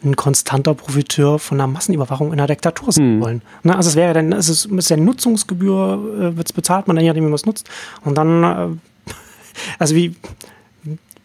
ein 0.03 0.15
konstanter 0.15 0.73
Profiteur 0.73 1.39
von 1.39 1.59
einer 1.59 1.67
Massenüberwachung 1.67 2.27
in 2.27 2.33
einer 2.33 2.47
Diktatur 2.47 2.91
sein 2.91 3.15
hm. 3.15 3.21
wollen. 3.21 3.41
Na, 3.63 3.75
also 3.75 3.89
es 3.89 3.95
wäre 3.95 4.13
dann, 4.13 4.31
es 4.31 4.49
ist, 4.49 4.65
es 4.65 4.71
ist 4.71 4.89
ja 4.89 4.97
Nutzungsgebühr, 4.97 6.31
äh, 6.33 6.37
wird 6.37 6.47
es 6.47 6.53
bezahlt 6.53 6.87
man 6.87 6.95
dann, 6.95 7.05
nachdem, 7.05 7.23
wie 7.23 7.29
man 7.29 7.35
es 7.35 7.45
nutzt. 7.45 7.69
Und 8.03 8.17
dann 8.17 8.43
äh, 8.43 9.13
also 9.79 9.95
wie, 9.95 10.15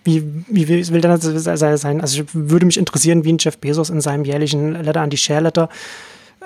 wie, 0.05 0.45
wie 0.49 0.69
will 0.69 1.01
das 1.01 1.23
sein? 1.23 2.01
Also 2.01 2.23
ich 2.23 2.29
würde 2.33 2.67
mich 2.67 2.79
interessieren, 2.79 3.25
wie 3.25 3.33
ein 3.33 3.39
Jeff 3.41 3.59
Bezos 3.59 3.91
in 3.91 4.01
seinem 4.01 4.25
jährlichen 4.25 4.83
Letter 4.83 5.01
an 5.01 5.11
die 5.11 5.17
Share 5.17 5.41
Letter 5.41 5.69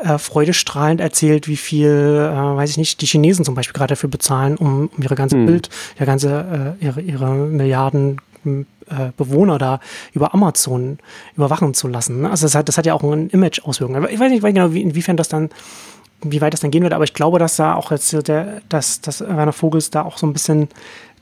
äh, 0.03 0.18
freudestrahlend 0.18 1.01
erzählt, 1.01 1.49
wie 1.49 1.57
viel, 1.57 1.88
äh, 1.88 2.57
weiß 2.57 2.71
ich 2.71 2.77
nicht, 2.77 3.01
die 3.01 3.07
Chinesen 3.07 3.44
zum 3.44 3.55
Beispiel 3.55 3.75
gerade 3.75 3.92
dafür 3.92 4.09
bezahlen, 4.09 4.57
um, 4.57 4.88
um 4.97 5.03
ihre 5.03 5.16
ganze 5.16 5.37
hm. 5.37 5.47
Bild, 5.47 5.71
ihre 5.97 6.07
ganze, 6.07 6.77
äh, 6.81 6.85
ihre, 6.85 7.01
ihre 7.01 7.35
Milliarden 7.35 8.21
äh, 8.44 9.11
Bewohner 9.16 9.59
da 9.59 9.81
über 10.12 10.35
Amazon 10.35 10.99
überwachen 11.37 11.75
zu 11.75 11.88
lassen. 11.88 12.23
Ne? 12.23 12.31
Also 12.31 12.47
das 12.47 12.55
hat, 12.55 12.68
das 12.68 12.79
hat 12.79 12.87
ja 12.87 12.94
auch 12.94 13.03
eine 13.03 13.27
Image-Auswirkung. 13.27 14.09
Ich 14.09 14.21
weiß 14.21 14.31
nicht 14.31 14.42
genau, 14.42 14.73
wie, 14.73 14.83
inwiefern 14.83 15.16
das 15.16 15.29
dann, 15.29 15.51
wie 16.23 16.40
weit 16.40 16.53
das 16.53 16.61
dann 16.61 16.71
gehen 16.71 16.83
wird, 16.83 16.92
aber 16.92 17.05
ich 17.05 17.14
glaube, 17.14 17.38
dass 17.38 17.57
da 17.57 17.75
auch 17.75 17.90
jetzt 17.90 18.12
der, 18.29 18.62
dass, 18.68 19.01
dass 19.01 19.21
Werner 19.21 19.53
Vogels 19.53 19.90
da 19.90 20.03
auch 20.03 20.18
so 20.18 20.27
ein 20.27 20.33
bisschen 20.33 20.68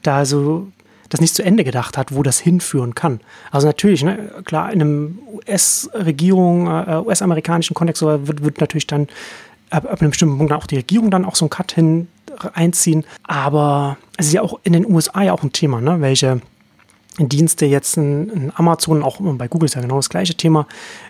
da 0.02 0.24
so 0.24 0.68
das 1.08 1.20
nicht 1.20 1.34
zu 1.34 1.42
Ende 1.42 1.64
gedacht 1.64 1.96
hat, 1.96 2.14
wo 2.14 2.22
das 2.22 2.38
hinführen 2.38 2.94
kann. 2.94 3.20
Also 3.50 3.66
natürlich, 3.66 4.02
ne, 4.02 4.30
klar, 4.44 4.72
in 4.72 4.80
einem 4.80 5.18
US-Regierung, 5.32 6.66
äh, 6.66 7.02
US-amerikanischen 7.04 7.74
Kontext 7.74 8.02
wird, 8.02 8.44
wird 8.44 8.60
natürlich 8.60 8.86
dann 8.86 9.08
ab, 9.70 9.86
ab 9.90 10.00
einem 10.00 10.10
bestimmten 10.10 10.38
Punkt 10.38 10.52
auch 10.52 10.66
die 10.66 10.76
Regierung 10.76 11.10
dann 11.10 11.24
auch 11.24 11.36
so 11.36 11.44
einen 11.44 11.50
Cut 11.50 11.72
hin 11.72 12.08
einziehen. 12.54 13.04
Aber 13.24 13.96
es 14.16 14.26
ist 14.26 14.32
ja 14.32 14.42
auch 14.42 14.60
in 14.62 14.72
den 14.72 14.86
USA 14.86 15.22
ja 15.22 15.32
auch 15.32 15.42
ein 15.42 15.52
Thema, 15.52 15.80
ne, 15.80 16.00
welche 16.00 16.40
Dienste 17.18 17.66
jetzt 17.66 17.96
in, 17.96 18.28
in, 18.28 18.52
Amazon, 18.54 19.02
auch 19.02 19.18
bei 19.20 19.48
Google 19.48 19.66
ist 19.66 19.74
ja 19.74 19.80
genau 19.80 19.96
das 19.96 20.10
gleiche 20.10 20.34
Thema, 20.34 20.66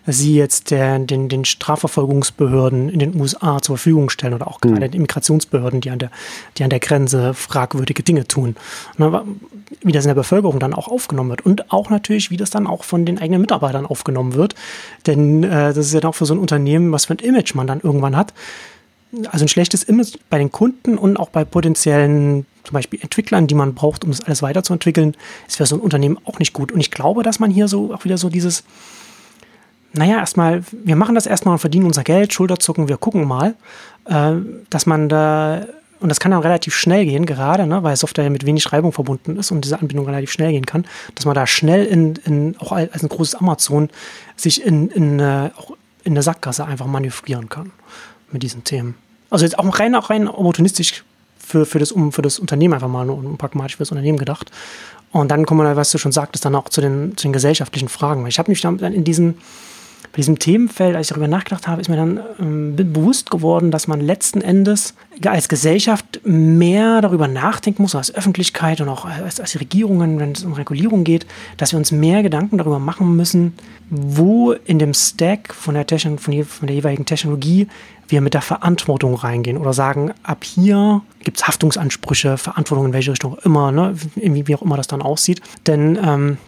sie 0.07 0.37
jetzt 0.37 0.71
der, 0.71 0.99
den, 1.01 1.29
den 1.29 1.45
Strafverfolgungsbehörden 1.45 2.89
in 2.89 2.99
den 2.99 3.21
USA 3.21 3.61
zur 3.61 3.77
Verfügung 3.77 4.09
stellen 4.11 4.35
oder 4.35 4.47
auch 4.47 4.61
gerade 4.61 4.77
mhm. 4.77 4.81
den 4.81 4.93
Immigrationsbehörden, 4.93 5.81
die 5.81 5.91
an 5.91 5.99
der, 5.99 6.11
die 6.59 6.65
an 6.65 6.71
der 6.71 6.81
Grenze 6.81 7.35
fragwürdige 7.35 8.03
Dinge 8.03 8.27
tun. 8.27 8.57
Na, 8.99 9.25
wie 9.83 9.93
das 9.93 10.05
in 10.05 10.09
der 10.09 10.15
Bevölkerung 10.15 10.61
dann 10.61 10.75
auch 10.75 10.89
aufgenommen 10.89 11.31
wird 11.31 11.45
und 11.45 11.73
auch 11.73 11.91
natürlich, 11.91 12.31
wie 12.31 12.37
das 12.37 12.51
dann 12.51 12.67
auch 12.67 12.85
von 12.85 13.05
den 13.05 13.19
eigenen 13.19 13.41
Mitarbeitern 13.41 13.87
aufgenommen 13.87 14.35
wird. 14.35 14.55
Denn 15.07 15.43
äh, 15.43 15.75
das 15.75 15.79
ist 15.79 15.93
ja 15.93 16.05
auch 16.05 16.15
für 16.15 16.27
so 16.27 16.35
ein 16.35 16.39
Unternehmen, 16.39 16.93
was 16.93 17.07
für 17.07 17.15
ein 17.15 17.19
Image 17.19 17.55
man 17.55 17.67
dann 17.67 17.81
irgendwann 17.81 18.17
hat 18.17 18.33
also 19.31 19.45
ein 19.45 19.49
schlechtes 19.49 19.83
Image 19.83 20.17
bei 20.31 20.39
den 20.39 20.51
Kunden 20.51 20.99
und 20.99 21.17
auch 21.17 21.31
bei 21.31 21.45
potenziellen 21.45 22.47
zum 22.65 22.75
Beispiel 22.75 23.01
Entwicklern, 23.01 23.47
die 23.47 23.55
man 23.55 23.75
braucht, 23.75 24.05
um 24.05 24.11
das 24.11 24.23
alles 24.23 24.43
weiterzuentwickeln, 24.43 25.17
ist 25.47 25.57
für 25.57 25.67
so 25.67 25.77
ein 25.77 25.81
Unternehmen 25.81 26.19
auch 26.25 26.39
nicht 26.39 26.53
gut. 26.53 26.73
Und 26.73 26.81
ich 26.81 26.91
glaube, 26.91 27.23
dass 27.23 27.39
man 27.39 27.51
hier 27.51 27.69
so 27.69 27.95
auch 27.95 28.05
wieder 28.05 28.19
so 28.19 28.29
dieses, 28.29 28.65
naja, 29.93 30.19
erstmal, 30.19 30.65
wir 30.73 30.97
machen 30.97 31.15
das 31.15 31.27
erstmal 31.27 31.53
und 31.53 31.59
verdienen 31.61 31.87
unser 31.87 32.03
Geld, 32.03 32.33
Schulterzucken, 32.33 32.89
wir 32.89 32.97
gucken 32.97 33.25
mal, 33.25 33.55
äh, 34.07 34.33
dass 34.69 34.87
man 34.87 35.09
da 35.09 35.67
und 35.99 36.11
das 36.11 36.21
kann 36.21 36.31
dann 36.31 36.43
relativ 36.43 36.75
schnell 36.75 37.07
gehen, 37.07 37.25
gerade, 37.25 37.67
ne, 37.67 37.83
weil 37.83 37.97
Software 37.97 38.29
mit 38.29 38.45
wenig 38.45 38.71
Reibung 38.71 38.93
verbunden 38.93 39.39
ist 39.39 39.51
und 39.51 39.63
diese 39.65 39.79
Anbindung 39.79 40.05
relativ 40.05 40.31
schnell 40.31 40.53
gehen 40.53 40.67
kann, 40.67 40.85
dass 41.15 41.25
man 41.25 41.35
da 41.35 41.47
schnell 41.47 41.87
in, 41.87 42.17
in 42.27 42.55
auch 42.59 42.73
als 42.73 43.03
ein 43.03 43.09
großes 43.09 43.37
Amazon 43.37 43.89
sich 44.37 44.63
in, 44.63 44.89
in, 44.89 45.21
äh, 45.21 45.51
auch 45.57 45.73
in 46.05 46.13
der 46.13 46.23
Sackgasse 46.23 46.67
einfach 46.67 46.87
manövrieren 46.87 47.49
kann 47.49 47.73
mit 48.33 48.43
diesen 48.43 48.65
Themen. 48.65 48.95
Also 49.31 49.45
jetzt 49.45 49.59
auch 49.59 49.79
rein, 49.79 49.95
auch 49.95 50.11
rein 50.11 50.29
opportunistisch 50.29 51.05
für, 51.39 51.67
für, 51.67 51.79
das, 51.79 51.93
um, 51.93 52.13
für 52.13 52.23
das 52.23 52.39
Unternehmen 52.39 52.75
einfach 52.75 52.89
mal 52.89 53.09
und 53.11 53.39
pragmatisch 53.39 53.77
für 53.77 53.83
das 53.83 53.91
Unternehmen 53.91 54.19
gedacht. 54.19 54.51
Und 55.13 55.31
dann 55.31 55.47
kommen 55.47 55.67
wir, 55.67 55.77
was 55.77 55.91
du 55.91 55.99
schon 55.99 56.13
sagtest, 56.13 56.45
dann 56.45 56.55
auch 56.55 56.69
zu 56.69 56.81
den, 56.81 57.17
zu 57.17 57.27
den 57.27 57.33
gesellschaftlichen 57.33 57.89
Fragen. 57.89 58.27
Ich 58.27 58.39
habe 58.39 58.51
mich 58.51 58.61
dann 58.61 58.79
in 58.79 59.05
diesen 59.05 59.39
bei 60.17 60.21
diesem 60.21 60.39
Themenfeld, 60.39 60.97
als 60.97 61.09
ich 61.09 61.11
darüber 61.11 61.29
nachgedacht 61.29 61.69
habe, 61.69 61.83
ist 61.83 61.91
mir 61.91 61.97
dann 61.97 62.21
ähm, 62.41 62.75
bewusst 62.75 63.31
geworden, 63.31 63.71
dass 63.71 63.87
man 63.87 64.01
letzten 64.01 64.41
Endes 64.41 64.95
als 65.23 65.47
Gesellschaft 65.47 66.23
mehr 66.25 67.03
darüber 67.03 67.29
nachdenken 67.29 67.83
muss, 67.83 67.95
als 67.95 68.15
Öffentlichkeit 68.15 68.81
und 68.81 68.89
auch 68.89 69.05
als, 69.05 69.41
als 69.41 69.61
Regierungen, 69.61 70.19
wenn 70.19 70.33
es 70.33 70.43
um 70.43 70.55
Regulierung 70.55 71.05
geht, 71.05 71.27
dass 71.59 71.73
wir 71.73 71.79
uns 71.79 71.93
mehr 71.93 72.23
Gedanken 72.23 72.57
darüber 72.57 72.79
machen 72.79 73.15
müssen, 73.15 73.59
wo 73.91 74.53
in 74.53 74.79
dem 74.79 74.95
Stack 74.95 75.53
von 75.53 75.75
der, 75.75 75.87
Techn 75.87 76.17
von, 76.17 76.43
von 76.45 76.67
der 76.67 76.77
jeweiligen 76.77 77.05
Technologie 77.05 77.69
wir 78.09 78.23
mit 78.23 78.33
der 78.33 78.41
Verantwortung 78.41 79.17
reingehen 79.17 79.59
oder 79.59 79.75
sagen, 79.75 80.15
ab 80.23 80.45
hier 80.45 81.03
gibt 81.25 81.37
es 81.37 81.47
Haftungsansprüche, 81.47 82.39
Verantwortung 82.39 82.87
in 82.87 82.93
welche 82.95 83.11
Richtung 83.11 83.37
immer, 83.45 83.71
ne, 83.71 83.95
wie, 84.15 84.49
wie 84.49 84.55
auch 84.55 84.63
immer 84.63 84.79
das 84.79 84.87
dann 84.87 85.03
aussieht. 85.03 85.43
Denn 85.67 85.99
ähm, 86.03 86.39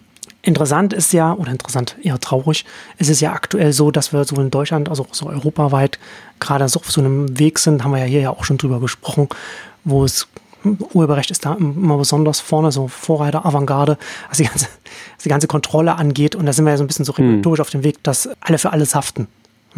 Interessant 0.49 0.93
ist 0.93 1.13
ja, 1.13 1.35
oder 1.35 1.51
interessant, 1.51 1.95
eher 2.01 2.19
traurig, 2.19 2.65
ist 2.97 3.07
es 3.11 3.19
ja 3.19 3.33
aktuell 3.33 3.71
so, 3.71 3.91
dass 3.91 4.13
wir 4.13 4.25
so 4.25 4.35
in 4.37 4.49
Deutschland, 4.49 4.89
also 4.89 5.05
so 5.11 5.27
europaweit, 5.27 5.99
gerade 6.39 6.67
so 6.67 6.79
auf 6.79 6.89
so 6.89 7.01
einem 7.01 7.37
Weg 7.37 7.59
sind, 7.59 7.83
haben 7.83 7.91
wir 7.91 7.99
ja 7.99 8.05
hier 8.05 8.21
ja 8.21 8.29
auch 8.31 8.43
schon 8.43 8.57
drüber 8.57 8.79
gesprochen, 8.79 9.29
wo 9.83 10.03
es 10.03 10.27
Urheberrecht 10.63 11.29
ist 11.29 11.45
da 11.45 11.53
immer 11.53 11.97
besonders 11.97 12.39
vorne, 12.39 12.71
so 12.71 12.87
Vorreiter, 12.87 13.45
Avantgarde, 13.45 13.99
was 14.27 14.39
die 14.39 14.45
ganze, 14.45 14.65
was 15.15 15.23
die 15.23 15.29
ganze 15.29 15.45
Kontrolle 15.45 15.93
angeht. 15.95 16.33
Und 16.33 16.47
da 16.47 16.53
sind 16.53 16.65
wir 16.65 16.71
ja 16.71 16.77
so 16.77 16.83
ein 16.83 16.87
bisschen 16.87 17.05
so 17.05 17.15
hm. 17.15 17.25
regulatorisch 17.25 17.59
hm. 17.59 17.61
auf 17.61 17.69
dem 17.69 17.83
Weg, 17.83 18.01
dass 18.01 18.27
alle 18.41 18.57
für 18.57 18.71
alles 18.73 18.95
haften. 18.95 19.27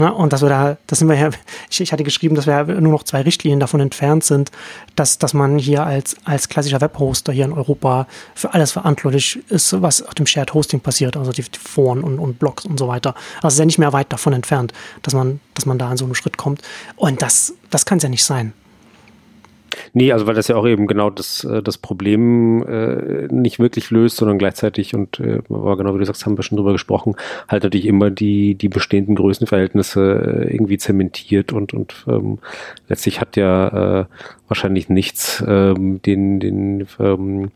Ne? 0.02 0.12
Und 0.12 0.34
dass 0.34 0.42
wir 0.42 0.50
da, 0.50 0.78
das 0.88 0.98
sind 0.98 1.10
wir 1.10 1.16
ja, 1.16 1.30
ich, 1.70 1.80
ich 1.80 1.92
hatte 1.94 2.04
geschrieben, 2.04 2.34
dass 2.34 2.48
wir 2.48 2.64
nur 2.64 2.92
noch 2.92 3.04
zwei 3.04 3.22
Richtlinien 3.22 3.60
davon 3.60 3.80
entfernt 3.80 4.24
sind, 4.24 4.50
dass, 4.96 5.20
dass 5.20 5.36
man 5.36 5.60
hier 5.60 5.86
als, 5.86 6.16
als 6.26 6.50
klassischer 6.50 6.82
Webhoster 6.82 7.32
hier 7.32 7.46
in 7.46 7.54
Europa 7.54 8.08
für 8.34 8.56
alles 8.56 8.72
verantwortlich 8.72 9.40
ist, 9.50 9.80
was 9.80 10.02
auf 10.02 10.16
dem 10.16 10.26
Shared 10.26 10.56
Hosting 10.56 10.80
passiert, 10.80 11.16
also 11.16 11.32
die, 11.32 11.44
die 11.44 11.60
Foren 11.60 12.04
und, 12.04 12.18
und 12.18 12.40
Blogs 12.40 12.66
und 12.66 12.80
so 12.80 12.88
weiter. 12.88 13.14
Also 13.44 13.54
ist 13.54 13.60
ja 13.60 13.66
nicht 13.66 13.78
mehr 13.78 13.94
weit 13.94 14.12
davon 14.12 14.34
entfernt, 14.34 14.74
dass 15.04 15.14
man, 15.14 15.40
dass 15.54 15.68
man 15.68 15.78
da 15.78 15.90
an 15.90 15.98
so 15.98 16.06
einen 16.06 16.16
Schritt 16.16 16.36
kommt. 16.36 16.64
Und 16.96 17.22
das, 17.22 17.54
das 17.70 17.86
kann 17.86 17.98
es 17.98 18.04
ja 18.04 18.10
nicht 18.10 18.26
sein. 18.26 18.54
Nee, 19.94 20.12
also 20.12 20.28
weil 20.28 20.36
das 20.36 20.48
ja 20.48 20.56
auch 20.56 20.68
eben 20.68 20.88
genau 20.88 21.10
das, 21.10 21.44
äh, 21.44 21.62
das 21.62 21.78
Problem 21.78 22.64
äh, 22.68 23.28
nicht 23.28 23.60
wirklich 23.60 23.92
löst, 23.92 24.18
sondern 24.18 24.38
gleichzeitig, 24.38 24.94
und 24.96 25.20
äh, 25.20 25.40
aber 25.50 25.78
genau 25.78 25.94
wie 25.94 26.00
du 26.00 26.06
sagst, 26.06 26.26
haben 26.26 26.38
wir 26.38 26.44
schon 26.44 26.58
drüber 26.58 26.74
gesprochen, 26.74 27.16
halt 27.48 27.64
natürlich 27.64 27.86
immer 27.86 28.10
die, 28.10 28.56
die 28.56 28.70
bestehenden 28.70 29.16
Größenverhältnisse 29.16 30.48
äh, 30.48 30.54
irgendwie 30.54 30.78
zementiert 30.78 31.54
und, 31.54 31.74
und 31.74 32.06
ähm, 32.08 32.40
letztlich 32.88 33.22
hat 33.22 33.38
ja 33.38 34.02
äh, 34.02 34.06
wahrscheinlich 34.48 34.90
nichts 34.90 35.44
ähm, 35.48 36.02
den, 36.02 36.40
den, 36.40 36.88
ähm, 37.00 37.52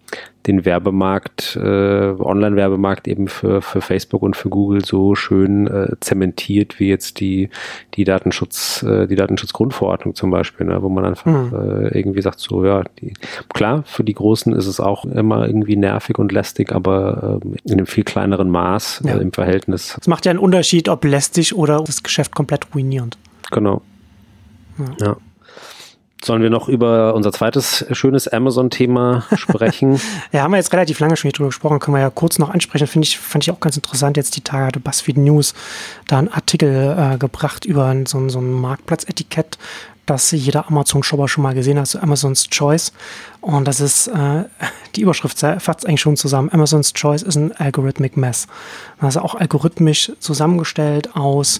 den 0.48 0.66
Werbemarkt, 0.66 1.56
äh, 1.56 2.14
Online-Werbemarkt 2.20 3.08
eben 3.08 3.28
für, 3.28 3.62
für 3.62 3.82
Facebook 3.82 4.22
und 4.22 4.36
für 4.36 4.50
Google 4.50 4.84
so 4.86 5.16
schön 5.16 5.68
äh, 5.68 5.96
zementiert 6.00 6.80
wie 6.80 6.90
jetzt 6.90 7.20
die, 7.20 7.50
die 7.96 8.04
Datenschutz, 8.04 8.84
äh, 8.84 9.08
die 9.08 9.16
Datenschutzgrundverordnung 9.16 10.16
zum 10.16 10.32
Beispiel, 10.32 10.68
ne, 10.68 10.82
wo 10.82 10.90
man 10.90 11.06
einfach 11.06 11.26
mhm. 11.26 11.54
äh, 11.54 11.98
irgendwie 11.98 12.22
sagt, 12.22 12.40
so 12.40 12.64
ja, 12.64 12.84
die, 13.00 13.14
klar, 13.54 13.84
für 13.86 14.04
die 14.04 14.14
Großen 14.14 14.54
ist 14.54 14.68
es 14.68 14.80
auch 14.80 15.06
immer 15.06 15.48
irgendwie 15.48 15.76
nervig 15.76 16.18
und 16.20 16.32
lästig, 16.32 16.72
aber 16.72 17.40
äh, 17.44 17.48
in 17.66 17.74
einem 17.74 17.88
viel 17.88 18.04
kleineren 18.04 18.50
Maß 18.50 19.04
ja. 19.06 19.16
äh, 19.16 19.22
im 19.22 19.32
Verhältnis. 19.32 19.98
Es 20.00 20.08
macht 20.08 20.26
ja 20.26 20.30
einen 20.30 20.40
Unterschied, 20.40 20.90
ob 20.90 21.04
lästig 21.06 21.56
oder 21.56 21.84
das 21.84 22.04
Geschäft 22.04 22.36
komplett 22.36 22.74
ruinierend. 22.74 23.18
Genau. 23.52 23.82
ja. 24.78 25.08
ja. 25.08 25.18
Sollen 26.26 26.42
wir 26.42 26.50
noch 26.50 26.68
über 26.68 27.14
unser 27.14 27.32
zweites 27.32 27.86
schönes 27.92 28.28
Amazon-Thema 28.28 29.26
sprechen? 29.36 30.02
ja, 30.32 30.42
haben 30.42 30.52
wir 30.54 30.58
jetzt 30.58 30.74
relativ 30.74 31.00
lange 31.00 31.16
schon 31.18 31.30
drüber 31.30 31.50
gesprochen, 31.50 31.78
können 31.78 31.96
wir 31.98 32.02
ja 32.02 32.10
kurz 32.10 32.40
noch 32.40 32.50
ansprechen. 32.50 32.88
Finde 32.88 33.06
ich, 33.06 33.20
fand 33.20 33.44
ich 33.44 33.52
auch 33.52 33.60
ganz 33.60 33.76
interessant. 33.76 34.18
Jetzt 34.18 34.36
die 34.36 34.42
Tage 34.42 34.66
hatte 34.66 34.80
BuzzFeed 34.80 35.18
News 35.18 35.54
da 36.08 36.18
einen 36.18 36.30
Artikel 36.30 36.98
äh, 36.98 37.18
gebracht 37.20 37.64
über 37.66 37.96
so, 38.08 38.28
so 38.30 38.40
ein 38.40 38.52
Marktplatzetikett, 38.52 39.60
das 40.08 40.32
jeder 40.32 40.68
Amazon-Shopper 40.68 41.28
schon 41.28 41.44
mal 41.44 41.54
gesehen 41.54 41.78
hat, 41.78 41.86
so 41.86 42.00
Amazon's 42.00 42.50
Choice. 42.50 42.92
Und 43.42 43.68
das 43.68 43.80
ist, 43.80 44.08
äh, 44.08 44.46
die 44.96 45.02
Überschrift 45.02 45.38
fasst 45.60 45.86
eigentlich 45.86 46.02
schon 46.02 46.18
zusammen. 46.18 46.50
Amazon's 46.52 46.94
Choice 46.94 47.22
ist 47.22 47.36
ein 47.36 47.52
Algorithmic 47.52 48.18
Mess. 48.18 48.48
Also 48.98 49.20
auch 49.20 49.36
algorithmisch 49.36 50.12
zusammengestellt 50.20 51.16
aus 51.16 51.60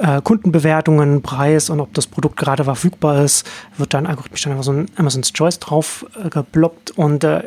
äh, 0.00 0.20
Kundenbewertungen, 0.22 1.22
Preis 1.22 1.70
und 1.70 1.80
ob 1.80 1.92
das 1.94 2.06
Produkt 2.06 2.36
gerade 2.36 2.64
verfügbar 2.64 3.24
ist, 3.24 3.46
wird 3.76 3.94
dann 3.94 4.06
algorithmisch 4.06 4.42
dann 4.42 4.52
einfach 4.52 4.64
so 4.64 4.72
ein 4.72 4.86
Amazon's 4.96 5.32
Choice 5.32 5.58
drauf 5.58 6.06
äh, 6.22 6.28
geploppt. 6.28 6.92
Und 6.92 7.24
äh, 7.24 7.42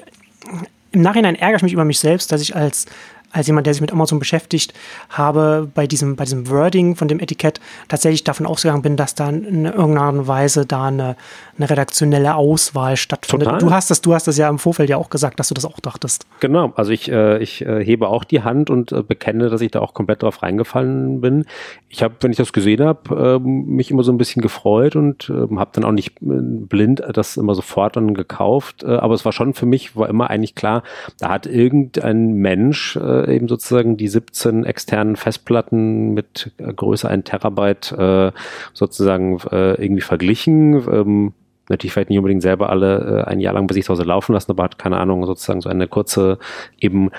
im 0.91 1.01
Nachhinein 1.01 1.35
ärgere 1.35 1.57
ich 1.57 1.63
mich 1.63 1.73
über 1.73 1.85
mich 1.85 1.99
selbst, 1.99 2.31
dass 2.31 2.41
ich 2.41 2.55
als 2.55 2.85
als 3.33 3.47
jemand, 3.47 3.65
der 3.65 3.73
sich 3.73 3.81
mit 3.81 3.91
Amazon 3.91 4.19
beschäftigt, 4.19 4.73
habe 5.09 5.69
bei 5.73 5.87
diesem, 5.87 6.15
bei 6.15 6.23
diesem 6.23 6.47
Wording 6.49 6.95
von 6.95 7.07
dem 7.07 7.19
Etikett 7.19 7.59
tatsächlich 7.87 8.23
davon 8.23 8.45
ausgegangen 8.45 8.83
bin, 8.83 8.95
dass 8.95 9.15
da 9.15 9.27
in 9.29 9.65
irgendeiner 9.65 10.27
Weise 10.27 10.65
da 10.65 10.85
eine, 10.85 11.17
eine 11.57 11.69
redaktionelle 11.69 12.35
Auswahl 12.35 12.97
stattfindet. 12.97 13.47
Total. 13.47 13.59
Du 13.59 13.71
hast 13.71 13.91
das, 13.91 14.01
du 14.01 14.13
hast 14.13 14.27
das 14.27 14.37
ja 14.37 14.49
im 14.49 14.57
Vorfeld 14.57 14.89
ja 14.89 14.97
auch 14.97 15.09
gesagt, 15.09 15.39
dass 15.39 15.49
du 15.49 15.53
das 15.53 15.65
auch 15.65 15.79
dachtest. 15.79 16.25
Genau, 16.39 16.73
also 16.75 16.91
ich, 16.91 17.11
äh, 17.11 17.37
ich 17.41 17.63
äh, 17.65 17.83
hebe 17.83 18.07
auch 18.07 18.23
die 18.23 18.41
Hand 18.41 18.69
und 18.69 18.91
äh, 18.91 19.03
bekenne, 19.03 19.49
dass 19.49 19.61
ich 19.61 19.71
da 19.71 19.81
auch 19.81 19.93
komplett 19.93 20.23
drauf 20.23 20.41
reingefallen 20.41 21.21
bin. 21.21 21.45
Ich 21.89 22.01
habe, 22.01 22.15
wenn 22.21 22.31
ich 22.31 22.37
das 22.37 22.53
gesehen 22.53 22.83
habe, 22.83 23.35
äh, 23.35 23.39
mich 23.39 23.91
immer 23.91 24.03
so 24.03 24.11
ein 24.11 24.17
bisschen 24.17 24.41
gefreut 24.41 24.95
und 24.95 25.29
äh, 25.29 25.55
habe 25.55 25.69
dann 25.73 25.83
auch 25.83 25.91
nicht 25.91 26.21
äh, 26.21 26.25
blind 26.25 27.03
das 27.13 27.37
immer 27.37 27.53
sofort 27.53 27.95
dann 27.97 28.15
gekauft. 28.15 28.83
Äh, 28.83 28.87
aber 28.87 29.13
es 29.13 29.23
war 29.23 29.31
schon 29.31 29.53
für 29.53 29.67
mich, 29.67 29.95
war 29.95 30.09
immer 30.09 30.31
eigentlich 30.31 30.55
klar, 30.55 30.81
da 31.19 31.29
hat 31.29 31.45
irgendein 31.45 32.33
Mensch 32.33 32.95
äh, 32.95 33.35
eben 33.35 33.47
sozusagen 33.47 33.95
die 33.97 34.07
17 34.07 34.65
externen 34.65 35.15
Festplatten 35.15 36.13
mit 36.13 36.51
äh, 36.57 36.73
Größe 36.73 37.07
1 37.07 37.25
Terabyte 37.25 37.91
äh, 37.91 38.31
sozusagen 38.73 39.39
äh, 39.51 39.73
irgendwie 39.81 40.01
verglichen. 40.01 41.33
Natürlich 41.73 41.93
vielleicht 41.93 42.09
nicht 42.09 42.19
unbedingt 42.19 42.43
selber 42.43 42.69
alle 42.69 43.23
äh, 43.25 43.29
ein 43.29 43.39
Jahr 43.39 43.55
lang 43.55 43.65
bei 43.65 43.73
sich 43.73 43.85
zu 43.85 43.91
Hause 43.91 44.03
laufen 44.03 44.33
lassen, 44.33 44.51
aber 44.51 44.63
hat 44.63 44.77
keine 44.77 44.97
Ahnung, 44.97 45.25
sozusagen 45.25 45.59
so 45.59 45.69
eine 45.69 45.87
kurze 45.87 46.37
eben 46.79 47.09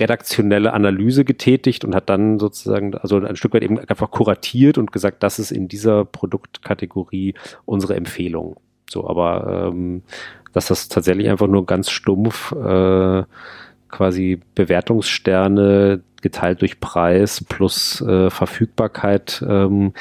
redaktionelle 0.00 0.72
Analyse 0.72 1.24
getätigt 1.24 1.84
und 1.84 1.94
hat 1.94 2.10
dann 2.10 2.40
sozusagen, 2.40 2.96
also 2.96 3.18
ein 3.18 3.36
Stück 3.36 3.54
weit 3.54 3.62
eben 3.62 3.78
einfach 3.78 4.10
kuratiert 4.10 4.76
und 4.76 4.90
gesagt, 4.90 5.22
das 5.22 5.38
ist 5.38 5.52
in 5.52 5.68
dieser 5.68 6.04
Produktkategorie 6.04 7.34
unsere 7.64 7.94
Empfehlung. 7.94 8.56
So, 8.90 9.08
aber 9.08 9.68
ähm, 9.68 10.02
dass 10.52 10.66
das 10.66 10.88
tatsächlich 10.88 11.28
einfach 11.30 11.46
nur 11.46 11.64
ganz 11.64 11.90
stumpf 11.90 12.50
äh, 12.52 13.22
quasi 13.88 14.40
Bewertungssterne 14.56 16.02
geteilt 16.20 16.60
durch 16.60 16.80
Preis 16.80 17.44
plus 17.48 18.00
äh, 18.02 18.30
Verfügbarkeit 18.30 19.44
ähm, 19.46 19.92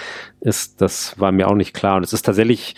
ist, 0.41 0.82
das 0.82 1.19
war 1.19 1.32
mir 1.32 1.47
auch 1.47 1.55
nicht 1.55 1.73
klar. 1.73 1.97
Und 1.97 2.03
es 2.03 2.13
ist 2.13 2.23
tatsächlich, 2.23 2.75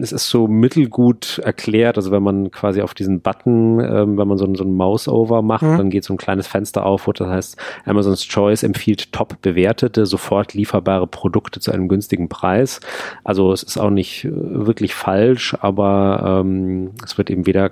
es 0.00 0.12
ist 0.12 0.28
so 0.28 0.48
mittelgut 0.48 1.38
erklärt. 1.38 1.96
Also 1.96 2.10
wenn 2.10 2.22
man 2.22 2.50
quasi 2.50 2.82
auf 2.82 2.94
diesen 2.94 3.20
Button, 3.20 3.80
ähm, 3.80 4.18
wenn 4.18 4.28
man 4.28 4.36
so, 4.36 4.52
so 4.54 4.64
ein 4.64 4.74
Mouse-Over 4.74 5.42
macht, 5.42 5.62
mhm. 5.62 5.78
dann 5.78 5.90
geht 5.90 6.04
so 6.04 6.14
ein 6.14 6.18
kleines 6.18 6.46
Fenster 6.46 6.84
auf, 6.84 7.06
wo 7.06 7.12
das 7.12 7.28
heißt, 7.28 7.56
Amazon's 7.84 8.26
Choice 8.26 8.62
empfiehlt 8.62 9.12
top 9.12 9.40
bewertete, 9.40 10.04
sofort 10.06 10.54
lieferbare 10.54 11.06
Produkte 11.06 11.60
zu 11.60 11.72
einem 11.72 11.88
günstigen 11.88 12.28
Preis. 12.28 12.80
Also 13.24 13.52
es 13.52 13.62
ist 13.62 13.78
auch 13.78 13.90
nicht 13.90 14.24
äh, 14.24 14.30
wirklich 14.32 14.94
falsch, 14.94 15.56
aber 15.60 16.42
ähm, 16.44 16.90
es 17.04 17.16
wird 17.16 17.30
eben 17.30 17.46
weder 17.46 17.70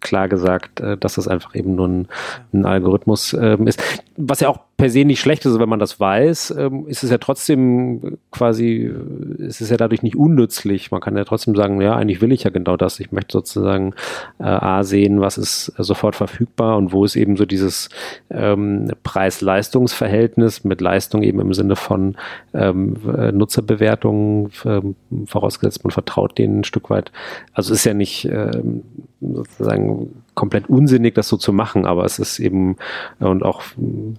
klar 0.00 0.28
gesagt, 0.28 0.80
äh, 0.80 0.96
dass 0.96 1.14
das 1.14 1.28
einfach 1.28 1.54
eben 1.54 1.74
nur 1.74 1.88
ein, 1.88 2.08
ein 2.52 2.66
Algorithmus 2.66 3.32
ähm, 3.34 3.66
ist. 3.66 3.82
Was 4.16 4.40
ja 4.40 4.48
auch 4.48 4.60
per 4.76 4.90
se 4.90 5.04
nicht 5.04 5.20
schlecht 5.20 5.42
ist, 5.42 5.46
also 5.46 5.60
wenn 5.60 5.70
man 5.70 5.78
das 5.78 5.98
weiß, 5.98 6.54
ähm, 6.58 6.86
ist 6.86 7.02
es 7.02 7.10
ja 7.10 7.16
trotzdem 7.16 8.18
quasi, 8.30 8.92
ist 9.38 9.62
es 9.62 9.70
ja 9.70 9.78
dadurch 9.78 10.02
nicht 10.02 10.16
unnützlich. 10.16 10.90
Man 10.90 11.00
kann 11.00 11.16
ja 11.16 11.24
trotzdem 11.24 11.56
sagen, 11.56 11.80
ja, 11.80 11.96
eigentlich 11.96 12.20
will 12.20 12.32
ich 12.32 12.44
ja 12.44 12.50
genau 12.50 12.76
das. 12.76 13.00
Ich 13.00 13.10
möchte 13.10 13.32
sozusagen 13.32 13.94
äh, 14.38 14.44
A 14.44 14.84
sehen, 14.84 15.20
was 15.20 15.38
ist 15.38 15.72
sofort 15.78 16.14
verfügbar 16.14 16.76
und 16.76 16.92
wo 16.92 17.04
ist 17.04 17.16
eben 17.16 17.36
so 17.36 17.46
dieses 17.46 17.88
ähm, 18.28 18.92
Preis-Leistungs-Verhältnis 19.02 20.64
mit 20.64 20.82
Leistung 20.82 21.22
eben 21.22 21.40
im 21.40 21.54
Sinne 21.54 21.76
von 21.76 22.16
ähm, 22.52 22.96
Nutzerbewertungen, 23.32 24.50
ähm, 24.66 24.94
vorausgesetzt 25.24 25.84
man 25.84 25.90
vertraut 25.90 26.36
denen 26.36 26.60
ein 26.60 26.64
Stück 26.64 26.90
weit. 26.90 27.12
Also 27.54 27.72
ist 27.72 27.84
ja 27.84 27.94
nicht 27.94 28.26
ähm, 28.26 28.82
sozusagen 29.20 30.10
komplett 30.36 30.68
unsinnig, 30.68 31.14
das 31.14 31.28
so 31.28 31.36
zu 31.36 31.52
machen, 31.52 31.86
aber 31.86 32.04
es 32.04 32.20
ist 32.20 32.38
eben, 32.38 32.76
und 33.18 33.42
auch, 33.42 33.62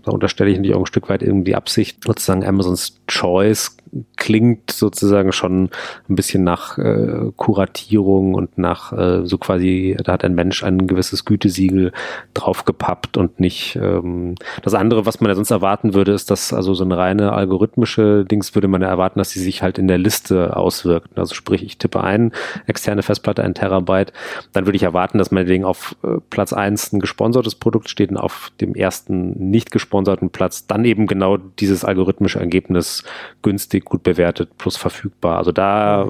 da 0.03 0.11
unterstelle 0.11 0.49
ich 0.49 0.57
natürlich 0.57 0.75
auch 0.75 0.81
ein 0.81 0.87
Stück 0.87 1.09
weit 1.09 1.21
irgendwie 1.21 1.55
Absicht, 1.55 2.03
sozusagen 2.03 2.43
Amazons 2.43 2.99
Choice 3.07 3.76
klingt 4.15 4.71
sozusagen 4.71 5.31
schon 5.31 5.69
ein 6.09 6.15
bisschen 6.15 6.43
nach 6.43 6.77
äh, 6.77 7.31
Kuratierung 7.35 8.33
und 8.33 8.57
nach 8.57 8.93
äh, 8.93 9.25
so 9.25 9.37
quasi, 9.37 9.97
da 10.03 10.13
hat 10.13 10.23
ein 10.23 10.35
Mensch 10.35 10.63
ein 10.63 10.87
gewisses 10.87 11.25
Gütesiegel 11.25 11.91
draufgepappt 12.33 13.17
und 13.17 13.39
nicht 13.39 13.77
ähm, 13.81 14.35
das 14.63 14.73
andere, 14.73 15.05
was 15.05 15.21
man 15.21 15.29
ja 15.29 15.35
sonst 15.35 15.51
erwarten 15.51 15.93
würde, 15.93 16.11
ist, 16.11 16.31
dass 16.31 16.53
also 16.53 16.73
so 16.73 16.83
eine 16.83 16.97
reine 16.97 17.33
algorithmische 17.33 18.25
Dings 18.25 18.55
würde 18.55 18.67
man 18.67 18.81
ja 18.81 18.87
erwarten, 18.87 19.19
dass 19.19 19.29
sie 19.29 19.39
sich 19.39 19.61
halt 19.61 19.77
in 19.77 19.87
der 19.87 19.97
Liste 19.97 20.55
auswirkt. 20.55 21.17
Also 21.17 21.35
sprich, 21.35 21.63
ich 21.63 21.77
tippe 21.77 22.03
ein, 22.03 22.31
externe 22.65 23.03
Festplatte, 23.03 23.43
ein 23.43 23.53
Terabyte, 23.53 24.13
dann 24.53 24.65
würde 24.65 24.75
ich 24.75 24.83
erwarten, 24.83 25.17
dass 25.17 25.31
mein 25.31 25.45
Ding 25.45 25.63
auf 25.63 25.95
äh, 26.03 26.17
Platz 26.29 26.53
eins 26.53 26.91
ein 26.93 26.99
gesponsertes 26.99 27.55
Produkt 27.55 27.89
steht 27.89 28.09
und 28.09 28.17
auf 28.17 28.51
dem 28.61 28.75
ersten 28.75 29.49
nicht 29.49 29.71
gesponserten 29.71 30.29
Platz 30.29 30.67
dann 30.67 30.85
eben 30.85 31.07
genau 31.07 31.37
dieses 31.37 31.83
algorithmische 31.83 32.39
Ergebnis 32.39 33.03
günstig, 33.41 33.86
gut 33.89 34.03
bewertet 34.03 34.57
plus 34.57 34.77
verfügbar. 34.77 35.37
Also 35.37 35.51
da 35.51 36.07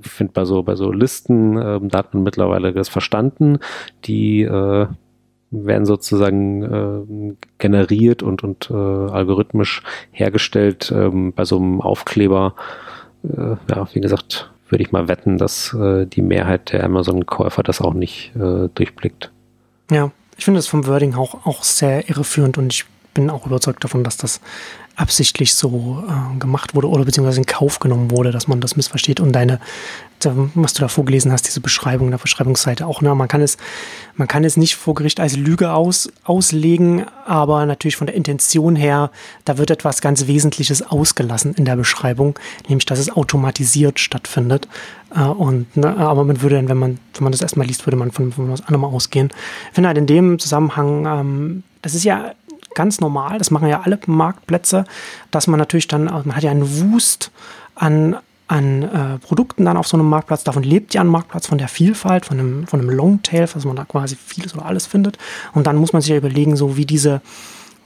finde 0.00 0.32
bei 0.32 0.44
so 0.44 0.62
bei 0.62 0.76
so 0.76 0.92
Listen, 0.92 1.56
äh, 1.56 1.80
da 1.82 1.98
hat 1.98 2.14
man 2.14 2.22
mittlerweile 2.22 2.72
das 2.72 2.88
verstanden, 2.88 3.58
die 4.04 4.42
äh, 4.42 4.86
werden 5.50 5.86
sozusagen 5.86 6.62
äh, 6.62 7.36
generiert 7.58 8.22
und, 8.22 8.44
und 8.44 8.70
äh, 8.70 8.74
algorithmisch 8.74 9.82
hergestellt 10.10 10.92
ähm, 10.94 11.32
bei 11.32 11.44
so 11.44 11.56
einem 11.56 11.80
Aufkleber. 11.80 12.54
Äh, 13.24 13.56
ja, 13.70 13.88
wie 13.92 14.00
gesagt, 14.00 14.50
würde 14.68 14.82
ich 14.82 14.92
mal 14.92 15.08
wetten, 15.08 15.38
dass 15.38 15.72
äh, 15.74 16.06
die 16.06 16.22
Mehrheit 16.22 16.72
der 16.72 16.84
Amazon-Käufer 16.84 17.62
das 17.62 17.80
auch 17.80 17.94
nicht 17.94 18.32
äh, 18.36 18.68
durchblickt. 18.74 19.32
Ja, 19.90 20.10
ich 20.36 20.44
finde 20.44 20.58
das 20.58 20.66
vom 20.66 20.86
Wording 20.86 21.14
auch, 21.14 21.46
auch 21.46 21.62
sehr 21.62 22.08
irreführend 22.08 22.58
und 22.58 22.72
ich 22.72 22.84
bin 23.18 23.30
auch 23.30 23.46
überzeugt 23.46 23.82
davon, 23.82 24.04
dass 24.04 24.16
das 24.16 24.40
absichtlich 24.94 25.56
so 25.56 26.04
äh, 26.08 26.38
gemacht 26.38 26.76
wurde 26.76 26.88
oder 26.88 27.04
beziehungsweise 27.04 27.40
in 27.40 27.46
Kauf 27.46 27.80
genommen 27.80 28.12
wurde, 28.12 28.30
dass 28.30 28.46
man 28.46 28.60
das 28.60 28.76
missversteht 28.76 29.18
und 29.18 29.32
deine, 29.32 29.58
was 30.54 30.72
du 30.72 30.82
da 30.82 30.88
vorgelesen 30.88 31.32
hast, 31.32 31.48
diese 31.48 31.60
Beschreibung 31.60 32.10
der 32.10 32.18
Beschreibungsseite 32.18 32.86
auch, 32.86 33.00
ne, 33.02 33.12
man 33.16 33.26
kann 33.26 33.40
es, 33.40 33.56
man 34.14 34.28
kann 34.28 34.44
es 34.44 34.56
nicht 34.56 34.76
vor 34.76 34.94
Gericht 34.94 35.18
als 35.18 35.36
Lüge 35.36 35.72
aus, 35.72 36.12
auslegen, 36.22 37.06
aber 37.26 37.66
natürlich 37.66 37.96
von 37.96 38.06
der 38.06 38.14
Intention 38.14 38.76
her, 38.76 39.10
da 39.44 39.58
wird 39.58 39.72
etwas 39.72 40.00
ganz 40.00 40.28
Wesentliches 40.28 40.82
ausgelassen 40.82 41.54
in 41.54 41.64
der 41.64 41.76
Beschreibung, 41.76 42.38
nämlich, 42.68 42.86
dass 42.86 43.00
es 43.00 43.10
automatisiert 43.10 43.98
stattfindet. 43.98 44.68
Äh, 45.12 45.22
und, 45.22 45.76
ne, 45.76 45.96
aber 45.96 46.22
man 46.22 46.40
würde 46.40 46.54
dann, 46.54 46.68
wenn 46.68 46.78
man, 46.78 46.98
wenn 47.14 47.24
man 47.24 47.32
das 47.32 47.42
erstmal 47.42 47.66
liest, 47.66 47.84
würde 47.84 47.96
man 47.96 48.12
von, 48.12 48.30
von 48.32 48.50
was 48.50 48.60
anderem 48.60 48.84
ausgehen. 48.84 49.30
Ich 49.68 49.74
finde 49.74 49.88
halt 49.88 49.98
in 49.98 50.06
dem 50.06 50.38
Zusammenhang, 50.38 51.06
ähm, 51.06 51.62
das 51.82 51.94
ist 51.94 52.04
ja 52.04 52.32
ganz 52.78 53.00
normal, 53.00 53.38
das 53.38 53.50
machen 53.50 53.66
ja 53.66 53.80
alle 53.80 53.98
Marktplätze, 54.06 54.84
dass 55.32 55.48
man 55.48 55.58
natürlich 55.58 55.88
dann, 55.88 56.04
man 56.04 56.36
hat 56.36 56.44
ja 56.44 56.52
einen 56.52 56.92
Wust 56.92 57.32
an, 57.74 58.16
an 58.46 58.82
äh, 58.84 59.18
Produkten 59.18 59.64
dann 59.64 59.76
auf 59.76 59.88
so 59.88 59.96
einem 59.96 60.08
Marktplatz. 60.08 60.44
Davon 60.44 60.62
lebt 60.62 60.94
ja 60.94 61.00
ein 61.00 61.08
Marktplatz 61.08 61.48
von 61.48 61.58
der 61.58 61.66
Vielfalt, 61.66 62.24
von 62.24 62.38
einem, 62.38 62.66
von 62.68 62.78
einem 62.78 62.90
Longtail, 62.90 63.48
dass 63.52 63.64
man 63.64 63.74
da 63.74 63.84
quasi 63.84 64.14
vieles 64.14 64.54
oder 64.54 64.64
alles 64.64 64.86
findet. 64.86 65.18
Und 65.54 65.66
dann 65.66 65.76
muss 65.76 65.92
man 65.92 66.02
sich 66.02 66.10
ja 66.12 66.16
überlegen, 66.16 66.54
so 66.54 66.76
wie 66.76 66.86
diese 66.86 67.20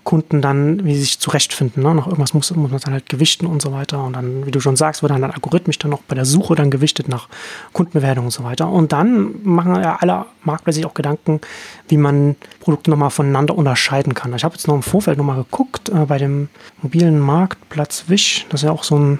Kunden 0.04 0.42
dann, 0.42 0.84
wie 0.84 0.94
sie 0.94 1.02
sich 1.02 1.18
zurechtfinden. 1.20 1.82
Ne? 1.82 1.94
Noch 1.94 2.06
irgendwas 2.06 2.34
muss, 2.34 2.50
muss 2.54 2.70
man 2.70 2.80
dann 2.80 2.92
halt 2.92 3.08
gewichten 3.08 3.46
und 3.46 3.62
so 3.62 3.72
weiter. 3.72 4.02
Und 4.02 4.14
dann, 4.14 4.44
wie 4.46 4.50
du 4.50 4.60
schon 4.60 4.76
sagst, 4.76 5.02
wird 5.02 5.12
dann 5.12 5.22
algorithmisch 5.22 5.78
dann 5.78 5.92
noch 5.92 6.02
bei 6.02 6.14
der 6.14 6.24
Suche 6.24 6.54
dann 6.54 6.70
gewichtet 6.70 7.08
nach 7.08 7.28
Kundenbewertung 7.72 8.26
und 8.26 8.30
so 8.30 8.42
weiter. 8.42 8.68
Und 8.68 8.92
dann 8.92 9.34
machen 9.44 9.76
ja 9.76 9.96
alle 10.00 10.26
Marktplätze 10.42 10.76
sich 10.76 10.86
auch 10.86 10.94
Gedanken, 10.94 11.40
wie 11.88 11.96
man 11.96 12.36
Produkte 12.60 12.90
nochmal 12.90 13.10
voneinander 13.10 13.56
unterscheiden 13.56 14.14
kann. 14.14 14.34
Ich 14.34 14.44
habe 14.44 14.54
jetzt 14.54 14.66
noch 14.66 14.74
im 14.74 14.82
Vorfeld 14.82 15.18
nochmal 15.18 15.36
geguckt, 15.36 15.88
äh, 15.88 16.04
bei 16.06 16.18
dem 16.18 16.48
mobilen 16.80 17.20
Marktplatz 17.20 18.04
Wish, 18.08 18.46
das 18.48 18.62
ist 18.62 18.66
ja 18.66 18.72
auch 18.72 18.84
so 18.84 18.98
ein, 18.98 19.18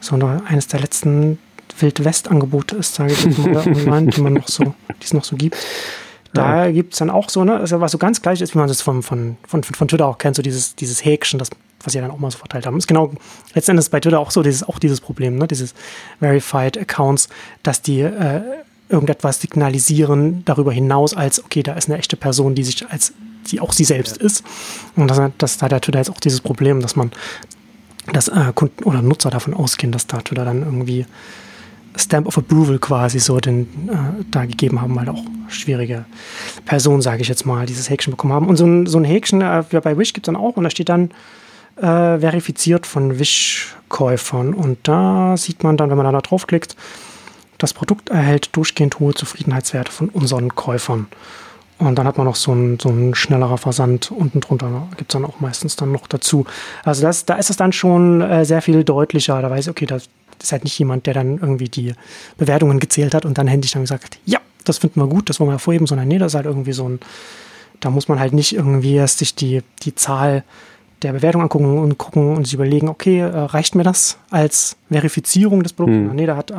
so 0.00 0.14
eine, 0.16 0.42
eines 0.46 0.66
der 0.66 0.80
letzten 0.80 1.38
Wild-West-Angebote 1.78 2.76
ist, 2.76 2.94
sage 2.94 3.12
ich 3.12 3.24
jetzt 3.24 3.38
mal, 3.38 3.56
online, 3.66 4.08
die 4.08 4.20
man 4.20 4.34
noch 4.34 4.48
so, 4.48 4.64
die 4.64 5.04
es 5.04 5.12
noch 5.12 5.24
so 5.24 5.36
gibt. 5.36 5.56
Da 6.32 6.66
ja. 6.66 6.72
gibt 6.72 6.92
es 6.92 6.98
dann 6.98 7.10
auch 7.10 7.30
so, 7.30 7.44
ne, 7.44 7.56
also 7.56 7.80
was 7.80 7.92
so 7.92 7.98
ganz 7.98 8.20
gleich 8.20 8.40
ist, 8.40 8.54
wie 8.54 8.58
man 8.58 8.68
das 8.68 8.82
von, 8.82 9.02
von, 9.02 9.36
von, 9.46 9.62
von 9.62 9.88
Twitter 9.88 10.06
auch 10.06 10.18
kennt, 10.18 10.36
so 10.36 10.42
dieses, 10.42 10.74
dieses 10.74 11.04
Häkchen, 11.04 11.38
das, 11.38 11.50
was 11.82 11.92
sie 11.92 12.00
dann 12.00 12.10
auch 12.10 12.18
mal 12.18 12.30
so 12.30 12.38
verteilt 12.38 12.66
haben. 12.66 12.76
Ist 12.76 12.86
genau 12.86 13.12
letztendlich 13.54 13.90
bei 13.90 14.00
Twitter 14.00 14.20
auch 14.20 14.30
so, 14.30 14.42
dieses, 14.42 14.62
auch 14.62 14.78
dieses 14.78 15.00
Problem, 15.00 15.36
ne, 15.36 15.46
dieses 15.46 15.74
Verified 16.20 16.76
Accounts, 16.76 17.28
dass 17.62 17.80
die 17.80 18.00
äh, 18.00 18.42
irgendetwas 18.88 19.40
signalisieren 19.40 20.42
darüber 20.44 20.72
hinaus, 20.72 21.14
als 21.14 21.42
okay, 21.44 21.62
da 21.62 21.74
ist 21.74 21.88
eine 21.88 21.98
echte 21.98 22.16
Person, 22.16 22.54
die 22.54 22.64
sich 22.64 22.88
als, 22.88 23.12
die 23.50 23.60
auch 23.60 23.72
sie 23.72 23.84
selbst 23.84 24.18
ja. 24.18 24.24
ist. 24.24 24.44
Und 24.96 25.08
das, 25.08 25.20
das 25.38 25.62
hat 25.62 25.72
der 25.72 25.80
Twitter 25.80 25.98
jetzt 25.98 26.10
auch 26.10 26.20
dieses 26.20 26.40
Problem, 26.40 26.80
dass 26.80 26.96
man, 26.96 27.10
dass 28.12 28.28
äh, 28.28 28.52
Kunden 28.54 28.84
oder 28.84 29.02
Nutzer 29.02 29.30
davon 29.30 29.54
ausgehen, 29.54 29.92
dass 29.92 30.06
da 30.06 30.18
Twitter 30.18 30.44
dann 30.44 30.62
irgendwie 30.62 31.06
Stamp 31.98 32.26
of 32.26 32.38
Approval 32.38 32.78
quasi 32.78 33.18
so 33.18 33.38
den, 33.38 33.62
äh, 33.88 34.24
da 34.30 34.44
gegeben 34.46 34.80
haben, 34.80 34.94
weil 34.96 35.08
auch 35.08 35.22
schwierige 35.48 36.04
Personen, 36.64 37.02
sage 37.02 37.22
ich 37.22 37.28
jetzt 37.28 37.46
mal, 37.46 37.66
dieses 37.66 37.90
Häkchen 37.90 38.12
bekommen 38.12 38.32
haben. 38.32 38.48
Und 38.48 38.56
so 38.56 38.66
ein, 38.66 38.86
so 38.86 38.98
ein 38.98 39.04
Häkchen 39.04 39.40
äh, 39.40 39.64
bei 39.82 39.98
Wish 39.98 40.12
gibt 40.12 40.26
es 40.26 40.32
dann 40.32 40.40
auch 40.40 40.56
und 40.56 40.64
da 40.64 40.70
steht 40.70 40.88
dann 40.88 41.10
äh, 41.76 42.18
verifiziert 42.18 42.86
von 42.86 43.18
Wish-Käufern. 43.18 44.54
Und 44.54 44.78
da 44.82 45.36
sieht 45.36 45.62
man 45.64 45.76
dann, 45.76 45.90
wenn 45.90 45.96
man 45.96 46.12
da 46.12 46.20
draufklickt, 46.20 46.76
das 47.58 47.74
Produkt 47.74 48.10
erhält 48.10 48.54
durchgehend 48.56 49.00
hohe 49.00 49.14
Zufriedenheitswerte 49.14 49.90
von 49.90 50.08
unseren 50.08 50.54
Käufern. 50.54 51.08
Und 51.78 51.96
dann 51.96 52.06
hat 52.06 52.18
man 52.18 52.26
noch 52.26 52.34
so 52.34 52.52
ein, 52.52 52.78
so 52.80 52.88
ein 52.88 53.14
schnellerer 53.14 53.58
Versand 53.58 54.10
unten 54.10 54.40
drunter. 54.40 54.88
Gibt 54.96 55.12
es 55.12 55.12
dann 55.12 55.24
auch 55.24 55.40
meistens 55.40 55.76
dann 55.76 55.92
noch 55.92 56.08
dazu. 56.08 56.44
Also 56.84 57.02
das, 57.02 57.24
da 57.24 57.34
ist 57.34 57.50
es 57.50 57.56
dann 57.56 57.72
schon 57.72 58.20
äh, 58.20 58.44
sehr 58.44 58.62
viel 58.62 58.82
deutlicher. 58.82 59.40
Da 59.40 59.50
weiß 59.50 59.66
ich, 59.66 59.70
okay, 59.70 59.86
da 59.86 59.98
ist 60.42 60.52
halt 60.52 60.64
nicht 60.64 60.78
jemand, 60.78 61.06
der 61.06 61.14
dann 61.14 61.38
irgendwie 61.38 61.68
die 61.68 61.92
Bewertungen 62.36 62.78
gezählt 62.80 63.14
hat 63.14 63.24
und 63.24 63.38
dann 63.38 63.46
händisch 63.46 63.72
dann 63.72 63.82
gesagt 63.82 64.04
hat, 64.04 64.18
ja, 64.24 64.38
das 64.64 64.78
finden 64.78 65.00
wir 65.00 65.06
gut, 65.06 65.28
das 65.28 65.40
wollen 65.40 65.48
wir 65.48 65.54
hervorheben, 65.54 65.86
sondern 65.86 66.08
nee, 66.08 66.18
das 66.18 66.32
ist 66.32 66.36
halt 66.36 66.46
irgendwie 66.46 66.72
so 66.72 66.88
ein, 66.88 67.00
da 67.80 67.90
muss 67.90 68.08
man 68.08 68.20
halt 68.20 68.32
nicht 68.32 68.54
irgendwie 68.54 68.94
erst 68.94 69.18
sich 69.18 69.34
die, 69.34 69.62
die 69.82 69.94
Zahl 69.94 70.44
der 71.02 71.12
Bewertung 71.12 71.42
angucken 71.42 71.78
und 71.78 71.96
gucken 71.96 72.36
und 72.36 72.44
sich 72.44 72.54
überlegen, 72.54 72.88
okay, 72.88 73.20
äh, 73.20 73.24
reicht 73.26 73.74
mir 73.74 73.84
das 73.84 74.18
als 74.30 74.76
Verifizierung 74.90 75.62
des 75.62 75.72
Produkts? 75.72 76.10
Hm. 76.10 76.16
Nee, 76.16 76.26
da 76.26 76.36
hat 76.36 76.50
äh, 76.50 76.54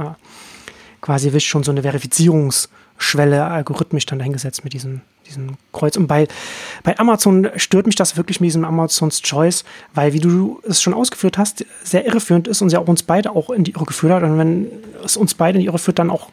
quasi 1.02 1.34
Wish 1.34 1.46
schon 1.46 1.64
so 1.64 1.72
eine 1.72 1.82
Verifizierungsschwelle 1.82 3.46
algorithmisch 3.46 4.06
dann 4.06 4.22
eingesetzt 4.22 4.64
mit 4.64 4.74
diesem 4.74 5.02
diesen 5.30 5.58
Kreuz. 5.72 5.96
Und 5.98 6.08
bei, 6.08 6.28
bei 6.84 6.98
Amazon 7.00 7.50
stört 7.56 7.86
mich 7.86 7.96
das 7.96 8.18
wirklich 8.18 8.40
mit 8.40 8.48
diesem 8.48 8.66
Amazons 8.66 9.22
Choice, 9.22 9.64
weil, 9.94 10.14
wie 10.14 10.20
du 10.20 10.60
es 10.68 10.82
schon 10.82 10.94
ausgeführt 10.94 11.38
hast, 11.38 11.66
sehr 11.84 12.06
irreführend 12.06 12.48
ist 12.48 12.62
und 12.62 12.70
sie 12.70 12.78
auch 12.78 12.88
uns 12.88 13.04
beide 13.04 13.32
auch 13.32 13.50
in 13.50 13.64
die 13.64 13.72
Irre 13.72 13.86
geführt 13.86 14.14
hat. 14.14 14.24
Und 14.24 14.38
wenn 14.38 14.68
es 15.04 15.18
uns 15.18 15.34
beide 15.34 15.58
in 15.58 15.62
die 15.62 15.68
Irre 15.68 15.80
führt, 15.80 16.00
dann 16.00 16.10
auch 16.10 16.30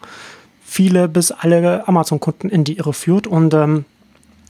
viele 0.64 1.09
bis 1.09 1.30
alle 1.30 1.86
Amazon-Kunden 1.86 2.49
in 2.49 2.64
die 2.64 2.78
Irre 2.78 2.92
führt. 2.92 3.26
Und 3.26 3.55
ähm, 3.55 3.84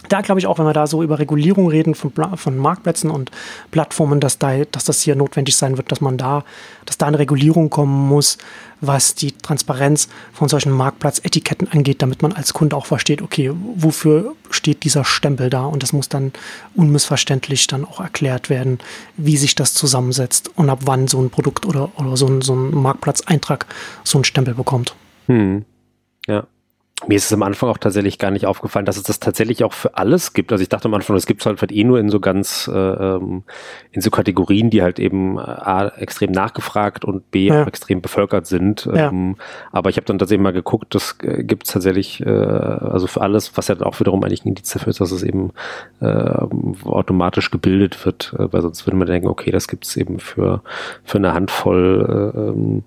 da 0.09 0.21
glaube 0.21 0.41
ich 0.41 0.47
auch, 0.47 0.59
wenn 0.59 0.67
wir 0.67 0.73
da 0.73 0.87
so 0.87 1.03
über 1.03 1.19
Regulierung 1.19 1.69
reden 1.69 1.95
von, 1.95 2.13
von 2.37 2.57
Marktplätzen 2.57 3.11
und 3.11 3.31
Plattformen, 3.71 4.21
dass, 4.21 4.39
da, 4.39 4.65
dass 4.65 4.85
das 4.85 5.03
hier 5.03 5.17
notwendig 5.17 5.57
sein 5.57 5.77
wird, 5.77 5.91
dass 5.93 6.01
man 6.01 6.17
da, 6.17 6.45
dass 6.85 6.99
da 6.99 7.07
eine 7.07 7.19
Regulierung 7.19 7.71
kommen 7.71 8.09
muss, 8.09 8.39
was 8.81 9.15
die 9.15 9.33
Transparenz 9.33 10.09
von 10.33 10.49
solchen 10.49 10.71
Marktplatzetiketten 10.71 11.71
angeht, 11.73 12.03
damit 12.03 12.23
man 12.23 12.33
als 12.33 12.53
Kunde 12.53 12.77
auch 12.77 12.87
versteht, 12.87 13.23
okay, 13.23 13.51
wofür 13.75 14.35
steht 14.51 14.85
dieser 14.85 15.05
Stempel 15.05 15.51
da? 15.51 15.65
Und 15.65 15.83
das 15.83 15.93
muss 15.93 16.09
dann 16.09 16.33
unmissverständlich 16.75 17.67
dann 17.67 17.85
auch 17.85 18.01
erklärt 18.01 18.51
werden, 18.51 18.79
wie 19.17 19.37
sich 19.37 19.55
das 19.55 19.75
zusammensetzt 19.75 20.51
und 20.57 20.69
ab 20.71 20.81
wann 20.85 21.09
so 21.09 21.21
ein 21.21 21.31
Produkt 21.31 21.67
oder, 21.67 21.91
oder 21.99 22.17
so 22.17 22.27
ein, 22.27 22.43
so 22.43 22.55
ein 22.55 22.71
Marktplatzeintrag 22.71 23.67
so 24.05 24.19
einen 24.19 24.25
Stempel 24.25 24.55
bekommt. 24.55 24.95
Hm. 25.27 25.65
Mir 27.07 27.17
ist 27.17 27.27
es 27.27 27.33
am 27.33 27.43
Anfang 27.43 27.69
auch 27.69 27.77
tatsächlich 27.77 28.19
gar 28.19 28.31
nicht 28.31 28.47
aufgefallen, 28.47 28.87
dass 28.87 28.97
es 28.97 29.03
das 29.03 29.21
tatsächlich 29.21 29.63
auch 29.65 29.75
für 29.75 29.99
alles 29.99 30.33
gibt. 30.33 30.51
Also 30.51 30.63
ich 30.63 30.71
dachte 30.71 30.89
am 30.89 30.95
Anfang, 30.95 31.15
das 31.15 31.27
gibt 31.27 31.43
es 31.43 31.47
halt, 31.47 31.61
halt 31.61 31.71
eh 31.71 31.85
nur 31.85 32.01
in 32.01 32.09
so 32.09 32.21
ganz, 32.21 32.71
äh, 32.73 32.77
ähm, 32.79 33.43
in 33.93 34.01
so 34.01 34.11
Kategorien, 34.11 34.71
die 34.71 34.81
halt 34.81 34.99
eben 34.99 35.37
äh, 35.37 35.43
A, 35.43 35.89
extrem 35.99 36.33
nachgefragt 36.33 37.05
und 37.05 37.31
B, 37.31 37.49
ja. 37.49 37.65
extrem 37.65 38.01
bevölkert 38.01 38.47
sind. 38.47 38.87
Ja. 38.87 39.09
Ähm, 39.09 39.37
aber 39.73 39.91
ich 39.91 39.99
habe 39.99 40.07
dann 40.07 40.19
tatsächlich 40.19 40.43
mal 40.43 40.55
geguckt, 40.55 40.95
das 40.95 41.19
äh, 41.23 41.45
gibt 41.45 41.67
es 41.67 41.75
tatsächlich, 41.75 42.25
äh, 42.25 42.31
also 42.31 43.07
für 43.07 43.21
alles, 43.21 43.55
was 43.59 43.69
ja 43.69 43.75
dann 43.75 43.87
auch 43.87 44.01
wiederum 44.01 44.25
eigentlich 44.25 44.47
ein 44.47 44.49
Indiz 44.49 44.71
dafür 44.71 44.89
ist, 44.89 45.01
dass 45.01 45.11
es 45.11 45.23
eben 45.23 45.51
äh, 46.01 46.07
automatisch 46.07 47.51
gebildet 47.51 48.07
wird, 48.07 48.35
äh, 48.39 48.51
weil 48.51 48.63
sonst 48.63 48.87
würde 48.87 48.97
man 48.97 49.07
denken, 49.07 49.29
okay, 49.29 49.51
das 49.51 49.69
gibt 49.69 49.85
es 49.85 49.99
eben 49.99 50.19
für, 50.19 50.63
für 51.05 51.19
eine 51.19 51.35
Handvoll 51.35 52.33
äh, 52.35 52.39
ähm, 52.39 52.85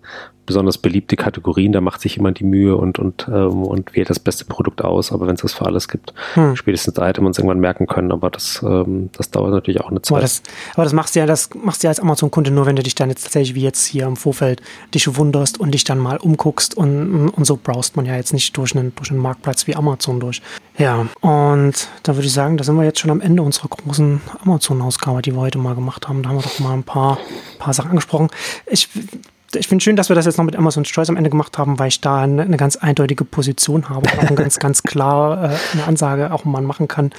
besonders 0.50 0.80
beliebte 0.80 1.16
Kategorien, 1.16 1.72
da 1.72 1.80
macht 1.80 2.02
sich 2.02 2.16
jemand 2.16 2.40
die 2.40 2.44
Mühe 2.44 2.76
und, 2.76 2.98
und, 2.98 3.28
ähm, 3.28 3.62
und 3.62 3.96
wählt 3.96 4.10
das 4.10 4.18
beste 4.18 4.46
Produkt 4.46 4.84
aus. 4.84 5.12
Aber 5.12 5.28
wenn 5.28 5.36
es 5.36 5.42
das 5.42 5.54
für 5.54 5.68
alles 5.68 5.88
gibt, 5.88 6.12
hm. 6.34 6.56
spätestens 6.56 6.96
da 6.96 7.06
hätte 7.06 7.22
man 7.22 7.32
es 7.32 7.38
irgendwann 7.38 7.60
merken 7.60 7.86
können. 7.86 8.12
Aber 8.12 8.32
das, 8.32 8.62
ähm, 8.64 9.12
das 9.16 9.30
dauert 9.30 9.52
natürlich 9.52 9.80
auch 9.80 9.92
eine 9.92 10.02
Zeit. 10.02 10.14
Aber 10.14 10.22
das, 10.22 10.42
aber 10.74 10.84
das 10.86 10.94
machst 10.94 11.16
du 11.16 11.20
ja, 11.20 11.28
das 11.28 11.52
machst 11.54 11.84
du 11.84 11.86
ja 11.86 11.90
als 11.90 12.00
Amazon-Kunde 12.00 12.50
nur, 12.50 12.66
wenn 12.66 12.76
du 12.76 12.82
dich 12.82 12.96
dann 12.96 13.10
jetzt 13.10 13.22
tatsächlich 13.22 13.54
wie 13.54 13.62
jetzt 13.62 13.86
hier 13.86 14.08
im 14.08 14.16
Vorfeld 14.16 14.64
dich 14.92 15.16
wunderst 15.16 15.60
und 15.60 15.72
dich 15.72 15.84
dann 15.84 16.00
mal 16.00 16.18
umguckst 16.18 16.76
und, 16.76 17.30
und 17.30 17.46
so 17.46 17.60
browst 17.62 17.96
man 17.96 18.08
ja 18.08 18.16
jetzt 18.16 18.34
nicht 18.34 18.58
durch 18.58 18.76
einen, 18.76 18.96
durch 18.96 19.12
einen 19.12 19.20
Marktplatz 19.20 19.68
wie 19.68 19.76
Amazon 19.76 20.20
durch. 20.20 20.42
Ja, 20.80 21.06
und 21.22 21.90
da 22.02 22.16
würde 22.16 22.26
ich 22.26 22.34
sagen, 22.34 22.58
da 22.58 22.64
sind 22.64 22.76
wir 22.76 22.86
jetzt 22.86 23.00
schon 23.00 23.12
am 23.12 23.22
Ende 23.22 23.44
unserer 23.44 23.68
großen 23.68 24.20
Amazon-Ausgabe, 24.44 25.22
die 25.22 25.34
wir 25.34 25.42
heute 25.42 25.60
mal 25.60 25.76
gemacht 25.76 26.08
haben. 26.08 26.24
Da 26.24 26.30
haben 26.30 26.38
wir 26.38 26.42
doch 26.42 26.60
mal 26.60 26.74
ein 26.74 26.84
paar, 26.84 27.20
paar 27.60 27.74
Sachen 27.74 27.92
angesprochen. 27.92 28.30
Ich 28.66 28.90
ich 29.56 29.68
finde 29.68 29.84
schön, 29.84 29.96
dass 29.96 30.10
wir 30.10 30.16
das 30.16 30.26
jetzt 30.26 30.38
noch 30.38 30.46
mit 30.46 30.56
Amazon's 30.56 30.90
Choice 30.90 31.10
am 31.10 31.18
Ende 31.18 31.30
gemacht 31.30 31.58
haben, 31.58 31.80
weil 31.80 31.88
ich 31.88 32.02
da 32.02 32.22
eine, 32.22 32.44
eine 32.44 32.58
ganz 32.58 32.76
eindeutige 32.76 33.26
Position 33.26 33.90
habe, 33.90 34.08
auch 34.10 34.36
ganz, 34.36 34.60
ganz 34.60 34.84
klar 34.84 35.52
äh, 35.52 35.58
eine 35.74 35.88
Ansage 35.88 36.32
auch 36.32 36.46
man 36.46 36.66
machen 36.66 36.88
kann, 36.88 37.12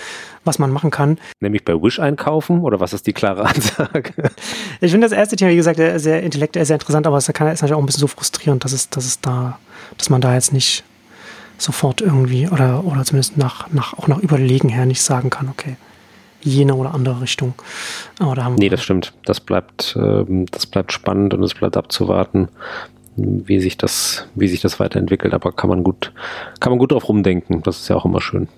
was 0.45 0.59
man 0.59 0.70
machen 0.70 0.91
kann. 0.91 1.18
Nämlich 1.41 1.64
bei 1.64 1.74
Wish 1.74 1.99
einkaufen 1.99 2.61
oder 2.61 2.78
was 2.78 2.93
ist 2.93 3.07
die 3.07 3.12
klare 3.12 3.45
Ansage? 3.47 4.12
ich 4.81 4.91
finde 4.93 5.07
das 5.07 5.16
erste 5.16 5.37
Thema, 5.37 5.51
wie 5.51 5.57
gesagt, 5.57 5.81
sehr 5.97 6.22
intellektuell, 6.22 6.64
sehr 6.64 6.76
interessant, 6.76 7.07
aber 7.07 7.16
es 7.16 7.28
ist 7.28 7.39
natürlich 7.39 7.74
auch 7.74 7.78
ein 7.78 7.87
bisschen 7.87 8.01
so 8.01 8.07
frustrierend, 8.07 8.64
dass 8.64 8.72
es, 8.72 8.91
dass 8.91 9.05
es 9.05 9.20
da, 9.20 9.59
dass 9.99 10.09
man 10.09 10.20
da 10.20 10.35
jetzt 10.35 10.53
nicht 10.53 10.85
sofort 11.59 12.01
irgendwie 12.01 12.49
oder, 12.49 12.85
oder 12.85 13.05
zumindest 13.05 13.37
nach, 13.37 13.70
nach, 13.70 13.95
auch 13.95 14.09
nach 14.09 14.18
Überlegen 14.18 14.68
her 14.68 14.87
nicht 14.87 15.03
sagen 15.03 15.31
kann, 15.31 15.49
okay 15.49 15.76
jene 16.43 16.74
oder 16.74 16.95
andere 16.95 17.20
Richtung. 17.20 17.55
Aber 18.18 18.34
da 18.34 18.45
haben 18.45 18.55
nee, 18.55 18.68
das 18.68 18.82
stimmt. 18.82 19.12
Das 19.24 19.41
bleibt, 19.41 19.97
ähm, 19.97 20.47
das 20.51 20.66
bleibt 20.66 20.93
spannend 20.93 21.34
und 21.34 21.43
es 21.43 21.55
bleibt 21.55 21.76
abzuwarten, 21.76 22.49
wie 23.16 23.61
sich 23.61 23.76
das, 23.76 24.26
wie 24.34 24.49
sich 24.49 24.61
das 24.61 24.80
weiterentwickelt. 24.80 25.34
Aber 25.34 25.53
kann 25.53 25.70
man 25.70 25.84
gut, 25.84 26.12
kann 26.61 26.70
man 26.70 26.78
gut 26.78 26.93
drauf 26.93 27.09
rumdenken. 27.09 27.62
Das 27.62 27.80
ist 27.80 27.88
ja 27.88 27.97
auch 27.97 28.05
immer 28.05 28.20
schön. 28.20 28.49